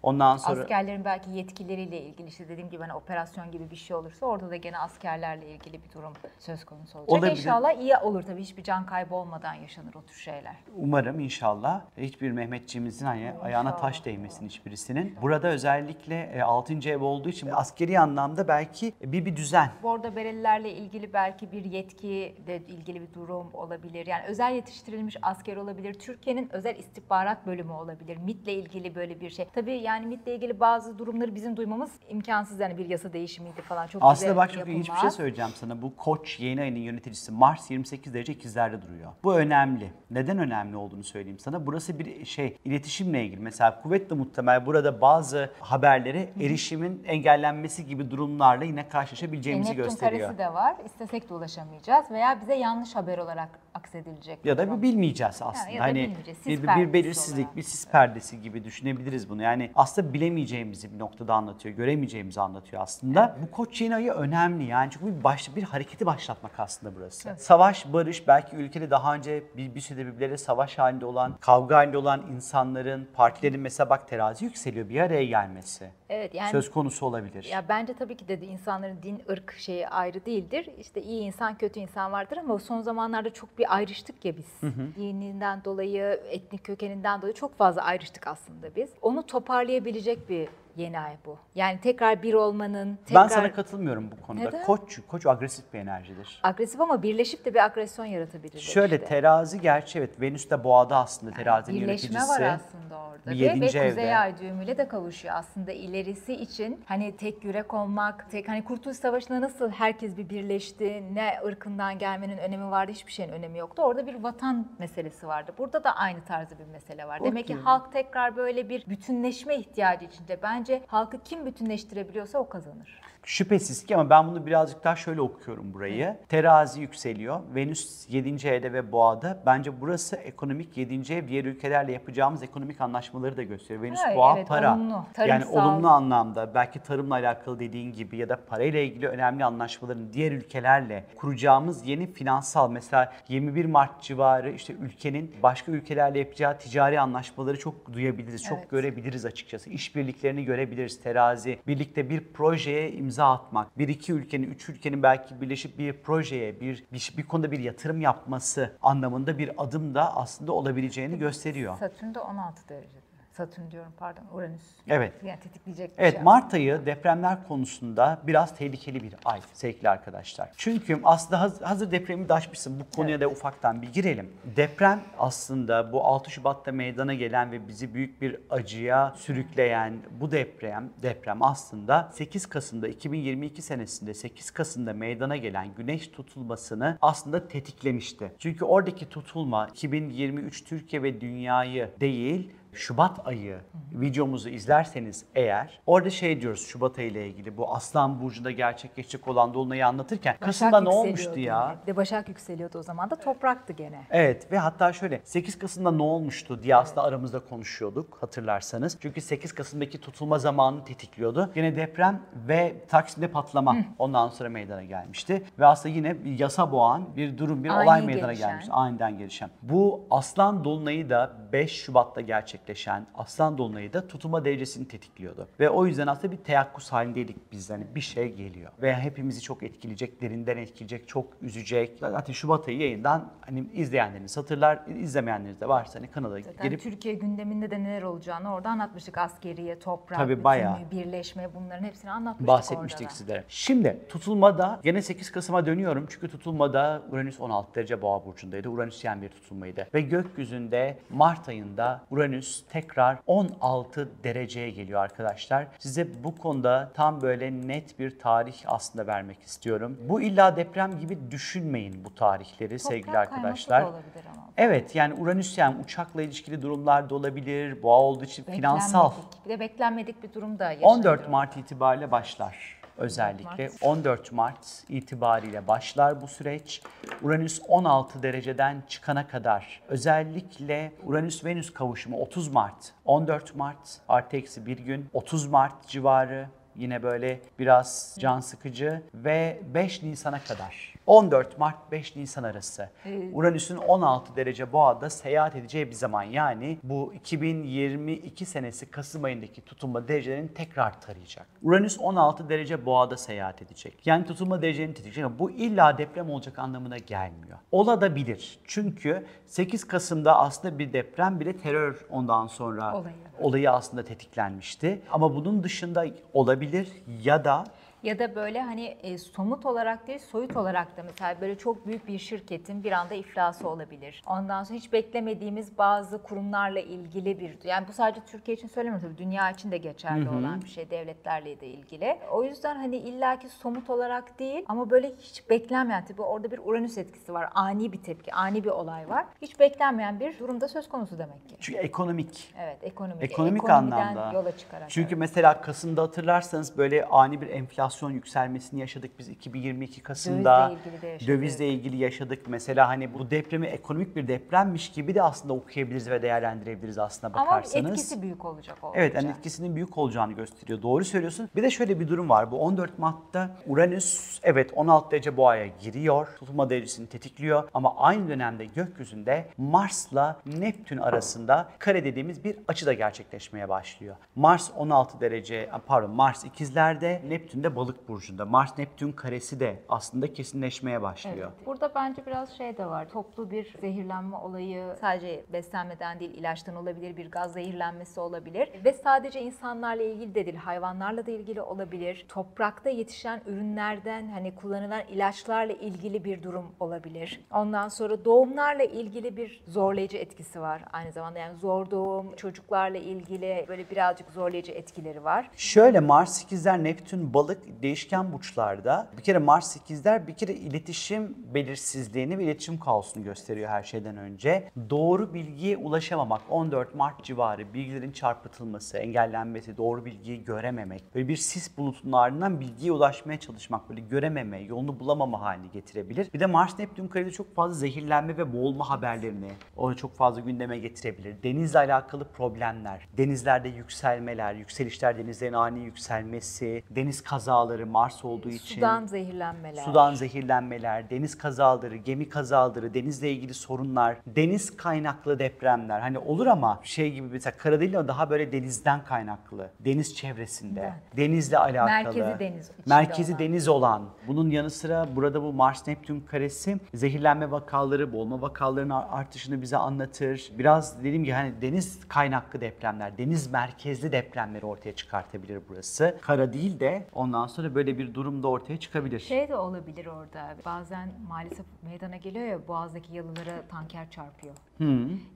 Ondan 0.03 0.37
sonra 0.37 0.61
Askerlerin 0.61 1.05
belki 1.05 1.31
yetkileriyle 1.31 2.01
ilgili 2.01 2.29
işte 2.29 2.49
dediğim 2.49 2.71
gibi 2.71 2.83
hani 2.83 2.95
operasyon 2.95 3.51
gibi 3.51 3.71
bir 3.71 3.77
şey 3.77 3.97
olursa 3.97 4.27
orada 4.27 4.51
da 4.51 4.57
gene 4.57 4.79
askerlerle 4.79 5.51
ilgili 5.51 5.85
bir 5.85 5.93
durum 5.93 6.13
söz 6.39 6.65
konusu 6.65 6.99
olacak. 6.99 7.13
Olabilir. 7.13 7.37
İnşallah 7.37 7.81
iyi 7.81 7.97
olur 7.97 8.23
tabii 8.23 8.41
hiçbir 8.43 8.63
can 8.63 8.87
kaybı 8.87 9.15
olmadan 9.15 9.55
yaşanır 9.55 9.95
o 9.95 10.03
tür 10.03 10.15
şeyler. 10.15 10.57
umarım 10.77 11.21
inşallah 11.21 11.81
hiçbir 11.97 12.33
Mehmetçiğimizin 12.33 13.07
hani 13.07 13.33
ayağına 13.43 13.77
taş 13.77 14.05
değmesin 14.05 14.47
hiçbirisinin. 14.47 15.17
Burada 15.23 15.49
özellikle 15.49 16.21
e, 16.35 16.43
6. 16.43 16.89
ev 16.89 17.03
olduğu 17.03 17.29
için 17.29 17.51
askeri 17.53 18.01
anlamda 18.01 18.49
belki 18.49 18.93
bir 19.03 19.25
bir 19.25 19.37
düzen. 19.37 19.71
Bordo 19.83 20.17
berelilerle 20.17 20.73
ilgili 20.73 21.13
belki 21.13 21.53
bir 21.53 21.65
yetki 21.65 22.37
de 22.47 22.57
ilgili 22.57 23.01
bir 23.03 23.15
durum 23.15 23.55
olabilir. 23.55 24.07
Yani 24.07 24.25
özel 24.27 24.55
yetiştirilmiş 24.55 25.17
asker 25.23 25.57
olabilir. 25.57 25.95
Türkiye'nin 25.95 26.49
özel 26.53 26.77
istihbarat 26.77 27.47
bölümü 27.47 27.73
olabilir. 27.73 28.17
MIT'le 28.17 28.49
ilgili 28.49 28.95
böyle 28.95 29.21
bir 29.21 29.31
şey. 29.31 29.47
Tabii 29.55 29.73
yani 29.73 29.90
MIT'le 29.99 30.27
ilgili 30.27 30.61
bazı 30.61 30.99
durumları 30.99 31.35
bizim 31.35 31.57
duymamız 31.57 31.91
imkansız. 32.09 32.61
Yani 32.61 32.79
bir 32.79 32.87
yasa 32.87 33.13
değişimiydi 33.13 33.63
falan. 33.63 33.87
Çok 33.87 34.03
Aslında 34.05 34.37
bak 34.37 34.53
çok 34.53 34.69
ilginç 34.69 34.91
bir 34.91 34.97
şey 34.97 35.11
söyleyeceğim 35.11 35.51
sana. 35.55 35.83
Bu 35.83 35.97
Koç 35.97 36.41
yeni 36.41 36.61
ayının 36.61 36.79
yöneticisi 36.79 37.33
Mars 37.33 37.71
28 37.71 38.15
derece 38.15 38.33
ikizlerde 38.33 38.83
duruyor. 38.83 39.13
Bu 39.25 39.35
önemli. 39.35 39.93
Neden 40.11 40.39
önemli 40.39 40.77
olduğunu 40.77 41.05
söyleyeyim 41.05 41.39
sana. 41.39 41.67
Burası 41.67 41.99
bir 41.99 42.25
şey 42.25 42.57
iletişimle 42.65 43.25
ilgili. 43.25 43.41
Mesela 43.41 43.83
kuvvetle 43.83 44.17
muhtemel 44.17 44.67
burada 44.67 45.01
bazı 45.01 45.51
haberlere 45.61 46.29
erişimin 46.41 47.03
engellenmesi 47.07 47.87
gibi 47.87 48.11
durumlarla 48.11 48.65
yine 48.65 48.89
karşılaşabileceğimizi 48.89 49.71
E, 49.71 49.73
Neptün 49.73 49.85
gösteriyor. 49.85 50.23
karesi 50.29 50.39
de 50.39 50.55
var. 50.55 50.77
İstesek 50.87 51.31
de 51.31 51.35
ulaşamayacağız 51.35 52.11
veya 52.11 52.41
bize 52.41 52.55
yanlış 52.55 52.97
haber 52.97 53.19
olarak 53.19 53.49
aksedilecek. 53.75 54.39
Ya 54.45 54.59
da 54.59 54.77
bir 54.77 54.83
bilmeyeceğiz 54.83 55.43
aslında. 55.43 55.71
ya 55.71 55.81
da 55.81 55.85
hani 55.85 56.03
bilmeyeceğiz. 56.03 56.47
Bir, 56.47 56.63
bir 56.63 56.93
belirsizlik, 56.93 57.45
olarak. 57.45 57.57
bir 57.57 57.63
sis 57.63 57.89
perdesi 57.89 58.43
gibi 58.43 58.65
düşünebiliriz 58.65 59.31
bunu. 59.31 59.43
Yani 59.43 59.71
aslında 59.75 60.13
bilemeyeceğimizi 60.13 60.93
bir 60.95 60.99
noktada 60.99 61.35
anlatıyor, 61.35 61.75
göremeyeceğimizi 61.75 62.41
anlatıyor 62.41 62.83
aslında. 62.83 63.37
Bu 63.43 63.51
koç 63.51 63.81
yeni 63.81 63.95
ayı 63.95 64.13
önemli 64.13 64.65
yani 64.65 64.91
çünkü 64.91 65.07
bir, 65.07 65.25
baş, 65.25 65.57
bir 65.57 65.63
hareketi 65.63 66.07
başlatmak 66.07 66.61
aslında 66.61 66.97
burası. 66.97 67.37
Savaş, 67.39 67.93
barış, 67.93 68.29
belki 68.29 68.57
ülkede 68.57 68.91
daha 68.91 69.15
önce 69.15 69.43
bir, 69.57 69.75
bir 69.75 69.81
sürü 69.81 70.07
birbirleriyle 70.07 70.39
savaş 70.39 70.79
halinde 70.79 71.07
olan, 71.07 71.35
kavga 71.41 71.77
halinde 71.77 71.99
olan 71.99 72.23
insanların, 72.33 73.09
partilerin 73.15 73.61
mesela 73.61 73.91
bak 73.91 74.09
terazi 74.09 74.45
yükseliyor 74.45 74.89
bir 74.89 75.01
araya 75.01 75.25
gelmesi. 75.25 75.91
Evet 76.09 76.35
yani 76.35 76.51
Söz 76.51 76.71
konusu 76.71 77.07
olabilir. 77.07 77.45
Ya 77.45 77.65
bence 77.69 77.95
tabii 77.95 78.17
ki 78.17 78.29
de 78.29 78.39
insanların 78.39 79.03
din, 79.03 79.23
ırk 79.31 79.55
şeyi 79.59 79.89
ayrı 79.89 80.27
değildir. 80.27 80.71
İşte 80.79 81.03
iyi 81.03 81.23
insan, 81.23 81.59
kötü 81.59 81.81
insan 81.81 82.13
vardır 82.13 82.37
ama 82.37 82.59
son 82.59 82.81
zamanlarda 82.81 83.33
çok 83.33 83.60
bir 83.61 83.75
ayrıştık 83.77 84.25
ya 84.25 84.37
biz. 84.37 84.71
Dininden 84.97 85.65
dolayı, 85.65 86.21
etnik 86.31 86.65
kökeninden 86.65 87.23
dolayı 87.23 87.35
çok 87.35 87.59
fazla 87.59 87.83
ayrıştık 87.83 88.27
aslında 88.27 88.77
biz. 88.77 88.91
Onu 89.03 89.27
toparlayabilecek 89.27 90.29
bir 90.29 90.49
yeni 90.77 91.01
ay 91.01 91.17
bu. 91.27 91.39
Yani 91.55 91.81
tekrar 91.81 92.23
bir 92.23 92.35
olmanın, 92.35 92.99
tekrar 93.07 93.23
Ben 93.23 93.29
sana 93.29 93.53
katılmıyorum 93.53 94.11
bu 94.11 94.27
konuda. 94.27 94.45
Neden? 94.45 94.65
Koç, 94.65 94.99
koç 95.09 95.27
agresif 95.27 95.73
bir 95.75 95.79
enerjidir. 95.79 96.41
agresif 96.43 96.81
ama 96.81 97.03
birleşip 97.03 97.45
de 97.45 97.55
bir 97.55 97.65
agresyon 97.65 98.05
yaratabilir. 98.05 98.59
Şöyle 98.61 98.95
işte. 98.95 99.07
terazi 99.07 99.61
gerçi 99.61 99.99
evet 99.99 100.21
Venüs 100.21 100.51
de 100.51 100.65
boğada 100.65 100.97
aslında 100.97 101.33
terazinin 101.33 101.81
Birleşme 101.81 102.09
yöneticisi. 102.09 102.43
var 102.43 102.43
aslında 102.43 102.99
orada. 102.99 103.31
Bir 103.31 103.41
Ve, 103.41 103.61
ve 103.61 103.67
evde. 103.67 103.89
Kuzey 103.89 104.17
Ay 104.17 104.39
düğümüyle 104.39 104.79
de 104.79 104.89
kavuşuyor 104.89 105.35
aslında 105.35 105.73
ilerisi 105.73 106.35
için. 106.35 106.85
Hani 106.87 107.17
tek 107.17 107.45
yürek 107.45 107.75
olmak, 107.75 108.31
tek 108.31 108.49
hani 108.49 108.65
Kurtuluş 108.65 108.97
Savaşı'nda 108.97 109.41
nasıl 109.41 109.71
herkes 109.71 110.17
bir 110.17 110.29
birleşti, 110.29 111.05
ne 111.13 111.41
ırkından 111.47 111.99
gelmenin 111.99 112.39
önemi 112.39 112.71
vardı, 112.71 112.93
hiçbir 112.93 113.13
şeyin 113.13 113.31
önemi 113.31 113.59
yoktu. 113.59 113.83
Orada 113.83 114.07
bir 114.07 114.15
vatan 114.15 114.67
meselesi 114.79 115.27
vardı. 115.27 115.53
Burada 115.59 115.85
da 115.85 115.97
aynı 115.97 116.25
tarzda 116.25 116.59
bir 116.59 116.65
mesele 116.65 117.09
var. 117.09 117.25
Demek 117.25 117.47
ki 117.47 117.55
halk 117.55 117.93
tekrar 117.93 118.37
böyle 118.37 118.69
bir 118.69 118.87
bütünleşme 118.87 119.57
ihtiyacı 119.57 120.05
içinde. 120.05 120.43
Bence 120.61 120.83
halkı 120.87 121.23
kim 121.25 121.47
bütünleştirebiliyorsa 121.47 122.39
o 122.39 122.49
kazanır. 122.49 123.01
Şüphesiz 123.25 123.87
ki 123.87 123.95
ama 123.97 124.11
ben 124.11 124.29
bunu 124.29 124.47
birazcık 124.47 124.85
daha 124.85 124.97
şöyle 124.97 125.21
okuyorum 125.21 125.75
burayı. 125.75 126.17
Terazi 126.29 126.81
yükseliyor. 126.81 127.41
Venüs 127.55 128.07
7. 128.09 128.49
evde 128.49 128.73
ve 128.73 128.93
boğada. 128.93 129.43
Bence 129.47 129.81
burası 129.81 130.17
ekonomik 130.17 130.77
7. 130.77 131.15
ev. 131.15 131.29
Diğer 131.29 131.45
ülkelerle 131.45 131.93
yapacağımız 131.93 132.43
ekonomik 132.43 132.81
anlaşmaları 132.81 133.37
da 133.37 133.43
gösteriyor. 133.43 133.83
Venüs 133.83 134.01
Evet, 134.07 134.17
boğa 134.17 134.37
evet, 134.39 134.49
para. 134.49 134.75
olumlu. 134.75 135.05
Yani 135.19 135.29
Tarımsal. 135.45 135.73
olumlu 135.73 135.89
anlamda 135.89 136.55
belki 136.55 136.81
tarımla 136.81 137.15
alakalı 137.15 137.61
dediğin 137.61 137.93
gibi 137.93 138.17
ya 138.17 138.29
da 138.29 138.45
parayla 138.47 138.81
ilgili 138.81 139.09
önemli 139.09 139.45
anlaşmaların 139.45 140.13
diğer 140.13 140.33
ülkelerle 140.33 141.05
kuracağımız 141.17 141.87
yeni 141.87 142.13
finansal 142.13 142.71
mesela 142.71 143.13
21 143.29 143.65
Mart 143.65 144.03
civarı 144.03 144.51
işte 144.51 144.73
ülkenin 144.73 145.35
başka 145.43 145.73
ülkelerle 145.73 146.19
yapacağı 146.19 146.59
ticari 146.59 147.01
anlaşmaları 147.01 147.59
çok 147.59 147.93
duyabiliriz, 147.93 148.43
çok 148.43 148.59
Evet. 148.59 148.71
görebiliriz 148.71 149.25
açıkçası. 149.25 149.71
İşbirliklerini 149.71 150.45
görebiliriz. 150.45 151.01
Terazi 151.03 151.59
birlikte 151.67 152.11
bir 152.11 152.33
projeye 152.33 152.93
imza 152.93 153.20
atmak, 153.25 153.79
bir 153.79 153.89
iki 153.89 154.13
ülkenin, 154.13 154.51
üç 154.51 154.69
ülkenin 154.69 155.03
belki 155.03 155.41
birleşip 155.41 155.79
bir 155.79 155.93
projeye, 155.93 156.61
bir 156.61 156.85
bir, 156.93 157.15
bir 157.17 157.23
konuda 157.23 157.51
bir 157.51 157.59
yatırım 157.59 158.01
yapması 158.01 158.77
anlamında 158.83 159.39
bir 159.39 159.51
adım 159.63 159.95
da 159.95 160.17
aslında 160.17 160.53
olabileceğini 160.53 161.19
gösteriyor. 161.19 161.77
Satürn 161.79 162.15
de 162.15 162.21
16 162.21 162.69
derecede. 162.69 163.10
Satürn 163.31 163.71
diyorum 163.71 163.93
pardon, 163.99 164.23
Uranüs. 164.33 164.63
Evet. 164.89 165.13
Yani 165.25 165.41
tetikleyecek 165.41 165.99
bir 165.99 166.03
Evet 166.03 166.15
şey. 166.15 166.23
Mart 166.23 166.55
ayı 166.55 166.87
depremler 166.87 167.49
konusunda 167.49 168.19
biraz 168.27 168.57
tehlikeli 168.57 169.03
bir 169.03 169.15
ay 169.25 169.41
sevgili 169.53 169.89
arkadaşlar. 169.89 170.51
Çünkü 170.57 171.01
aslında 171.05 171.41
haz- 171.41 171.63
hazır 171.63 171.91
depremi 171.91 172.29
de 172.29 172.35
açmışsın 172.35 172.81
bu 172.81 172.97
konuya 172.97 173.21
da 173.21 173.29
ufaktan 173.29 173.83
bir 173.83 173.93
girelim. 173.93 174.31
Deprem 174.57 175.01
aslında 175.19 175.93
bu 175.93 176.05
6 176.05 176.31
Şubat'ta 176.31 176.73
meydana 176.73 177.15
gelen 177.15 177.53
ve 177.53 177.69
bizi 177.69 177.95
büyük 177.95 178.23
bir 178.23 178.37
acıya 178.51 179.15
sürükleyen 179.17 179.95
bu 180.21 180.31
deprem 180.31 180.91
deprem 181.03 181.43
aslında 181.43 182.11
8 182.13 182.47
Kasım'da 182.47 182.89
2022 182.89 183.63
senesinde 183.63 184.15
8 184.15 184.51
Kasım'da 184.51 184.93
meydana 184.93 185.37
gelen 185.37 185.75
güneş 185.75 186.09
tutulmasını 186.09 186.99
aslında 187.01 187.49
tetiklemişti. 187.49 188.33
Çünkü 188.39 188.65
oradaki 188.65 189.09
tutulma 189.09 189.67
2023 189.67 190.65
Türkiye 190.65 191.03
ve 191.03 191.21
dünyayı 191.21 191.91
değil 192.01 192.51
Şubat 192.73 193.27
ayı 193.27 193.59
videomuzu 193.93 194.49
izlerseniz 194.49 195.25
eğer 195.35 195.81
orada 195.87 196.11
şey 196.11 196.41
diyoruz 196.41 196.67
Şubat 196.67 196.99
ayı 196.99 197.11
ile 197.11 197.29
ilgili 197.29 197.57
bu 197.57 197.75
Aslan 197.75 198.23
Burcu'nda 198.23 198.51
gerçekleşecek 198.51 199.29
olan 199.29 199.55
dolunayı 199.55 199.87
anlatırken 199.87 200.33
Başak 200.35 200.47
Kasım'da 200.47 200.81
ne 200.81 200.89
olmuştu 200.89 201.41
ya? 201.41 201.77
de 201.87 201.97
Başak 201.97 202.29
yükseliyordu 202.29 202.79
o 202.79 202.83
zaman 202.83 203.11
da 203.11 203.17
topraktı 203.17 203.73
gene. 203.73 204.07
Evet 204.11 204.53
ve 204.53 204.59
hatta 204.59 204.93
şöyle 204.93 205.21
8 205.25 205.59
Kasım'da 205.59 205.91
ne 205.91 206.03
olmuştu 206.03 206.63
diye 206.63 206.77
aslında 206.77 207.03
aramızda 207.03 207.41
konuşuyorduk 207.41 208.19
hatırlarsanız. 208.21 208.99
Çünkü 209.01 209.21
8 209.21 209.53
Kasım'daki 209.53 210.01
tutulma 210.01 210.39
zamanını 210.39 210.85
tetikliyordu. 210.85 211.51
Yine 211.55 211.77
deprem 211.77 212.23
ve 212.49 212.75
Taksim'de 212.89 213.29
patlama 213.29 213.77
ondan 213.99 214.29
sonra 214.29 214.49
meydana 214.49 214.85
gelmişti. 214.85 215.45
Ve 215.59 215.67
aslında 215.67 215.95
yine 215.95 216.25
bir 216.25 216.39
yasa 216.39 216.73
boğan 216.73 217.17
bir 217.17 217.39
durum, 217.39 217.65
bir 217.65 217.69
Ani 217.69 217.85
olay 217.85 218.03
meydana 218.03 218.33
gelişen. 218.33 218.49
gelmişti. 218.49 218.73
Aniden 218.73 219.19
gelişen. 219.19 219.51
Bu 219.63 220.07
Aslan 220.11 220.65
Dolunay'ı 220.65 221.11
da 221.11 221.33
5 221.53 221.83
Şubat'ta 221.83 222.21
gerçekleşen 222.67 223.07
Aslan 223.15 223.59
Dolunay'ı 223.59 223.93
da 223.93 224.07
tutulma 224.09 224.45
derecesini 224.45 224.89
tetikliyordu. 224.89 225.49
Ve 225.61 225.71
o 225.71 225.87
yüzden 225.87 226.07
aslında 226.07 226.33
bir 226.33 226.37
teyakkuz 226.37 226.93
halindeydik 226.93 227.53
biz. 227.53 227.71
Hani 227.71 227.87
bir 227.95 228.01
şey 228.01 228.35
geliyor. 228.35 228.71
Ve 228.83 228.95
hepimizi 228.95 229.41
çok 229.41 229.63
etkileyecek, 229.63 230.21
derinden 230.21 230.57
etkileyecek, 230.57 231.09
çok 231.09 231.27
üzecek. 231.43 231.99
Zaten 232.01 232.33
Şubat 232.33 232.69
ayı 232.69 232.79
yayından 232.79 233.31
hani 233.41 233.65
izleyenleriniz 233.73 234.37
hatırlar, 234.37 234.81
izlemeyenleriniz 234.87 235.61
de 235.61 235.69
varsa 235.69 235.99
hani 235.99 236.11
kanala 236.11 236.41
Zaten 236.41 236.63
gelip 236.63 236.83
Türkiye 236.83 237.15
gündeminde 237.15 237.71
de 237.71 237.83
neler 237.83 238.03
olacağını 238.03 238.55
orada 238.55 238.69
anlatmıştık. 238.69 239.19
Askeriye, 239.19 239.79
toprak, 239.79 240.19
Tabii 240.19 240.29
bütünlüğü, 240.31 240.45
bayağı. 240.45 240.79
birleşme 240.91 241.49
bunların 241.55 241.85
hepsini 241.85 242.11
anlatmıştık 242.11 242.49
bahsetmiştik 242.49 243.01
orada 243.01 243.11
da. 243.11 243.15
sizlere. 243.17 243.45
Şimdi 243.49 243.99
tutulmada 244.09 244.81
gene 244.83 245.03
8 245.03 245.33
Kasım'a 245.33 245.67
dönüyorum 245.67 246.07
çünkü 246.11 246.29
tutulmada 246.29 247.03
Uranüs 247.11 247.41
16 247.41 247.75
derece 247.75 248.03
boğa 248.03 248.25
burcundaydı. 248.27 248.69
Uranüsyen 248.69 249.23
bir 249.23 249.29
tutulmaydı. 249.29 249.87
Ve 249.95 250.01
gökyüzünde 250.01 250.99
Mart 251.11 251.49
ayında 251.49 252.03
Uranüs 252.11 252.50
tekrar 252.73 253.19
16 253.27 254.09
dereceye 254.25 254.71
geliyor 254.71 255.01
arkadaşlar. 255.01 255.67
Size 255.79 256.25
bu 256.25 256.37
konuda 256.37 256.91
tam 256.95 257.23
böyle 257.23 257.51
net 257.53 257.99
bir 257.99 258.19
tarih 258.19 258.55
aslında 258.67 259.07
vermek 259.07 259.43
istiyorum. 259.43 259.99
Bu 260.09 260.21
illa 260.21 260.57
deprem 260.57 260.99
gibi 261.01 261.31
düşünmeyin 261.31 262.05
bu 262.05 262.15
tarihleri 262.15 262.79
sevgili 262.79 263.07
Toprak 263.07 263.31
kayması 263.31 263.47
arkadaşlar. 263.47 263.83
da 263.83 263.87
olabilir 263.89 264.25
ama. 264.35 264.49
Evet 264.57 264.95
yani 264.95 265.15
Uranüs 265.15 265.59
yani 265.59 265.77
uçakla 265.85 266.23
ilişkili 266.23 266.63
durumlar 266.63 267.11
da 267.11 267.15
olabilir. 267.15 267.83
Boğa 267.83 268.01
olduğu 268.01 268.25
için 268.25 268.45
finansal 268.45 269.11
Beklenmedik. 269.11 269.45
Bir 269.45 269.51
de 269.51 269.61
beklenmedik 269.61 270.23
bir 270.23 270.33
durum 270.33 270.59
da 270.59 270.65
yaşanıyor. 270.73 270.97
14 270.97 271.29
Mart 271.29 271.57
itibariyle 271.57 272.11
başlar. 272.11 272.80
Özellikle 273.01 273.71
14 273.83 274.33
Mart 274.33 274.85
itibariyle 274.89 275.67
başlar 275.67 276.21
bu 276.21 276.29
süreç. 276.29 276.83
Uranüs 277.23 277.61
16 277.69 278.23
dereceden 278.23 278.83
çıkana 278.89 279.27
kadar 279.29 279.83
özellikle 279.89 280.93
Uranüs-Venüs 281.07 281.73
kavuşumu 281.73 282.21
30 282.21 282.49
Mart, 282.49 282.93
14 283.05 283.57
Mart 283.57 284.01
artı 284.09 284.37
eksi 284.37 284.67
bir 284.67 284.79
gün, 284.79 285.09
30 285.13 285.47
Mart 285.47 285.89
civarı 285.89 286.49
yine 286.77 287.03
böyle 287.03 287.41
biraz 287.59 288.17
can 288.19 288.41
sıkıcı 288.41 289.03
ve 289.15 289.61
5 289.75 290.03
Nisan'a 290.03 290.45
kadar. 290.45 290.95
14 291.11 291.59
Mart 291.59 291.93
5 291.93 292.17
Nisan 292.17 292.43
arası. 292.43 292.89
Uranüs'ün 293.33 293.77
16 293.77 294.37
derece 294.37 294.73
boğada 294.73 295.11
seyahat 295.11 295.57
edeceği 295.57 295.87
bir 295.87 295.95
zaman 295.95 296.23
yani 296.23 296.79
bu 296.83 297.15
2022 297.15 298.47
senesi 298.47 298.91
Kasım 298.91 299.25
ayındaki 299.25 299.61
tutulma 299.61 300.09
derecelerini 300.09 300.55
tekrar 300.55 301.01
tarayacak. 301.01 301.47
Uranüs 301.63 301.99
16 301.99 302.49
derece 302.49 302.87
boğada 302.87 303.17
seyahat 303.17 303.63
edecek. 303.63 304.07
Yani 304.07 304.27
tutulma 304.27 304.63
derecelerini 304.63 304.95
tetikleyecek 304.95 305.25
ama 305.25 305.39
bu 305.39 305.51
illa 305.51 305.99
deprem 305.99 306.31
olacak 306.31 306.59
anlamına 306.59 306.99
gelmiyor. 306.99 307.59
Olabilir. 307.73 308.59
Çünkü 308.65 309.27
8 309.47 309.87
Kasım'da 309.87 310.39
aslında 310.39 310.79
bir 310.79 310.93
deprem 310.93 311.41
bile 311.41 311.57
terör 311.57 312.07
ondan 312.11 312.47
sonra 312.47 312.95
Olayı. 312.95 313.15
olayı 313.41 313.71
aslında 313.71 314.05
tetiklenmişti. 314.05 315.03
Ama 315.11 315.35
bunun 315.35 315.63
dışında 315.63 316.07
olabilir 316.33 316.89
ya 317.23 317.45
da 317.45 317.65
Ya 318.03 318.19
da 318.19 318.35
böyle 318.35 318.63
hani 318.63 318.85
e, 319.03 319.19
somut 319.19 319.67
olarak 319.67 320.07
değil 320.07 320.19
soyut 320.19 320.57
olarak 320.57 320.97
da 320.97 321.03
mesela 321.03 321.41
böyle 321.41 321.59
çok 321.59 321.87
büyük 321.87 322.09
bir 322.09 322.19
şirketin 322.19 322.85
bir 322.85 322.93
anda 322.93 323.15
iflası 323.15 323.69
olabilir. 323.69 324.23
Ondan 324.27 324.65
sonra 324.65 324.79
hiç 324.79 324.93
beklemediğimiz 324.93 325.79
bazı 325.79 326.23
kurumlarla 326.23 326.81
ilgili 326.81 327.41
bir 327.41 327.65
yani 327.65 327.89
bu 327.89 327.93
sadece 327.93 328.21
Türkiye 328.27 328.57
için 328.57 328.69
söylemiyorum 328.69 329.09
tabii 329.09 329.19
dünya 329.19 329.51
için 329.51 329.71
de 329.71 329.79
geçerli 329.79 330.29
olan 330.29 330.63
bir 330.63 330.69
şey 330.69 330.91
devletlerle 330.91 331.61
de 331.61 331.67
ilgili. 331.67 332.19
O 332.33 332.45
yüzden 332.45 332.77
hani 332.77 332.97
illaki 332.97 333.49
somut 333.49 333.91
olarak 333.91 334.39
değil 334.39 334.65
ama 334.69 334.91
böyle 334.91 335.13
hiç 335.21 335.51
beklenmeyen 335.51 336.05
tabii 336.05 336.23
orada 336.23 336.51
bir 336.51 336.61
Uranüs 336.65 336.99
etkisi 336.99 337.35
var. 337.35 337.49
Ani 337.55 337.93
bir 337.93 338.03
tepki, 338.03 338.35
ani 338.35 338.65
bir 338.65 338.71
olay 338.71 339.09
var. 339.09 339.27
Hiç 339.43 339.61
beklenmeyen 339.61 340.21
bir 340.21 340.39
durumda 340.39 340.69
söz 340.69 340.89
konusu 340.89 341.19
demek 341.19 341.49
ki. 341.49 341.57
Çünkü 341.61 341.79
ekonomik. 341.79 342.55
Evet, 342.59 342.79
ekonomik. 342.83 343.23
Ekonomik 343.23 343.65
Ekonomiden 343.65 343.97
anlamda. 343.97 344.33
yola 344.35 344.57
çıkarak. 344.57 344.91
Çünkü 344.91 345.09
evet. 345.09 345.19
mesela 345.19 345.61
Kasım'da 345.61 346.03
hatırlarsanız 346.03 346.79
böyle 346.79 347.05
ani 347.05 347.41
bir 347.41 347.47
enflasyon 347.47 347.90
yükselmesini 348.11 348.81
yaşadık 348.81 349.11
biz 349.19 349.29
2022 349.29 350.03
Kasım'da. 350.03 350.71
Dövizle 350.71 350.79
ilgili 350.89 351.03
de 351.03 351.07
yaşadık. 351.07 351.29
Dövizle 351.29 351.69
ilgili 351.69 351.97
yaşadık. 351.97 352.49
Mesela 352.49 352.89
hani 352.89 353.15
bu 353.15 353.31
depremi 353.31 353.67
ekonomik 353.67 354.17
bir 354.17 354.29
depremmiş 354.29 354.93
gibi 354.93 355.15
de 355.15 355.23
aslında 355.23 355.53
okuyabiliriz 355.53 356.11
ve 356.11 356.23
değerlendirebiliriz 356.23 356.99
aslında 356.99 357.39
ama 357.39 357.47
bakarsanız. 357.47 357.91
etkisi 357.91 358.23
büyük 358.23 358.45
olacak 358.45 358.79
o. 358.83 358.93
Evet 358.95 359.15
yani 359.15 359.29
etkisinin 359.29 359.77
büyük 359.77 359.99
olacağını 359.99 360.33
gösteriyor. 360.33 360.83
Doğru 360.83 361.05
söylüyorsun. 361.05 361.51
Bir 361.57 361.63
de 361.63 361.71
şöyle 361.71 362.01
bir 362.01 362.09
durum 362.09 362.29
var. 362.29 362.51
Bu 362.51 362.61
14 362.61 362.99
Mart'ta 362.99 363.57
Uranüs 363.67 364.41
evet 364.43 364.71
16 364.75 365.11
derece 365.11 365.37
boğaya 365.37 365.67
giriyor. 365.67 366.29
Tutulma 366.39 366.71
derecesini 366.71 367.07
tetikliyor. 367.07 367.69
Ama 367.75 367.97
aynı 367.97 368.29
dönemde 368.29 368.65
gökyüzünde 368.65 369.49
Mars'la 369.59 370.41
Neptün 370.47 370.99
arasında 370.99 371.69
kare 371.79 372.05
dediğimiz 372.05 372.45
bir 372.45 372.57
açı 372.69 372.87
da 372.87 372.93
gerçekleşmeye 372.93 373.69
başlıyor. 373.69 374.17
Mars 374.37 374.71
16 374.77 375.21
derece 375.21 375.71
pardon 375.87 376.11
Mars 376.11 376.45
ikizlerde 376.45 377.23
Neptün 377.29 377.63
de 377.63 377.77
balık 377.81 378.09
burcunda. 378.09 378.45
Mars 378.45 378.79
Neptün 378.79 379.13
karesi 379.13 379.61
de 379.61 379.83
aslında 379.89 380.33
kesinleşmeye 380.33 381.03
başlıyor. 381.03 381.51
Burada 381.67 381.93
bence 381.95 382.27
biraz 382.27 382.57
şey 382.57 382.79
de 382.79 382.87
var. 382.87 383.09
Toplu 383.09 383.51
bir 383.51 383.75
zehirlenme 383.81 384.37
olayı 384.37 384.85
sadece 385.01 385.45
beslenmeden 385.53 386.21
değil 386.21 386.35
ilaçtan 386.35 386.77
olabilir, 386.77 387.17
bir 387.17 387.31
gaz 387.31 387.53
zehirlenmesi 387.53 388.21
olabilir. 388.21 388.71
Ve 388.85 388.93
sadece 388.93 389.43
insanlarla 389.43 390.03
ilgili 390.03 390.35
de 390.35 390.47
değil, 390.47 390.57
hayvanlarla 390.57 391.27
da 391.27 391.31
ilgili 391.31 391.63
olabilir. 391.63 392.27
Toprakta 392.29 392.91
yetişen 392.91 393.41
ürünlerden 393.47 394.29
hani 394.29 394.55
kullanılan 394.55 395.03
ilaçlarla 395.09 395.73
ilgili 395.73 396.25
bir 396.25 396.43
durum 396.43 396.67
olabilir. 396.81 397.41
Ondan 397.53 397.89
sonra 397.89 398.25
doğumlarla 398.25 398.85
ilgili 398.85 399.37
bir 399.37 399.63
zorlayıcı 399.69 400.17
etkisi 400.17 400.61
var 400.61 400.83
aynı 400.93 401.13
zamanda. 401.13 401.39
Yani 401.39 401.59
zor 401.59 401.91
doğum, 401.91 402.37
çocuklarla 402.37 402.99
ilgili 402.99 403.65
böyle 403.69 403.91
birazcık 403.91 404.31
zorlayıcı 404.31 404.73
etkileri 404.73 405.25
var. 405.25 405.51
Şöyle 405.57 406.01
Mars 406.01 406.43
ikizler, 406.43 406.85
Neptün, 406.85 407.35
balık 407.35 407.70
değişken 407.83 408.33
burçlarda. 408.33 409.11
Bir 409.17 409.23
kere 409.23 409.39
Mars 409.39 409.77
ikizler 409.77 410.27
bir 410.27 410.35
kere 410.35 410.55
iletişim 410.55 411.37
belirsizliğini 411.55 412.39
ve 412.39 412.45
iletişim 412.45 412.81
kaosunu 412.81 413.25
gösteriyor 413.25 413.69
her 413.69 413.83
şeyden 413.83 414.17
önce. 414.17 414.71
Doğru 414.91 415.35
bilgiye 415.35 415.77
ulaşamamak, 415.77 416.43
14 416.49 416.95
Mart 416.95 417.25
civarı 417.25 417.75
bilgilerin 417.75 418.13
çarpıtılması, 418.13 418.99
engellenmesi, 418.99 419.77
doğru 419.77 420.05
bilgiyi 420.05 420.45
görememek, 420.45 421.15
böyle 421.15 421.29
bir 421.29 421.37
sis 421.37 421.79
bulutunun 421.79 422.13
ardından 422.13 422.61
bilgiye 422.61 422.93
ulaşmaya 422.93 423.41
çalışmak, 423.41 423.89
böyle 423.89 424.01
görememe, 424.01 424.61
yolunu 424.61 425.01
bulamama 425.01 425.41
halini 425.41 425.71
getirebilir. 425.71 426.33
Bir 426.35 426.41
de 426.41 426.47
Mars 426.47 426.79
Neptün 426.79 427.09
karede 427.09 427.31
çok 427.31 427.55
fazla 427.55 427.75
zehirlenme 427.75 428.37
ve 428.37 428.53
boğulma 428.53 428.91
haberlerini 428.91 429.51
onu 429.77 429.97
çok 429.97 430.17
fazla 430.17 430.41
gündeme 430.41 430.79
getirebilir. 430.79 431.43
Denizle 431.43 431.79
alakalı 431.79 432.25
problemler, 432.29 433.09
denizlerde 433.19 433.69
yükselmeler, 433.69 434.55
yükselişler, 434.55 435.19
denizlerin 435.19 435.53
ani 435.53 435.81
yükselmesi, 435.81 436.83
deniz 436.91 437.23
kazaları 437.23 437.60
Mars 437.69 438.25
olduğu 438.25 438.49
için. 438.49 438.75
Sudan 438.75 439.07
zehirlenmeler. 439.07 439.83
Sudan 439.85 440.15
zehirlenmeler, 440.15 441.11
deniz 441.11 441.39
kazaları, 441.39 441.97
gemi 441.97 442.29
kazaları, 442.29 442.95
denizle 442.95 443.31
ilgili 443.31 443.55
sorunlar, 443.55 444.17
deniz 444.27 444.77
kaynaklı 444.77 445.39
depremler. 445.39 446.01
Hani 446.01 446.19
olur 446.19 446.47
ama 446.47 446.81
şey 446.83 447.13
gibi 447.13 447.29
mesela 447.33 447.57
kara 447.57 447.81
değil 447.81 447.99
ama 447.99 448.09
daha 448.09 448.31
böyle 448.31 448.53
denizden 448.53 449.05
kaynaklı, 449.05 449.71
deniz 449.81 450.17
çevresinde, 450.17 450.81
Evet. 450.81 451.17
denizle 451.17 451.59
alakalı. 451.59 451.87
Merkezi 451.87 452.41
deniz 452.41 452.71
Merkezi 452.87 453.33
olan. 453.33 453.39
deniz 453.41 453.69
olan. 453.69 454.03
Bunun 454.29 454.51
yanı 454.51 454.71
sıra 454.71 455.07
burada 455.17 455.43
bu 455.43 455.53
Mars 455.53 455.87
Neptün 455.87 456.21
karesi 456.21 456.77
zehirlenme 456.95 457.51
vakaları, 457.51 458.13
boğulma 458.13 458.43
vakalarının 458.43 458.91
artışını 458.91 459.63
bize 459.63 459.77
anlatır. 459.77 460.51
Biraz 460.59 460.99
dediğim 460.99 461.25
gibi 461.25 461.35
hani 461.35 461.53
deniz 461.63 462.09
kaynaklı 462.09 462.61
depremler, 462.61 463.19
deniz 463.19 463.51
merkezli 463.53 464.13
depremleri 464.13 464.67
ortaya 464.67 464.93
çıkartabilir 464.95 465.61
burası. 465.69 466.19
Kara 466.21 466.53
değil 466.53 466.81
de 466.81 467.07
ondan 467.13 467.47
sonra 467.51 467.75
böyle 467.75 467.99
bir 467.99 468.15
durum 468.15 468.43
da 468.43 468.49
ortaya 468.49 468.81
çıkabilir. 468.81 469.21
Şey 469.21 469.49
de 469.49 469.57
olabilir 469.57 470.07
orada. 470.07 470.57
Bazen 470.65 471.09
maalesef 471.29 471.67
meydana 471.83 472.17
geliyor 472.17 472.47
ya 472.47 472.69
boğazdaki 472.69 473.15
yalılara 473.15 473.63
tanker 473.69 474.11
çarpıyor. 474.11 474.55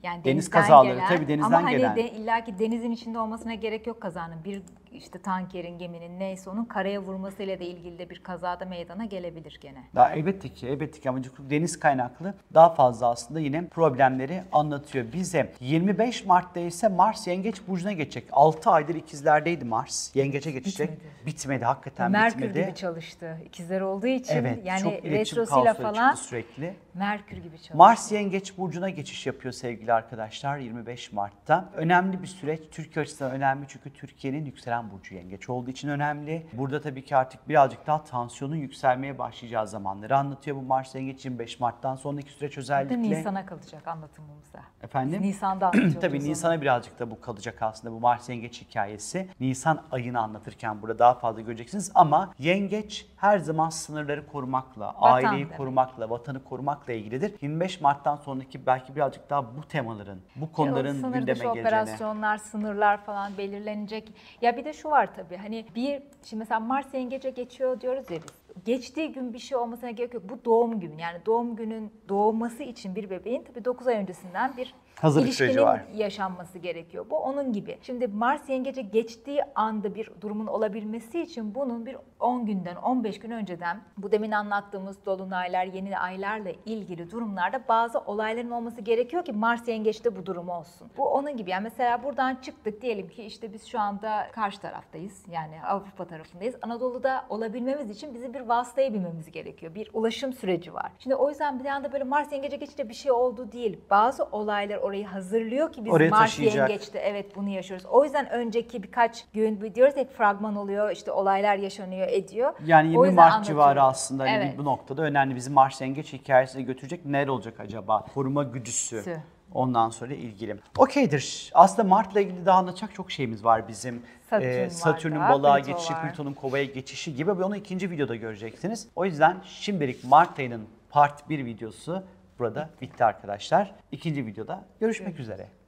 Yani 0.03 0.25
Deniz 0.25 0.51
kazaları, 0.51 0.95
gelen, 0.95 1.09
tabii 1.09 1.29
denizden 1.29 1.53
ama 1.53 1.63
hani 1.63 1.77
gelen. 1.77 1.97
de, 1.97 2.11
illaki 2.11 2.59
denizin 2.59 2.91
içinde 2.91 3.19
olmasına 3.19 3.55
gerek 3.55 3.87
yok 3.87 4.01
kazanın. 4.01 4.45
Bir 4.45 4.63
işte 4.93 5.19
tankerin, 5.19 5.79
geminin 5.79 6.19
neyse 6.19 6.51
onun 6.51 6.65
karaya 6.65 7.01
vurmasıyla 7.01 7.61
da 7.61 7.65
ilgili 7.65 7.99
de 7.99 8.11
bir 8.11 8.23
kazada 8.23 8.65
meydana 8.65 9.05
gelebilir 9.05 9.59
gene. 9.63 9.85
Daha 9.95 10.13
elbette 10.13 10.49
ki, 10.49 10.67
elbette 10.67 11.01
ki 11.01 11.09
ama 11.11 11.19
deniz 11.39 11.81
kaynaklı 11.81 12.35
daha 12.55 12.75
fazla 12.75 13.11
aslında 13.11 13.41
yine 13.41 13.69
problemleri 13.69 14.43
anlatıyor 14.53 15.13
bize. 15.13 15.53
25 15.61 16.25
Mart'ta 16.27 16.61
ise 16.61 16.89
Mars 16.89 17.27
Yengeç 17.27 17.69
Burcu'na 17.69 17.93
geçecek. 17.93 18.25
6 18.33 18.71
aydır 18.71 18.95
ikizlerdeydi 18.95 19.65
Mars. 19.65 20.17
Yengeç'e 20.17 20.51
geçecek. 20.51 20.91
Bitmedi. 20.91 21.15
Bitmedi, 21.27 21.65
hakikaten 21.65 22.11
Merkür 22.11 22.43
bitmedi. 22.43 22.67
gibi 22.67 22.75
çalıştı. 22.75 23.39
İkizler 23.47 23.81
olduğu 23.81 24.07
için 24.07 24.35
Evet, 24.37 24.59
yani 24.65 24.83
çok 24.83 25.05
retrosuyla 25.05 25.75
falan 25.75 26.15
sürekli. 26.15 26.75
Merkür 26.95 27.37
gibi 27.37 27.57
çalıştı. 27.57 27.77
Mars 27.77 28.13
Yengeç 28.13 28.59
Burcu'na 28.59 28.91
geçiş 28.91 29.27
yapıyor 29.27 29.34
sevgili 29.43 29.93
arkadaşlar 29.93 30.59
25 30.59 31.12
Mart'ta. 31.12 31.68
Önemli 31.76 32.22
bir 32.22 32.26
süreç. 32.26 32.61
Türkiye 32.70 33.03
açısından 33.03 33.32
önemli 33.32 33.66
çünkü 33.68 33.93
Türkiye'nin 33.93 34.45
yükselen 34.45 34.91
burcu 34.91 35.14
Yengeç 35.14 35.49
olduğu 35.49 35.70
için 35.70 35.89
önemli. 35.89 36.47
Burada 36.53 36.80
tabii 36.80 37.05
ki 37.05 37.16
artık 37.16 37.49
birazcık 37.49 37.87
daha 37.87 38.05
tansiyonun 38.05 38.57
yükselmeye 38.57 39.18
başlayacağı 39.18 39.66
zamanları 39.68 40.16
anlatıyor 40.16 40.57
bu 40.57 40.62
Mars 40.62 40.95
Yengeç 40.95 41.24
25 41.24 41.61
Mart'tan 41.61 41.97
sonraki 41.97 42.32
süreç 42.32 42.59
özellikle. 42.59 43.03
Nisan'a 43.03 43.47
kalacak 43.47 43.89
anlatımımızda. 43.89 44.61
Efendim? 44.82 45.20
Biz 45.22 45.28
Nisan'da 45.28 45.66
anlatıyoruz. 45.68 46.01
Tabii. 46.01 46.20
Nisan'a 46.20 46.61
birazcık 46.61 46.99
da 46.99 47.11
bu 47.11 47.20
kalacak 47.20 47.62
aslında 47.62 47.95
bu 47.95 48.01
Mars 48.01 48.28
Yengeç 48.28 48.62
hikayesi. 48.62 49.28
Nisan 49.41 49.82
ayını 49.91 50.20
anlatırken 50.20 50.82
burada 50.82 50.99
daha 50.99 51.14
fazla 51.14 51.41
göreceksiniz 51.41 51.93
ama 51.95 52.35
Yengeç 52.39 53.07
her 53.16 53.39
zaman 53.39 53.68
sınırları 53.70 54.26
korumakla, 54.26 54.95
aileyi 54.99 55.45
demek. 55.45 55.57
korumakla, 55.57 56.11
vatanı 56.11 56.45
korumakla 56.45 56.93
ilgilidir. 56.93 57.35
25 57.43 57.80
Mart'tan 57.80 58.16
sonraki 58.16 58.66
belki 58.66 58.97
birazcık 58.97 59.24
daha 59.31 59.57
bu 59.57 59.62
temaların, 59.68 60.18
bu 60.37 60.53
konuların 60.53 60.93
sınır 60.93 61.14
gündeme 61.14 61.35
dışı 61.35 61.45
geleceğini. 61.45 61.68
operasyonlar, 61.68 62.39
sınırlar 62.39 63.05
falan 63.05 63.39
belirlenecek. 63.39 64.12
Ya 64.41 64.57
bir 64.57 64.64
de 64.64 64.72
şu 64.72 64.91
var 64.91 65.14
tabii 65.16 65.37
hani 65.37 65.66
bir 65.75 66.03
şimdi 66.25 66.39
mesela 66.39 66.61
Mars 66.61 66.95
yengece 66.95 67.31
geçiyor 67.31 67.81
diyoruz 67.81 68.11
ya 68.11 68.18
biz. 68.22 68.64
Geçtiği 68.64 69.12
gün 69.12 69.33
bir 69.33 69.39
şey 69.39 69.59
olmasına 69.59 69.91
gerek 69.91 70.14
yok. 70.14 70.22
Bu 70.29 70.45
doğum 70.45 70.81
günü. 70.81 71.01
Yani 71.01 71.18
doğum 71.27 71.57
günün 71.57 71.93
doğması 72.09 72.62
için 72.62 72.95
bir 72.95 73.11
bebeğin 73.11 73.45
tabii 73.45 73.64
9 73.64 73.87
ay 73.87 73.97
öncesinden 73.97 74.57
bir 74.57 74.75
Hazırlık 75.01 75.29
ilişkinin 75.29 75.49
süreci 75.49 75.67
var. 75.67 75.83
yaşanması 75.95 76.59
gerekiyor. 76.59 77.07
Bu 77.11 77.17
onun 77.17 77.53
gibi. 77.53 77.79
Şimdi 77.83 78.07
Mars 78.07 78.49
yengece 78.49 78.83
geçtiği 78.83 79.41
anda 79.55 79.95
bir 79.95 80.11
durumun 80.21 80.47
olabilmesi 80.47 81.21
için 81.21 81.55
bunun 81.55 81.87
bir 81.87 81.97
10 82.21 82.47
günden 82.47 82.77
15 82.77 83.19
gün 83.19 83.31
önceden 83.31 83.81
bu 83.99 84.13
demin 84.13 84.31
anlattığımız 84.31 85.07
dolunaylar, 85.07 85.65
yeni 85.65 85.99
aylarla 85.99 86.51
ilgili 86.67 87.11
durumlarda 87.11 87.61
bazı 87.69 87.99
olayların 87.99 88.51
olması 88.51 88.81
gerekiyor 88.81 89.25
ki 89.25 89.33
Mars 89.33 89.69
yengeçte 89.69 90.17
bu 90.17 90.27
durum 90.27 90.49
olsun. 90.49 90.89
Bu 90.97 91.09
onun 91.09 91.37
gibi. 91.37 91.51
Yani 91.51 91.63
mesela 91.63 92.03
buradan 92.05 92.35
çıktık 92.35 92.83
diyelim 92.83 93.09
ki 93.09 93.23
işte 93.23 93.53
biz 93.53 93.67
şu 93.67 93.81
anda 93.81 94.27
karşı 94.33 94.61
taraftayız. 94.61 95.23
Yani 95.31 95.65
Avrupa 95.67 96.05
tarafındayız. 96.05 96.55
Anadolu'da 96.63 97.25
olabilmemiz 97.29 97.91
için 97.91 98.15
bizim 98.15 98.35
bir 98.35 98.41
vasıtaya 98.41 98.95
binmemiz 98.95 99.31
gerekiyor. 99.31 99.75
Bir 99.75 99.91
ulaşım 99.93 100.33
süreci 100.33 100.75
var. 100.75 100.93
Şimdi 100.99 101.15
o 101.17 101.29
yüzden 101.29 101.61
bir 101.61 101.67
anda 101.67 101.93
böyle 101.93 102.05
Mars 102.05 102.33
yengece 102.33 102.57
geçince 102.57 102.89
bir 102.89 102.95
şey 102.95 103.13
oldu 103.13 103.53
değil. 103.53 103.81
Bazı 103.91 104.25
olaylar 104.25 104.77
orayı 104.85 105.07
hazırlıyor 105.07 105.72
ki 105.72 105.85
biz 105.85 105.93
Oraya 105.93 106.11
taşıyacak. 106.11 106.70
yengeçte 106.70 106.99
evet 106.99 107.37
bunu 107.37 107.49
yaşıyoruz. 107.49 107.87
O 107.87 108.05
yüzden 108.05 108.30
önceki 108.30 108.82
birkaç 108.82 109.24
gün 109.32 109.74
diyoruz 109.74 109.97
hep 109.97 110.16
fragman 110.16 110.57
oluyor 110.57 110.91
işte 110.91 111.12
olaylar 111.12 111.57
yaşanıyor 111.57 112.09
ediyor. 112.11 112.53
Yani 112.66 112.89
O 112.89 112.91
20 112.91 113.07
yüzden 113.07 113.14
Mart 113.14 113.32
anlatıyorum. 113.32 113.62
civarı 113.62 113.82
aslında 113.82 114.22
hani 114.22 114.30
Evet. 114.30 114.59
bu 114.59 114.64
noktada 114.64 115.03
önemli. 115.03 115.37
Bizim 115.37 115.53
Mars 115.53 115.80
Yengeç 115.80 116.12
hikayesine 116.12 116.62
götürecek 116.62 117.07
neler 117.07 117.28
olacak 117.28 117.61
acaba? 117.61 118.05
Koruma 118.14 118.43
güdüsü. 118.43 119.03
Sü. 119.03 119.16
Ondan 119.55 119.91
sonra 119.91 120.14
ilgili. 120.14 120.57
Okeydir. 120.78 121.51
Aslında 121.55 121.89
Mart'la 121.89 122.20
ilgili 122.20 122.47
daha 122.47 122.59
anlatacak 122.59 122.95
çok 122.95 123.11
şeyimiz 123.12 123.45
var 123.45 123.68
bizim. 123.68 124.03
Satürn 124.30 124.49
Ee, 124.49 124.70
Satürn'ün 124.70 125.20
balığa 125.20 125.59
geçişi. 125.59 125.93
Plüton'un 125.95 126.32
kovaya 126.32 126.64
geçişi 126.64 127.16
gibi 127.16 127.39
ve 127.39 127.45
onu 127.45 127.57
ikinci 127.57 127.91
videoda 127.91 128.16
göreceksiniz. 128.16 128.89
O 128.97 129.05
yüzden 129.05 129.37
şimdilik 129.45 130.05
Mart 130.05 130.39
ayının 130.39 130.66
part 130.91 131.28
1 131.30 131.45
videosu 131.45 132.03
burada 132.39 132.70
bitti 132.80 133.05
arkadaşlar. 133.05 133.74
İkinci 133.93 134.26
videoda 134.26 134.64
görüşmek 134.80 135.20
üzere. 135.20 135.64